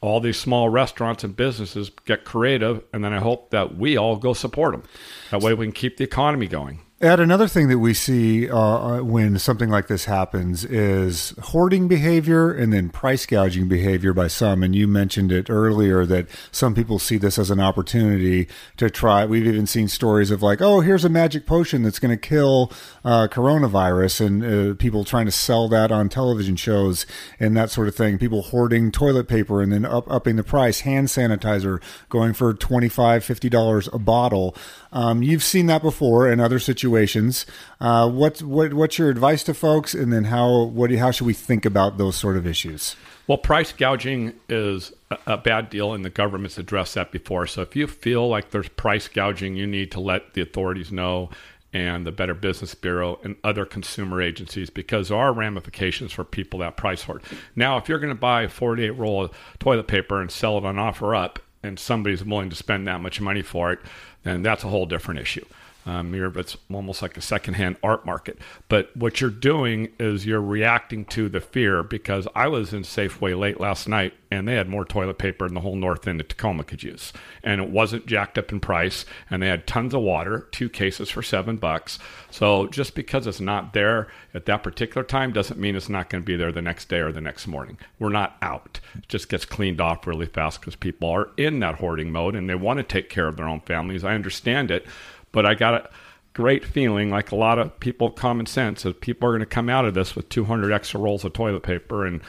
all 0.01 0.21
these 0.21 0.39
small 0.39 0.69
restaurants 0.69 1.23
and 1.23 1.37
businesses 1.37 1.91
get 2.07 2.25
creative, 2.25 2.83
and 2.93 3.05
then 3.05 3.13
I 3.13 3.21
hope 3.21 3.51
that 3.51 3.77
we 3.77 3.97
all 3.97 4.17
go 4.17 4.33
support 4.33 4.73
them. 4.73 4.83
That 5.31 5.43
way, 5.43 5.55
we 5.55 5.67
can 5.67 5.73
keep 5.73 5.97
the 5.97 6.05
economy 6.05 6.49
going. 6.49 6.81
Ed, 7.03 7.19
another 7.19 7.49
thing 7.49 7.67
that 7.67 7.81
we 7.81 7.95
see 7.95 8.49
uh, 8.49 9.03
when 9.03 9.37
something 9.37 9.69
like 9.69 9.89
this 9.89 10.05
happens 10.05 10.65
is 10.65 11.35
hoarding 11.43 11.89
behavior 11.89 12.53
and 12.53 12.73
then 12.73 12.91
price 12.91 13.27
gouging 13.27 13.67
behavior 13.67 14.13
by 14.13 14.29
some. 14.29 14.63
And 14.63 14.73
you 14.73 14.87
mentioned 14.87 15.33
it 15.33 15.51
earlier 15.51 16.07
that 16.07 16.29
some 16.53 16.77
people 16.77 17.01
see 17.01 17.17
this 17.17 17.41
as 17.41 17.51
an 17.51 17.59
opportunity 17.59 18.47
to 18.77 18.89
try. 18.89 19.25
We've 19.25 19.49
even 19.49 19.67
seen 19.67 19.89
stories 19.89 20.31
of 20.31 20.45
like, 20.45 20.63
oh, 20.63 20.79
here's 20.79 21.05
a 21.05 21.09
magic 21.09 21.45
potion 21.45 21.83
that's 21.83 21.99
going 21.99 22.17
to 22.17 22.29
kill 22.29 22.71
uh, 23.05 23.27
coronavirus, 23.27 24.25
and 24.25 24.45
uh, 24.45 24.75
people 24.77 25.05
trying 25.05 25.27
to 25.27 25.33
sell 25.33 25.67
that 25.71 25.91
on 25.91 26.09
television 26.09 26.55
shows 26.55 27.05
and 27.41 27.57
that 27.57 27.71
sort 27.73 27.89
of 27.89 27.97
thing. 27.97 28.17
People 28.17 28.43
hoarding 28.43 28.93
toilet 28.93 29.27
paper 29.27 29.61
and 29.61 29.73
then 29.73 29.85
up, 29.85 30.09
upping 30.09 30.37
the 30.37 30.45
price. 30.45 30.83
Hand 30.83 31.09
sanitizer 31.09 31.83
going 32.11 32.33
for 32.33 32.55
$25, 32.55 32.91
$50 32.93 33.93
a 33.93 33.99
bottle. 33.99 34.55
Um, 34.93 35.23
you've 35.23 35.43
seen 35.43 35.67
that 35.67 35.83
before 35.83 36.31
in 36.31 36.39
other 36.39 36.59
situations. 36.59 37.47
Uh, 37.81 38.11
what, 38.11 38.43
what, 38.43 38.75
what's 38.75 38.99
your 38.99 39.09
advice 39.11 39.43
to 39.45 39.55
folks, 39.55 39.95
and 39.95 40.13
then 40.13 40.25
how 40.25 40.65
what 40.65 40.93
how 40.93 41.11
should 41.11 41.27
we 41.27 41.35
think 41.35 41.65
about 41.65 41.99
those 41.99 42.17
sort 42.17 42.37
of 42.37 42.47
issues? 42.47 42.97
Well, 43.27 43.39
price 43.39 43.73
gouging 43.73 44.35
is 44.49 44.93
a, 45.27 45.39
bad 45.39 45.71
deal, 45.71 45.95
and 45.95 46.05
the 46.05 46.11
government's 46.11 46.59
addressed 46.59 46.95
that 46.95 47.13
before. 47.13 47.47
So 47.47 47.63
if 47.63 47.77
you 47.77 47.87
feel 47.87 48.29
like 48.29 48.51
there's 48.51 48.69
price 48.69 49.09
gouging, 49.09 49.57
you 49.57 49.67
need 49.67 49.93
to 49.93 50.01
let 50.01 50.35
the 50.35 50.43
authorities 50.43 50.91
know 50.91 51.31
and 51.73 52.05
the 52.05 52.13
Better 52.13 52.35
Business 52.35 52.75
Bureau 52.75 53.19
and 53.25 53.37
other 53.43 53.65
consumer 53.65 54.21
agencies 54.21 54.69
because 54.69 55.09
there 55.09 55.17
are 55.17 55.33
ramifications 55.33 56.13
for 56.13 56.25
people 56.25 56.59
that 56.59 56.77
price 56.77 57.03
hoard. 57.03 57.23
Now, 57.57 57.79
if 57.79 57.89
you're 57.89 57.99
going 57.99 58.15
to 58.15 58.21
buy 58.21 58.43
a 58.43 58.49
48 58.49 58.91
roll 58.91 59.25
of 59.25 59.31
toilet 59.59 59.87
paper 59.87 60.21
and 60.21 60.31
sell 60.31 60.59
it 60.59 60.65
on 60.65 60.77
OfferUp, 60.77 61.39
and 61.63 61.79
somebody's 61.79 62.25
willing 62.25 62.51
to 62.51 62.57
spend 62.57 62.89
that 62.89 63.01
much 63.01 63.21
money 63.21 63.43
for 63.43 63.73
it, 63.73 63.79
then 64.23 64.43
that's 64.43 64.65
a 64.65 64.69
whole 64.69 64.87
different 64.87 65.21
issue. 65.21 65.45
Um, 65.85 66.13
mir, 66.13 66.31
but 66.31 66.41
it's 66.41 66.57
almost 66.73 67.03
like 67.03 67.17
a 67.17 67.21
secondhand 67.21 67.77
art 67.83 68.07
market. 68.07 68.39
But 68.69 68.97
what 68.97 69.21
you're 69.21 69.31
doing 69.31 69.89
is 69.99 70.25
you're 70.25 70.41
reacting 70.41 71.05
to 71.07 71.29
the 71.29 71.41
fear 71.41 71.83
because 71.83 72.29
I 72.37 72.47
was 72.47 72.73
in 72.73 72.83
Safeway 72.83 73.37
late 73.37 73.59
last 73.59 73.89
night 73.89 74.15
and 74.31 74.49
they 74.49 74.55
had 74.55 74.69
more 74.69 74.85
toilet 74.85 75.19
paper 75.19 75.45
in 75.45 75.53
the 75.53 75.61
whole 75.61 75.77
north 75.77 76.09
end 76.09 76.21
of 76.21 76.29
Tacoma 76.29 76.65
could 76.65 76.83
use. 76.83 77.13
And 77.43 77.61
it 77.61 77.69
wasn't 77.69 78.07
jacked 78.07 78.39
up 78.39 78.51
in 78.51 78.61
price 78.61 79.05
and 79.29 79.43
they 79.43 79.49
had 79.49 79.67
tons 79.67 79.93
of 79.93 80.01
water, 80.01 80.49
two 80.53 80.71
cases 80.71 81.11
for 81.11 81.23
seven 81.23 81.57
bucks. 81.57 81.99
So 82.31 82.67
just 82.69 82.95
because 82.95 83.27
it's 83.27 83.41
not 83.41 83.75
there 83.75 84.09
at 84.33 84.47
that 84.47 84.63
particular 84.63 85.05
time 85.05 85.33
doesn't 85.33 85.61
mean 85.61 85.77
it's 85.77 85.91
not 85.91 86.09
going 86.09 86.23
to 86.23 86.27
be 86.27 86.37
there 86.37 86.51
the 86.51 86.63
next 86.63 86.89
day 86.89 87.01
or 87.01 87.13
the 87.13 87.21
next 87.21 87.47
morning. 87.47 87.77
We're 87.99 88.09
not 88.09 88.37
out. 88.41 88.81
It 88.95 89.09
just 89.09 89.29
gets 89.29 89.45
cleaned 89.45 89.81
off 89.81 90.07
really 90.07 90.27
fast 90.27 90.61
because 90.61 90.77
people 90.77 91.11
are 91.11 91.31
in 91.37 91.61
that 91.61 91.75
hoarding 91.75 92.11
mode 92.11 92.35
and 92.35 92.49
they 92.49 92.55
want 92.55 92.79
to 92.79 92.85
take 92.85 93.11
care 93.11 93.29
of 93.29 93.37
their 93.37 93.49
own 93.49 93.61
families. 93.61 94.05
I 94.05 94.15
understand 94.15 94.71
it 94.71 94.87
but 95.33 95.47
I 95.47 95.55
got 95.55 95.75
a 95.75 95.91
great 96.35 96.65
feeling, 96.65 97.11
like 97.11 97.33
a 97.33 97.37
lot 97.37 97.59
of 97.59 97.79
people, 97.81 98.11
common 98.11 98.47
sense, 98.47 98.83
that 98.83 99.01
people 99.01 99.29
are 99.29 99.33
going 99.33 99.41
to 99.41 99.47
come 99.47 99.69
out 99.69 99.85
of 99.85 99.95
this 99.95 100.15
with 100.17 100.29
200 100.29 100.73
extra 100.73 101.01
rolls 101.01 101.25
of 101.25 101.33
toilet 101.33 101.63
paper 101.63 102.07
and 102.07 102.21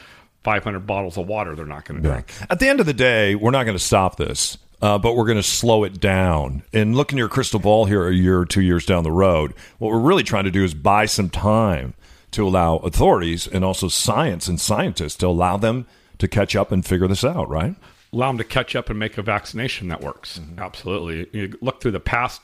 500 0.42 0.80
bottles 0.80 1.16
of 1.16 1.26
water 1.26 1.54
they're 1.54 1.64
not 1.64 1.86
going 1.86 2.02
to 2.02 2.08
drink. 2.08 2.32
At 2.50 2.60
the 2.60 2.68
end 2.68 2.80
of 2.80 2.86
the 2.86 2.92
day, 2.92 3.34
we're 3.34 3.50
not 3.50 3.64
going 3.64 3.76
to 3.76 3.82
stop 3.82 4.16
this. 4.16 4.58
Uh, 4.82 4.98
but 4.98 5.16
we're 5.16 5.24
going 5.24 5.38
to 5.38 5.42
slow 5.42 5.82
it 5.84 5.98
down. 5.98 6.62
And 6.70 6.94
looking 6.94 7.16
your 7.16 7.28
crystal 7.30 7.60
ball 7.60 7.86
here 7.86 8.06
a 8.06 8.12
year 8.12 8.40
or 8.40 8.44
two 8.44 8.60
years 8.60 8.84
down 8.84 9.02
the 9.02 9.10
road, 9.10 9.54
what 9.78 9.90
we're 9.90 10.00
really 10.00 10.24
trying 10.24 10.44
to 10.44 10.50
do 10.50 10.62
is 10.62 10.74
buy 10.74 11.06
some 11.06 11.30
time 11.30 11.94
to 12.32 12.46
allow 12.46 12.76
authorities 12.78 13.46
and 13.46 13.64
also 13.64 13.88
science 13.88 14.46
and 14.46 14.60
scientists 14.60 15.14
to 15.14 15.26
allow 15.28 15.56
them 15.56 15.86
to 16.18 16.28
catch 16.28 16.54
up 16.54 16.70
and 16.70 16.84
figure 16.84 17.08
this 17.08 17.24
out, 17.24 17.48
right? 17.48 17.76
Allow 18.12 18.30
them 18.30 18.38
to 18.38 18.44
catch 18.44 18.76
up 18.76 18.90
and 18.90 18.98
make 18.98 19.16
a 19.16 19.22
vaccination 19.22 19.88
that 19.88 20.02
works. 20.02 20.38
Mm-hmm. 20.38 20.58
Absolutely. 20.58 21.28
You 21.32 21.56
look 21.62 21.80
through 21.80 21.92
the 21.92 22.00
past 22.00 22.42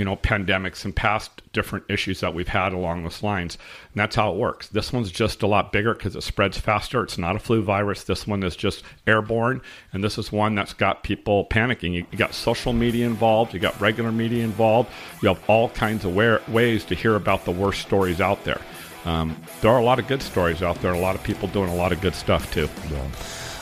you 0.00 0.06
know, 0.06 0.16
pandemics 0.16 0.86
and 0.86 0.96
past 0.96 1.42
different 1.52 1.84
issues 1.90 2.20
that 2.20 2.32
we've 2.32 2.48
had 2.48 2.72
along 2.72 3.02
those 3.02 3.22
lines. 3.22 3.58
And 3.92 4.00
that's 4.00 4.16
how 4.16 4.32
it 4.32 4.38
works. 4.38 4.66
This 4.68 4.94
one's 4.94 5.12
just 5.12 5.42
a 5.42 5.46
lot 5.46 5.72
bigger 5.72 5.92
because 5.92 6.16
it 6.16 6.22
spreads 6.22 6.58
faster. 6.58 7.02
It's 7.02 7.18
not 7.18 7.36
a 7.36 7.38
flu 7.38 7.62
virus. 7.62 8.04
This 8.04 8.26
one 8.26 8.42
is 8.42 8.56
just 8.56 8.82
airborne. 9.06 9.60
And 9.92 10.02
this 10.02 10.16
is 10.16 10.32
one 10.32 10.54
that's 10.54 10.72
got 10.72 11.02
people 11.02 11.44
panicking. 11.44 11.92
You, 11.92 12.06
you 12.10 12.16
got 12.16 12.32
social 12.32 12.72
media 12.72 13.04
involved, 13.04 13.52
you 13.52 13.60
got 13.60 13.78
regular 13.78 14.10
media 14.10 14.42
involved. 14.42 14.88
You 15.20 15.28
have 15.28 15.50
all 15.50 15.68
kinds 15.68 16.06
of 16.06 16.16
wa- 16.16 16.40
ways 16.48 16.82
to 16.86 16.94
hear 16.94 17.14
about 17.14 17.44
the 17.44 17.52
worst 17.52 17.82
stories 17.82 18.22
out 18.22 18.42
there. 18.44 18.62
Um, 19.04 19.36
there 19.60 19.70
are 19.70 19.80
a 19.80 19.84
lot 19.84 19.98
of 19.98 20.08
good 20.08 20.22
stories 20.22 20.62
out 20.62 20.80
there, 20.80 20.94
a 20.94 20.98
lot 20.98 21.14
of 21.14 21.22
people 21.22 21.46
doing 21.48 21.68
a 21.68 21.76
lot 21.76 21.92
of 21.92 22.00
good 22.00 22.14
stuff 22.14 22.50
too. 22.54 22.70
Yeah. 22.90 23.06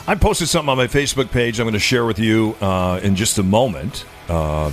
I 0.07 0.15
posted 0.15 0.47
something 0.47 0.69
on 0.69 0.77
my 0.77 0.87
Facebook 0.87 1.31
page 1.31 1.59
I'm 1.59 1.65
going 1.65 1.73
to 1.73 1.79
share 1.79 2.05
with 2.05 2.17
you 2.17 2.55
uh, 2.61 3.01
in 3.03 3.17
just 3.17 3.37
a 3.39 3.43
moment. 3.43 4.05
Uh, 4.29 4.71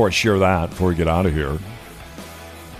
before 0.00 0.08
I 0.08 0.12
share 0.12 0.38
that, 0.38 0.70
before 0.70 0.88
we 0.88 0.94
get 0.94 1.08
out 1.08 1.26
of 1.26 1.34
here, 1.34 1.58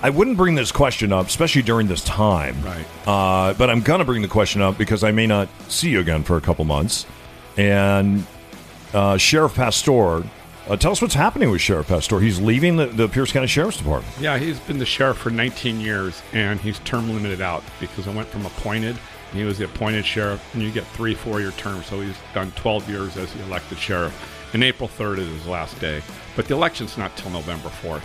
I 0.03 0.09
wouldn't 0.09 0.39
bring 0.39 0.55
this 0.55 0.73
question 0.73 1.13
up, 1.13 1.27
especially 1.27 1.61
during 1.61 1.87
this 1.87 2.03
time. 2.03 2.57
Right. 2.63 2.87
Uh, 3.07 3.53
but 3.53 3.69
I'm 3.69 3.83
going 3.83 3.99
to 3.99 4.07
bring 4.07 4.23
the 4.23 4.29
question 4.29 4.63
up 4.63 4.79
because 4.79 5.05
I 5.05 5.11
may 5.11 5.27
not 5.27 5.51
see 5.69 5.91
you 5.91 6.01
again 6.01 6.23
for 6.23 6.39
a 6.39 6.41
couple 6.41 6.65
months. 6.65 7.05
And 7.59 8.25
uh, 8.95 9.19
Sheriff 9.19 9.55
Pastor, 9.55 10.23
uh, 10.67 10.77
tell 10.79 10.93
us 10.93 11.03
what's 11.03 11.13
happening 11.13 11.51
with 11.51 11.61
Sheriff 11.61 11.89
Pastor. 11.89 12.21
He's 12.21 12.41
leaving 12.41 12.79
the, 12.79 12.87
the 12.87 13.07
Pierce 13.07 13.33
County 13.33 13.49
Sheriff's 13.49 13.77
Department. 13.77 14.15
Yeah, 14.19 14.39
he's 14.39 14.59
been 14.61 14.79
the 14.79 14.87
sheriff 14.87 15.19
for 15.19 15.29
19 15.29 15.79
years, 15.79 16.23
and 16.33 16.59
he's 16.59 16.79
term 16.79 17.11
limited 17.11 17.43
out 17.43 17.63
because 17.81 18.09
I 18.09 18.15
went 18.15 18.29
from 18.29 18.47
appointed. 18.47 18.97
He 19.35 19.45
was 19.45 19.59
the 19.59 19.67
appointed 19.67 20.07
sheriff, 20.07 20.43
and 20.55 20.63
you 20.63 20.71
get 20.71 20.87
three 20.87 21.15
four-year 21.15 21.51
terms. 21.53 21.85
So 21.85 22.01
he's 22.01 22.17
done 22.33 22.51
12 22.53 22.89
years 22.89 23.19
as 23.19 23.31
the 23.35 23.43
elected 23.43 23.77
sheriff. 23.77 24.40
And 24.53 24.65
April 24.65 24.89
3rd 24.89 25.19
is 25.19 25.29
his 25.29 25.47
last 25.47 25.79
day. 25.81 26.03
But 26.37 26.47
the 26.47 26.55
election's 26.55 26.99
not 26.99 27.17
till 27.17 27.31
November 27.31 27.69
4th. 27.69 28.03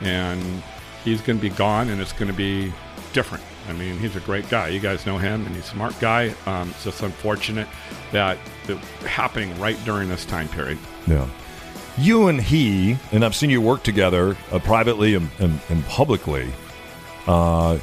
And 0.00 0.62
he's 1.04 1.20
going 1.20 1.38
to 1.38 1.42
be 1.42 1.50
gone, 1.50 1.88
and 1.88 2.00
it's 2.00 2.12
going 2.12 2.30
to 2.30 2.36
be 2.36 2.72
different. 3.12 3.44
I 3.68 3.72
mean, 3.72 3.98
he's 3.98 4.16
a 4.16 4.20
great 4.20 4.48
guy. 4.48 4.68
You 4.68 4.80
guys 4.80 5.06
know 5.06 5.18
him, 5.18 5.46
and 5.46 5.54
he's 5.54 5.64
a 5.64 5.68
smart 5.68 5.98
guy. 6.00 6.34
Um, 6.46 6.70
it's 6.70 6.84
just 6.84 7.02
unfortunate 7.02 7.68
that 8.12 8.38
it's 8.68 8.88
happening 9.02 9.58
right 9.60 9.76
during 9.84 10.08
this 10.08 10.24
time 10.24 10.48
period. 10.48 10.78
Yeah. 11.06 11.28
You 11.98 12.28
and 12.28 12.40
he, 12.40 12.96
and 13.12 13.24
I've 13.24 13.34
seen 13.34 13.50
you 13.50 13.60
work 13.60 13.82
together 13.82 14.36
uh, 14.52 14.58
privately 14.60 15.14
and, 15.14 15.28
and, 15.38 15.60
and 15.68 15.84
publicly. 15.86 16.50
Uh, 17.26 17.78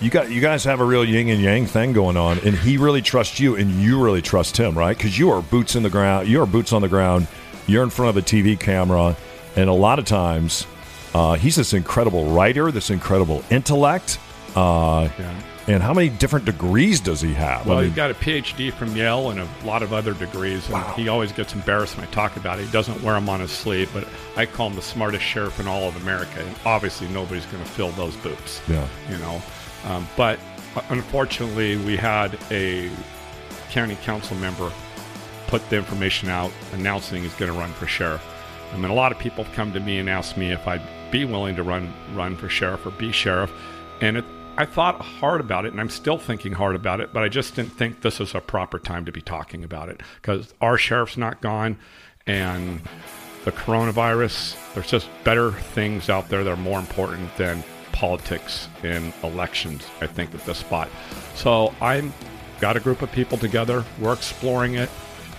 you 0.00 0.10
got 0.10 0.30
you 0.30 0.40
guys 0.40 0.64
have 0.64 0.80
a 0.80 0.84
real 0.84 1.04
yin 1.04 1.28
and 1.28 1.40
yang 1.40 1.66
thing 1.66 1.92
going 1.92 2.16
on, 2.16 2.38
and 2.40 2.54
he 2.56 2.76
really 2.76 3.02
trusts 3.02 3.40
you, 3.40 3.56
and 3.56 3.70
you 3.70 4.02
really 4.02 4.22
trust 4.22 4.56
him, 4.56 4.76
right? 4.76 4.96
Because 4.96 5.18
you 5.18 5.30
are 5.30 5.42
boots 5.42 5.74
in 5.76 5.82
the 5.82 5.90
ground. 5.90 6.28
You 6.28 6.40
are 6.42 6.46
boots 6.46 6.72
on 6.72 6.82
the 6.82 6.88
ground. 6.88 7.26
You're 7.66 7.82
in 7.82 7.90
front 7.90 8.16
of 8.16 8.16
a 8.16 8.24
TV 8.24 8.58
camera, 8.58 9.16
and 9.56 9.68
a 9.68 9.72
lot 9.74 9.98
of 9.98 10.04
times, 10.04 10.66
uh, 11.14 11.34
he's 11.34 11.56
this 11.56 11.72
incredible 11.74 12.30
writer, 12.30 12.70
this 12.70 12.90
incredible 12.90 13.42
intellect. 13.50 14.18
Uh, 14.54 15.08
Yeah. 15.18 15.34
And 15.68 15.82
how 15.82 15.92
many 15.92 16.08
different 16.08 16.46
degrees 16.46 16.98
does 16.98 17.20
he 17.20 17.34
have? 17.34 17.66
Well, 17.66 17.76
I 17.76 17.80
mean, 17.82 17.90
he's 17.90 17.96
got 17.96 18.10
a 18.10 18.14
PhD 18.14 18.72
from 18.72 18.96
Yale 18.96 19.28
and 19.28 19.38
a 19.38 19.46
lot 19.66 19.82
of 19.82 19.92
other 19.92 20.14
degrees. 20.14 20.66
And 20.70 20.82
he 20.94 21.08
always 21.08 21.30
gets 21.30 21.52
embarrassed 21.52 21.94
when 21.98 22.06
I 22.06 22.10
talk 22.10 22.36
about 22.38 22.58
it. 22.58 22.64
He 22.64 22.72
doesn't 22.72 23.02
wear 23.02 23.12
them 23.16 23.28
on 23.28 23.40
his 23.40 23.50
sleeve, 23.50 23.90
but 23.92 24.08
I 24.34 24.46
call 24.46 24.68
him 24.70 24.76
the 24.76 24.80
smartest 24.82 25.24
sheriff 25.24 25.60
in 25.60 25.68
all 25.68 25.86
of 25.86 25.94
America. 26.00 26.40
And 26.40 26.56
obviously, 26.64 27.06
nobody's 27.08 27.44
going 27.44 27.62
to 27.62 27.68
fill 27.68 27.90
those 27.90 28.16
boots. 28.16 28.62
Yeah. 28.66 28.88
You 29.10 29.18
know, 29.18 29.42
um, 29.84 30.06
but 30.16 30.38
uh, 30.76 30.82
unfortunately, 30.90 31.76
we 31.76 31.96
had 31.96 32.38
a 32.50 32.90
county 33.70 33.96
council 34.02 34.36
member 34.36 34.72
put 35.46 35.68
the 35.70 35.76
information 35.76 36.28
out 36.28 36.52
announcing 36.72 37.22
he's 37.22 37.34
going 37.34 37.52
to 37.52 37.58
run 37.58 37.72
for 37.72 37.86
sheriff. 37.86 38.24
I 38.72 38.76
mean, 38.76 38.90
a 38.90 38.94
lot 38.94 39.12
of 39.12 39.18
people 39.18 39.44
have 39.44 39.54
come 39.54 39.72
to 39.72 39.80
me 39.80 39.98
and 39.98 40.08
asked 40.08 40.36
me 40.36 40.52
if 40.52 40.66
I'd 40.68 40.82
be 41.10 41.24
willing 41.24 41.56
to 41.56 41.62
run 41.62 41.92
run 42.14 42.36
for 42.36 42.48
sheriff 42.48 42.84
or 42.84 42.90
be 42.90 43.12
sheriff, 43.12 43.50
and 44.00 44.18
it, 44.18 44.24
I 44.58 44.66
thought 44.66 45.00
hard 45.00 45.40
about 45.40 45.64
it, 45.64 45.72
and 45.72 45.80
I'm 45.80 45.88
still 45.88 46.18
thinking 46.18 46.52
hard 46.52 46.76
about 46.76 47.00
it. 47.00 47.12
But 47.12 47.22
I 47.22 47.28
just 47.28 47.54
didn't 47.54 47.72
think 47.72 48.02
this 48.02 48.20
is 48.20 48.34
a 48.34 48.40
proper 48.40 48.78
time 48.78 49.04
to 49.06 49.12
be 49.12 49.22
talking 49.22 49.64
about 49.64 49.88
it 49.88 50.02
because 50.20 50.52
our 50.60 50.76
sheriff's 50.76 51.16
not 51.16 51.40
gone, 51.40 51.78
and 52.26 52.80
the 53.44 53.52
coronavirus. 53.52 54.56
There's 54.74 54.90
just 54.90 55.08
better 55.24 55.52
things 55.52 56.10
out 56.10 56.28
there 56.28 56.44
that 56.44 56.50
are 56.50 56.56
more 56.56 56.78
important 56.78 57.34
than 57.36 57.64
politics 57.98 58.68
and 58.84 59.12
elections. 59.24 59.84
I 60.00 60.06
think 60.06 60.32
at 60.32 60.44
this 60.44 60.58
spot. 60.58 60.88
So 61.34 61.74
I've 61.80 62.14
got 62.60 62.76
a 62.76 62.80
group 62.80 63.02
of 63.02 63.10
people 63.10 63.36
together. 63.36 63.84
We're 64.00 64.12
exploring 64.12 64.74
it 64.74 64.88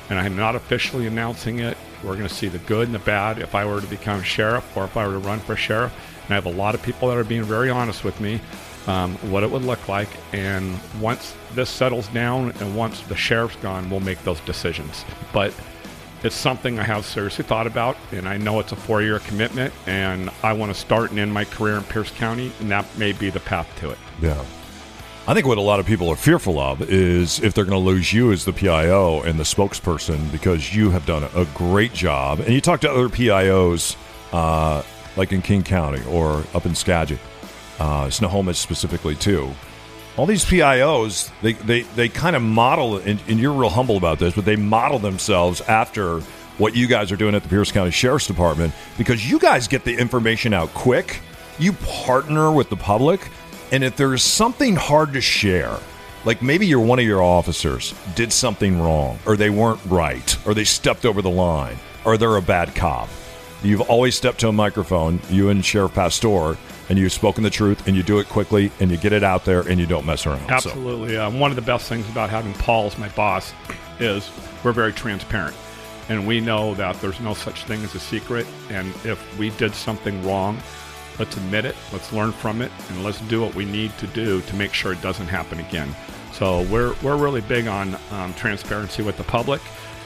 and 0.10 0.20
I'm 0.20 0.36
not 0.36 0.56
officially 0.56 1.08
announcing 1.08 1.60
it. 1.60 1.78
We're 2.04 2.18
going 2.18 2.28
to 2.28 2.34
see 2.34 2.50
the 2.50 2.58
good 2.60 2.88
and 2.88 2.94
the 2.94 3.00
bad 3.00 3.40
if 3.40 3.56
I 3.56 3.66
were 3.66 3.80
to 3.80 3.88
become 3.88 4.22
sheriff 4.24 4.76
or 4.76 4.84
if 4.84 4.98
I 4.98 5.08
were 5.08 5.14
to 5.14 5.20
run 5.20 5.40
for 5.40 5.56
sheriff. 5.56 5.94
And 6.26 6.32
I 6.32 6.36
have 6.36 6.48
a 6.48 6.52
lot 6.52 6.76
of 6.76 6.82
people 6.82 7.08
that 7.08 7.18
are 7.18 7.24
being 7.24 7.44
very 7.44 7.70
honest 7.70 8.04
with 8.04 8.20
me 8.20 8.42
um, 8.88 9.16
what 9.32 9.44
it 9.44 9.52
would 9.52 9.64
look 9.64 9.88
like. 9.88 10.10
And 10.34 10.78
once 11.00 11.36
this 11.54 11.70
settles 11.70 12.10
down 12.10 12.52
and 12.60 12.76
once 12.76 13.00
the 13.04 13.16
sheriff's 13.16 13.56
gone, 13.58 13.90
we'll 13.90 14.02
make 14.02 14.22
those 14.24 14.42
decisions. 14.42 15.06
But 15.32 15.54
it's 16.24 16.36
something 16.36 16.80
I 16.80 16.84
have 16.84 17.06
seriously 17.06 17.46
thought 17.46 17.68
about, 17.68 17.98
and 18.12 18.28
I 18.28 18.38
know 18.38 18.60
it's 18.60 18.72
a 18.72 18.76
four 18.76 19.02
year 19.02 19.20
commitment, 19.20 19.74
and 19.88 20.30
I 20.44 20.54
want 20.54 20.74
to 20.74 20.80
start 20.80 21.12
and 21.12 21.20
end 21.20 21.34
my 21.34 21.46
career 21.46 21.78
in 21.78 21.84
Pierce 21.84 22.12
County, 22.12 22.52
and 22.60 22.72
that 22.72 22.86
may 22.98 23.14
be 23.14 23.30
the 23.30 23.40
path 23.40 23.68
to 23.80 23.90
it. 23.92 23.98
Yeah. 24.22 24.44
I 25.28 25.34
think 25.36 25.46
what 25.46 25.60
a 25.60 25.62
lot 25.62 25.80
of 25.80 25.86
people 25.86 26.10
are 26.10 26.16
fearful 26.16 26.60
of 26.60 26.82
is 26.82 27.40
if 27.42 27.54
they're 27.54 27.66
going 27.66 27.80
to 27.80 27.86
lose 27.86 28.12
you 28.12 28.32
as 28.32 28.46
the 28.46 28.54
PIO 28.54 29.22
and 29.22 29.40
the 29.40 29.44
spokesperson 29.44 30.32
because 30.32 30.74
you 30.76 30.90
have 30.90 31.06
done 31.06 31.24
a 31.36 31.46
great 31.54 31.94
job. 31.94 32.40
And 32.40 32.50
you 32.50 32.62
talk 32.62 32.82
to 32.82 32.92
other 32.92 33.10
PIOs, 33.10 33.96
uh, 34.34 34.82
like 35.16 35.32
in 35.32 35.44
King 35.44 35.62
County 35.62 36.04
or 36.06 36.44
up 36.56 36.66
in 36.66 36.74
Skagit, 36.74 37.20
uh, 37.80 38.10
Snohomish 38.10 38.58
specifically, 38.58 39.14
too. 39.14 39.54
All 40.18 40.26
these 40.26 40.44
PIOs, 40.44 41.32
they, 41.42 41.54
they, 41.54 41.82
they 41.82 42.10
kind 42.10 42.36
of 42.36 42.42
model, 42.42 42.98
and, 42.98 43.22
and 43.28 43.40
you're 43.40 43.54
real 43.54 43.70
humble 43.70 43.98
about 43.98 44.20
this, 44.20 44.36
but 44.36 44.44
they 44.46 44.56
model 44.58 45.00
themselves 45.00 45.62
after 45.62 46.20
what 46.58 46.76
you 46.76 46.88
guys 46.88 47.12
are 47.12 47.16
doing 47.16 47.36
at 47.36 47.44
the 47.44 47.50
Pierce 47.50 47.72
County 47.72 47.92
Sheriff's 47.92 48.28
Department 48.28 48.74
because 48.98 49.30
you 49.30 49.40
guys 49.40 49.68
get 49.68 49.86
the 49.86 49.96
information 49.96 50.54
out 50.54 50.74
quick. 50.74 51.22
You 51.58 51.74
partner 51.74 52.52
with 52.52 52.70
the 52.70 52.76
public. 52.76 53.30
And 53.72 53.84
if 53.84 53.96
there's 53.96 54.24
something 54.24 54.76
hard 54.76 55.14
to 55.14 55.22
share, 55.22 55.78
like 56.26 56.42
maybe 56.42 56.68
you're 56.68 56.80
one 56.80 57.00
of 57.00 57.06
your 57.06 57.24
officers 57.24 57.94
did 58.16 58.34
something 58.34 58.80
wrong, 58.80 59.20
or 59.26 59.38
they 59.38 59.50
weren't 59.50 59.80
right, 59.86 60.38
or 60.46 60.54
they 60.54 60.64
stepped 60.64 61.06
over 61.06 61.22
the 61.22 61.30
line, 61.30 61.78
or 62.04 62.18
they're 62.18 62.36
a 62.36 62.42
bad 62.42 62.76
cop. 62.76 63.10
You've 63.64 63.82
always 63.82 64.16
stepped 64.16 64.40
to 64.42 64.50
a 64.50 64.54
microphone, 64.54 65.20
you 65.30 65.50
and 65.50 65.64
Sheriff 65.64 65.94
Pastor, 65.94 66.58
and 66.90 66.98
you've 67.00 67.14
spoken 67.14 67.44
the 67.44 67.50
truth, 67.50 67.88
and 67.88 67.96
you 67.96 68.04
do 68.04 68.20
it 68.20 68.28
quickly, 68.28 68.72
and 68.80 68.90
you 68.92 68.98
get 68.98 69.14
it 69.14 69.24
out 69.24 69.46
there, 69.46 69.62
and 69.62 69.80
you 69.80 69.86
don't 69.86 70.06
mess 70.06 70.26
around. 70.26 70.46
So- 70.48 70.54
Absolutely. 70.54 71.18
Um, 71.18 71.40
one 71.40 71.52
of 71.52 71.56
the 71.56 71.62
best 71.62 71.88
things 71.88 72.10
about 72.10 72.30
having 72.30 72.54
Paul 72.54 72.88
as 72.88 72.98
my 72.98 73.10
boss 73.10 73.54
is 74.00 74.30
we're 74.64 74.72
very 74.72 74.94
transparent. 74.94 75.56
And 76.10 76.26
we 76.26 76.42
know 76.42 76.74
that 76.76 77.00
there's 77.02 77.20
no 77.20 77.36
such 77.36 77.66
thing 77.66 77.84
as 77.84 77.94
a 77.94 78.00
secret. 78.00 78.48
And 78.72 78.90
if 79.06 79.38
we 79.38 79.52
did 79.52 79.76
something 79.76 80.26
wrong, 80.26 80.58
let's 81.20 81.38
admit 81.38 81.66
it, 81.66 81.76
let's 81.94 82.12
learn 82.12 82.32
from 82.32 82.62
it, 82.64 82.72
and 82.90 83.04
let's 83.04 83.22
do 83.22 83.42
what 83.42 83.54
we 83.54 83.66
need 83.66 83.96
to 84.00 84.08
do 84.08 84.42
to 84.42 84.56
make 84.56 84.74
sure 84.74 84.92
it 84.92 85.02
doesn't 85.04 85.28
happen 85.28 85.60
again. 85.60 85.96
So 86.34 86.64
we're, 86.64 86.96
we're 87.04 87.18
really 87.18 87.42
big 87.42 87.68
on 87.68 87.96
um, 88.12 88.34
transparency 88.34 89.04
with 89.04 89.18
the 89.18 89.24
public. 89.24 89.62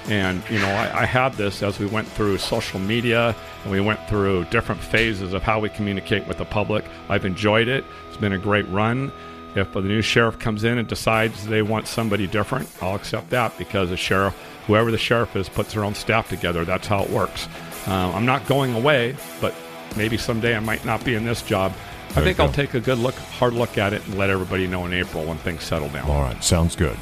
And, 0.10 0.44
you 0.50 0.60
know, 0.60 0.68
I, 0.68 1.04
I 1.04 1.06
had 1.06 1.34
this 1.34 1.64
as 1.64 1.80
we 1.80 1.86
went 1.86 2.08
through 2.08 2.38
social 2.38 2.80
media 2.80 3.36
and 3.64 3.72
we 3.72 3.80
went 3.80 4.06
through 4.10 4.46
different 4.46 4.82
phases 4.82 5.34
of 5.34 5.42
how 5.44 5.60
we 5.60 5.70
communicate 5.70 6.28
with 6.28 6.38
the 6.38 6.46
public. 6.46 6.84
I've 7.10 7.26
enjoyed 7.26 7.68
it. 7.68 7.86
It's 8.10 8.18
been 8.18 8.34
a 8.34 8.38
great 8.38 8.68
run. 8.70 9.12
If 9.56 9.72
the 9.72 9.82
new 9.82 10.02
sheriff 10.02 10.40
comes 10.40 10.64
in 10.64 10.78
and 10.78 10.88
decides 10.88 11.46
they 11.46 11.62
want 11.62 11.88
somebody 11.88 12.28
different, 12.28 12.68
I'll 12.82 12.96
accept 12.96 13.30
that 13.30 13.58
because 13.58 13.92
the 13.92 13.98
sheriff, 13.98 14.34
whoever 14.68 14.92
the 14.92 14.98
sheriff 14.98 15.36
is, 15.36 15.48
puts 15.48 15.74
their 15.74 15.86
own 15.86 15.94
staff 15.94 16.28
together. 16.28 16.66
That's 16.66 16.88
how 16.88 17.04
it 17.04 17.10
works. 17.10 17.48
Uh, 17.88 18.12
I'm 18.14 18.26
not 18.26 18.46
going 18.48 18.74
away, 18.74 19.16
but 19.40 19.54
maybe 19.96 20.18
someday 20.18 20.56
I 20.56 20.60
might 20.60 20.84
not 20.86 21.06
be 21.06 21.16
in 21.16 21.24
this 21.24 21.42
job. 21.44 21.72
I 22.10 22.14
There 22.14 22.24
you 22.24 22.30
think 22.30 22.40
I'll 22.40 22.52
take 22.52 22.74
a 22.74 22.80
good 22.80 22.98
look, 22.98 23.16
hard 23.16 23.54
look 23.54 23.78
at 23.78 23.94
it, 23.94 24.06
and 24.06 24.18
let 24.18 24.30
everybody 24.30 24.68
know 24.68 24.86
in 24.86 24.94
April 24.94 25.24
when 25.24 25.38
things 25.38 25.64
settle 25.64 25.90
down. 25.90 26.10
All 26.10 26.22
right, 26.22 26.44
sounds 26.44 26.76
good. 26.76 26.98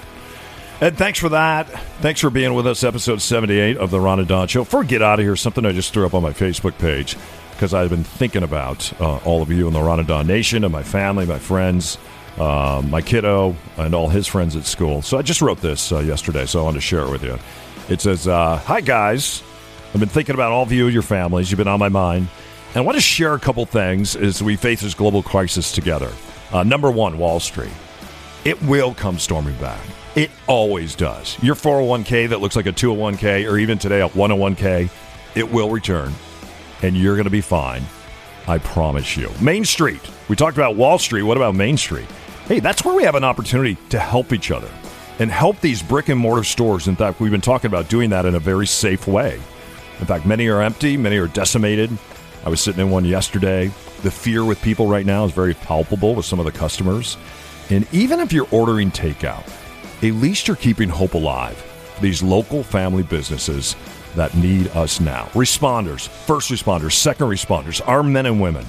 Ed, 0.82 0.98
thanks 0.98 1.20
for 1.20 1.30
that. 1.30 1.70
Thanks 2.02 2.22
for 2.22 2.32
being 2.32 2.56
with 2.56 2.66
us, 2.66 2.84
episode 2.84 3.22
78 3.22 3.78
of 3.78 3.92
the 3.92 4.00
Ron 4.00 4.18
and 4.18 4.28
Don 4.28 4.48
Show. 4.48 4.64
We 4.74 4.88
get 4.88 5.04
out 5.04 5.20
of 5.20 5.26
here, 5.26 5.36
something 5.36 5.64
I 5.64 5.74
just 5.74 5.94
threw 5.94 6.08
up 6.08 6.16
on 6.16 6.24
my 6.24 6.34
Facebook 6.34 6.76
page 6.80 7.16
because 7.52 7.76
I've 7.76 7.92
been 7.92 8.04
thinking 8.04 8.42
about 8.42 8.92
uh, 9.00 9.18
all 9.18 9.44
of 9.44 9.52
you 9.52 9.68
in 9.68 9.74
the 9.74 9.80
Ron 9.80 10.00
and 10.00 10.08
Don 10.08 10.26
Nation 10.26 10.64
and 10.64 10.74
my 10.74 10.82
family, 10.82 11.28
my 11.28 11.38
friends, 11.38 12.00
uh, 12.40 12.82
my 12.84 13.00
kiddo, 13.00 13.56
and 13.78 13.94
all 13.94 14.10
his 14.10 14.26
friends 14.26 14.56
at 14.56 14.66
school. 14.66 15.04
So 15.04 15.20
I 15.20 15.22
just 15.22 15.44
wrote 15.44 15.62
this 15.62 15.92
uh, 15.92 16.00
yesterday, 16.00 16.48
so 16.48 16.62
I 16.62 16.64
wanted 16.64 16.78
to 16.78 16.82
share 16.82 17.02
it 17.02 17.12
with 17.12 17.24
you. 17.24 17.38
It 17.88 18.02
says, 18.02 18.28
uh, 18.28 18.58
Hi, 18.58 18.82
guys. 18.82 19.44
I've 19.94 20.00
been 20.00 20.10
thinking 20.10 20.34
about 20.34 20.52
all 20.52 20.64
of 20.64 20.72
you 20.72 20.86
and 20.86 20.94
your 20.96 21.04
families. 21.04 21.52
You've 21.52 21.60
been 21.60 21.68
on 21.68 21.80
my 21.80 21.90
mind. 21.90 22.28
And 22.70 22.78
I 22.78 22.82
want 22.82 22.96
to 22.96 23.02
share 23.02 23.36
a 23.36 23.40
couple 23.40 23.64
things 23.68 24.16
as 24.16 24.42
we 24.42 24.56
face 24.56 24.82
this 24.82 24.96
global 24.96 25.22
crisis 25.22 25.72
together. 25.72 26.12
Uh, 26.52 26.64
number 26.64 26.90
one, 26.90 27.20
Wall 27.20 27.40
Street 27.40 27.70
it 28.44 28.60
will 28.64 28.96
come 28.96 29.20
storming 29.20 29.56
back. 29.58 29.80
It 30.16 30.30
always 30.48 30.96
does. 30.96 31.42
Your 31.42 31.56
401k 31.56 32.30
that 32.30 32.42
looks 32.42 32.56
like 32.56 32.66
a 32.66 32.74
201k 32.74 33.50
or 33.50 33.58
even 33.58 33.78
today 33.78 34.02
a 34.02 34.10
101k, 34.10 34.90
it 35.36 35.50
will 35.50 35.70
return. 35.70 36.14
and 36.84 36.98
you're 36.98 37.16
going 37.16 37.26
to 37.26 37.30
be 37.30 37.42
fine. 37.42 37.84
I 38.48 38.58
promise 38.58 39.16
you. 39.16 39.30
Main 39.40 39.64
Street. 39.66 40.02
We 40.30 40.36
talked 40.36 40.58
about 40.58 40.76
Wall 40.76 40.98
Street. 40.98 41.22
What 41.22 41.38
about 41.38 41.54
Main 41.54 41.78
Street? 41.78 42.08
Hey, 42.48 42.60
that's 42.60 42.84
where 42.84 42.96
we 42.96 43.04
have 43.04 43.14
an 43.14 43.24
opportunity 43.24 43.78
to 43.90 44.00
help 44.00 44.34
each 44.34 44.50
other 44.50 44.70
and 45.20 45.30
help 45.32 45.60
these 45.62 45.84
brick 45.84 46.10
and 46.10 46.20
mortar 46.20 46.44
stores. 46.44 46.88
In 46.88 46.96
fact, 46.96 47.20
we've 47.20 47.32
been 47.32 47.40
talking 47.40 47.68
about 47.68 47.88
doing 47.88 48.10
that 48.10 48.26
in 48.26 48.34
a 48.34 48.40
very 48.40 48.66
safe 48.66 49.08
way. 49.08 49.36
In 50.00 50.08
fact, 50.08 50.26
many 50.26 50.48
are 50.48 50.60
empty, 50.62 50.98
many 50.98 51.18
are 51.18 51.28
decimated. 51.28 51.96
I 52.44 52.50
was 52.50 52.60
sitting 52.60 52.82
in 52.82 52.90
one 52.90 53.06
yesterday. 53.06 53.68
The 54.02 54.10
fear 54.10 54.44
with 54.44 54.60
people 54.64 54.88
right 54.88 55.06
now 55.06 55.24
is 55.26 55.32
very 55.32 55.54
palpable 55.54 56.16
with 56.16 56.26
some 56.26 56.40
of 56.40 56.46
the 56.46 56.52
customers. 56.52 57.16
And 57.70 57.88
even 57.94 58.20
if 58.20 58.34
you're 58.34 58.48
ordering 58.50 58.90
takeout, 58.90 59.48
at 60.04 60.16
least 60.16 60.48
you're 60.48 60.58
keeping 60.58 60.90
hope 60.90 61.14
alive. 61.14 61.64
These 62.02 62.24
local 62.24 62.64
family 62.64 63.04
businesses 63.04 63.76
that 64.16 64.36
need 64.36 64.68
us 64.70 65.00
now. 65.00 65.26
Responders, 65.34 66.08
first 66.08 66.50
responders, 66.52 66.94
second 66.94 67.28
responders, 67.28 67.86
our 67.88 68.04
men 68.04 68.26
and 68.26 68.42
women, 68.42 68.66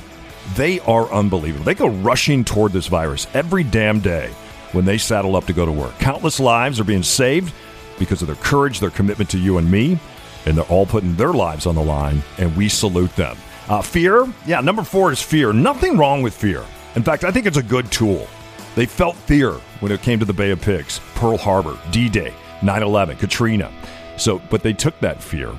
they 0.54 0.80
are 0.80 1.10
unbelievable. 1.12 1.64
They 1.64 1.74
go 1.74 1.88
rushing 1.88 2.44
toward 2.44 2.72
this 2.72 2.86
virus 2.86 3.26
every 3.34 3.64
damn 3.64 4.00
day 4.00 4.30
when 4.72 4.84
they 4.84 4.98
saddle 4.98 5.36
up 5.36 5.46
to 5.46 5.52
go 5.52 5.64
to 5.64 5.72
work. 5.72 5.98
Countless 5.98 6.40
lives 6.40 6.80
are 6.80 6.84
being 6.84 7.02
saved 7.02 7.52
because 7.98 8.22
of 8.22 8.26
their 8.26 8.36
courage, 8.36 8.80
their 8.80 8.90
commitment 8.90 9.30
to 9.30 9.38
you 9.38 9.58
and 9.58 9.70
me, 9.70 9.98
and 10.46 10.56
they're 10.56 10.64
all 10.64 10.86
putting 10.86 11.14
their 11.16 11.32
lives 11.32 11.66
on 11.66 11.74
the 11.74 11.82
line, 11.82 12.22
and 12.38 12.54
we 12.56 12.68
salute 12.68 13.14
them. 13.16 13.36
Uh, 13.68 13.80
fear? 13.80 14.26
Yeah, 14.46 14.60
number 14.60 14.82
four 14.82 15.12
is 15.12 15.22
fear. 15.22 15.52
Nothing 15.52 15.96
wrong 15.96 16.22
with 16.22 16.34
fear. 16.34 16.64
In 16.96 17.02
fact, 17.02 17.24
I 17.24 17.30
think 17.30 17.46
it's 17.46 17.56
a 17.56 17.62
good 17.62 17.90
tool. 17.90 18.28
They 18.74 18.86
felt 18.86 19.16
fear 19.16 19.52
when 19.80 19.92
it 19.92 20.02
came 20.02 20.18
to 20.18 20.24
the 20.24 20.32
Bay 20.32 20.50
of 20.50 20.60
Pigs, 20.60 21.00
Pearl 21.14 21.36
Harbor, 21.36 21.78
D 21.90 22.08
Day, 22.08 22.32
9 22.62 22.82
11, 22.82 23.16
Katrina. 23.16 23.70
So, 24.16 24.40
but 24.50 24.62
they 24.62 24.72
took 24.72 24.98
that 25.00 25.22
fear 25.22 25.52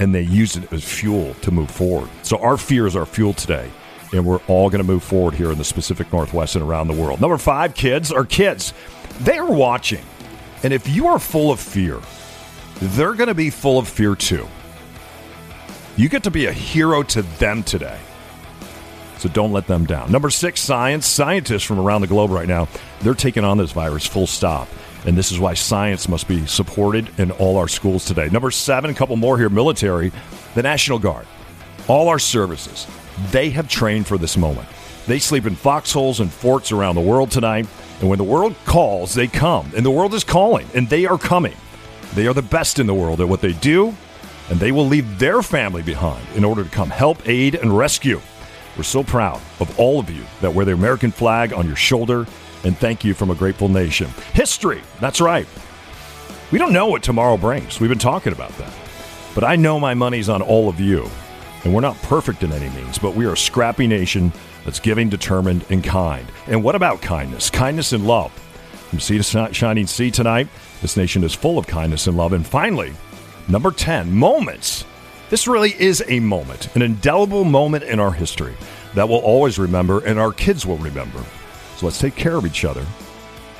and 0.00 0.14
they 0.14 0.22
used 0.22 0.56
it 0.56 0.72
as 0.72 0.84
fuel 0.84 1.34
to 1.34 1.50
move 1.50 1.70
forward. 1.70 2.08
So, 2.22 2.38
our 2.38 2.56
fear 2.56 2.86
is 2.86 2.96
our 2.96 3.06
fuel 3.06 3.32
today, 3.32 3.70
and 4.12 4.24
we're 4.24 4.40
all 4.48 4.70
going 4.70 4.82
to 4.82 4.86
move 4.86 5.02
forward 5.02 5.34
here 5.34 5.52
in 5.52 5.58
the 5.58 5.72
Pacific 5.72 6.12
Northwest 6.12 6.56
and 6.56 6.64
around 6.64 6.88
the 6.88 6.94
world. 6.94 7.20
Number 7.20 7.38
five, 7.38 7.74
kids 7.74 8.10
are 8.10 8.24
kids. 8.24 8.72
They 9.20 9.38
are 9.38 9.50
watching. 9.50 10.04
And 10.62 10.72
if 10.72 10.88
you 10.88 11.06
are 11.06 11.18
full 11.18 11.52
of 11.52 11.60
fear, 11.60 12.00
they're 12.80 13.14
going 13.14 13.28
to 13.28 13.34
be 13.34 13.50
full 13.50 13.78
of 13.78 13.88
fear 13.88 14.16
too. 14.16 14.48
You 15.96 16.08
get 16.08 16.24
to 16.24 16.30
be 16.30 16.46
a 16.46 16.52
hero 16.52 17.02
to 17.04 17.22
them 17.22 17.62
today. 17.62 17.98
So 19.18 19.28
don't 19.28 19.52
let 19.52 19.66
them 19.66 19.84
down. 19.84 20.12
Number 20.12 20.30
six, 20.30 20.60
science. 20.60 21.06
Scientists 21.06 21.64
from 21.64 21.78
around 21.78 22.02
the 22.02 22.06
globe 22.06 22.30
right 22.30 22.48
now, 22.48 22.68
they're 23.00 23.14
taking 23.14 23.44
on 23.44 23.58
this 23.58 23.72
virus 23.72 24.06
full 24.06 24.26
stop. 24.26 24.68
And 25.06 25.16
this 25.16 25.32
is 25.32 25.38
why 25.38 25.54
science 25.54 26.08
must 26.08 26.28
be 26.28 26.46
supported 26.46 27.08
in 27.18 27.30
all 27.32 27.56
our 27.56 27.68
schools 27.68 28.04
today. 28.04 28.28
Number 28.28 28.50
seven, 28.50 28.90
a 28.90 28.94
couple 28.94 29.16
more 29.16 29.38
here 29.38 29.48
military, 29.48 30.12
the 30.54 30.62
National 30.62 30.98
Guard, 30.98 31.26
all 31.86 32.08
our 32.08 32.18
services, 32.18 32.86
they 33.30 33.50
have 33.50 33.68
trained 33.68 34.06
for 34.06 34.18
this 34.18 34.36
moment. 34.36 34.68
They 35.06 35.18
sleep 35.18 35.46
in 35.46 35.54
foxholes 35.54 36.20
and 36.20 36.30
forts 36.30 36.70
around 36.72 36.96
the 36.96 37.00
world 37.00 37.30
tonight. 37.30 37.66
And 38.00 38.08
when 38.08 38.18
the 38.18 38.24
world 38.24 38.54
calls, 38.66 39.14
they 39.14 39.26
come. 39.26 39.70
And 39.74 39.84
the 39.84 39.90
world 39.90 40.14
is 40.14 40.22
calling, 40.22 40.66
and 40.74 40.88
they 40.88 41.06
are 41.06 41.18
coming. 41.18 41.56
They 42.14 42.26
are 42.26 42.34
the 42.34 42.42
best 42.42 42.78
in 42.78 42.86
the 42.86 42.94
world 42.94 43.20
at 43.20 43.28
what 43.28 43.40
they 43.40 43.54
do, 43.54 43.94
and 44.50 44.60
they 44.60 44.72
will 44.72 44.86
leave 44.86 45.18
their 45.18 45.42
family 45.42 45.82
behind 45.82 46.26
in 46.34 46.44
order 46.44 46.62
to 46.62 46.70
come 46.70 46.90
help, 46.90 47.26
aid, 47.28 47.54
and 47.54 47.76
rescue. 47.76 48.20
We're 48.78 48.84
so 48.84 49.02
proud 49.02 49.40
of 49.58 49.78
all 49.78 49.98
of 49.98 50.08
you 50.08 50.24
that 50.40 50.54
wear 50.54 50.64
the 50.64 50.72
American 50.72 51.10
flag 51.10 51.52
on 51.52 51.66
your 51.66 51.76
shoulder, 51.76 52.26
and 52.62 52.78
thank 52.78 53.04
you 53.04 53.12
from 53.12 53.30
a 53.30 53.34
grateful 53.34 53.68
nation. 53.68 54.08
History, 54.32 54.80
that's 55.00 55.20
right. 55.20 55.48
We 56.52 56.58
don't 56.58 56.72
know 56.72 56.86
what 56.86 57.02
tomorrow 57.02 57.36
brings. 57.36 57.80
We've 57.80 57.90
been 57.90 57.98
talking 57.98 58.32
about 58.32 58.56
that. 58.56 58.72
But 59.34 59.42
I 59.42 59.56
know 59.56 59.80
my 59.80 59.94
money's 59.94 60.28
on 60.28 60.42
all 60.42 60.68
of 60.68 60.78
you. 60.78 61.10
And 61.64 61.74
we're 61.74 61.80
not 61.80 62.00
perfect 62.02 62.44
in 62.44 62.52
any 62.52 62.68
means, 62.70 62.98
but 62.98 63.16
we 63.16 63.26
are 63.26 63.32
a 63.32 63.36
scrappy 63.36 63.88
nation 63.88 64.32
that's 64.64 64.78
giving, 64.78 65.08
determined, 65.08 65.64
and 65.70 65.82
kind. 65.82 66.30
And 66.46 66.62
what 66.62 66.76
about 66.76 67.02
kindness? 67.02 67.50
Kindness 67.50 67.92
and 67.92 68.06
love. 68.06 68.30
From 68.90 69.00
Sea 69.00 69.20
to 69.20 69.52
Shining 69.52 69.88
Sea 69.88 70.12
tonight, 70.12 70.46
this 70.80 70.96
nation 70.96 71.24
is 71.24 71.34
full 71.34 71.58
of 71.58 71.66
kindness 71.66 72.06
and 72.06 72.16
love. 72.16 72.32
And 72.32 72.46
finally, 72.46 72.92
number 73.48 73.72
10, 73.72 74.12
moments. 74.12 74.84
This 75.30 75.46
really 75.46 75.78
is 75.78 76.02
a 76.08 76.20
moment, 76.20 76.74
an 76.74 76.82
indelible 76.82 77.44
moment 77.44 77.84
in 77.84 78.00
our 78.00 78.12
history 78.12 78.54
that 78.94 79.08
we'll 79.08 79.18
always 79.18 79.58
remember 79.58 80.04
and 80.04 80.18
our 80.18 80.32
kids 80.32 80.64
will 80.64 80.78
remember. 80.78 81.22
So 81.76 81.86
let's 81.86 81.98
take 81.98 82.16
care 82.16 82.36
of 82.36 82.46
each 82.46 82.64
other. 82.64 82.84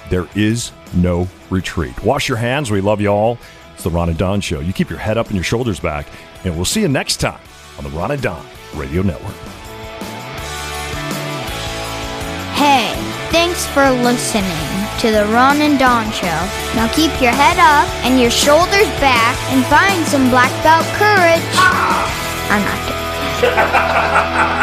There 0.09 0.27
is 0.35 0.73
no 0.95 1.29
retreat. 1.51 2.03
Wash 2.03 2.29
your 2.29 2.39
hands. 2.39 2.71
We 2.71 2.81
love 2.81 3.01
you 3.01 3.09
all. 3.09 3.39
It's 3.75 3.85
the 3.85 3.91
Ron 3.91 4.09
and 4.09 4.19
Don 4.19 4.41
Show. 4.41 4.61
You 4.61 4.73
keep 4.73 4.89
your 4.89 4.99
head 4.99 5.19
up 5.19 5.27
and 5.27 5.35
your 5.35 5.45
shoulders 5.45 5.79
back, 5.79 6.07
and 6.45 6.57
we'll 6.57 6.65
see 6.65 6.81
you 6.81 6.89
next 6.89 7.19
time 7.19 7.41
on 7.77 7.85
the 7.85 7.91
Ron 7.91 8.11
and 8.13 8.23
Don 8.23 8.45
Radio 8.75 9.03
Network. 9.03 9.37
Hey, 12.55 12.95
thanks 13.31 13.67
for 13.67 13.89
listening 14.03 14.78
to 14.99 15.13
the 15.13 15.25
Ron 15.27 15.61
and 15.63 15.79
Don 15.79 16.11
Show. 16.11 16.27
Now 16.75 16.91
keep 16.93 17.13
your 17.23 17.31
head 17.31 17.59
up 17.59 17.87
and 18.05 18.21
your 18.21 18.33
shoulders 18.33 18.89
back 18.99 19.37
and 19.53 19.65
find 19.67 20.05
some 20.05 20.29
black 20.29 20.51
belt 20.65 20.87
courage. 20.99 21.45
Ah! 21.55 22.03
I'm 22.51 22.65
not 22.65 22.79
kidding. 22.83 24.55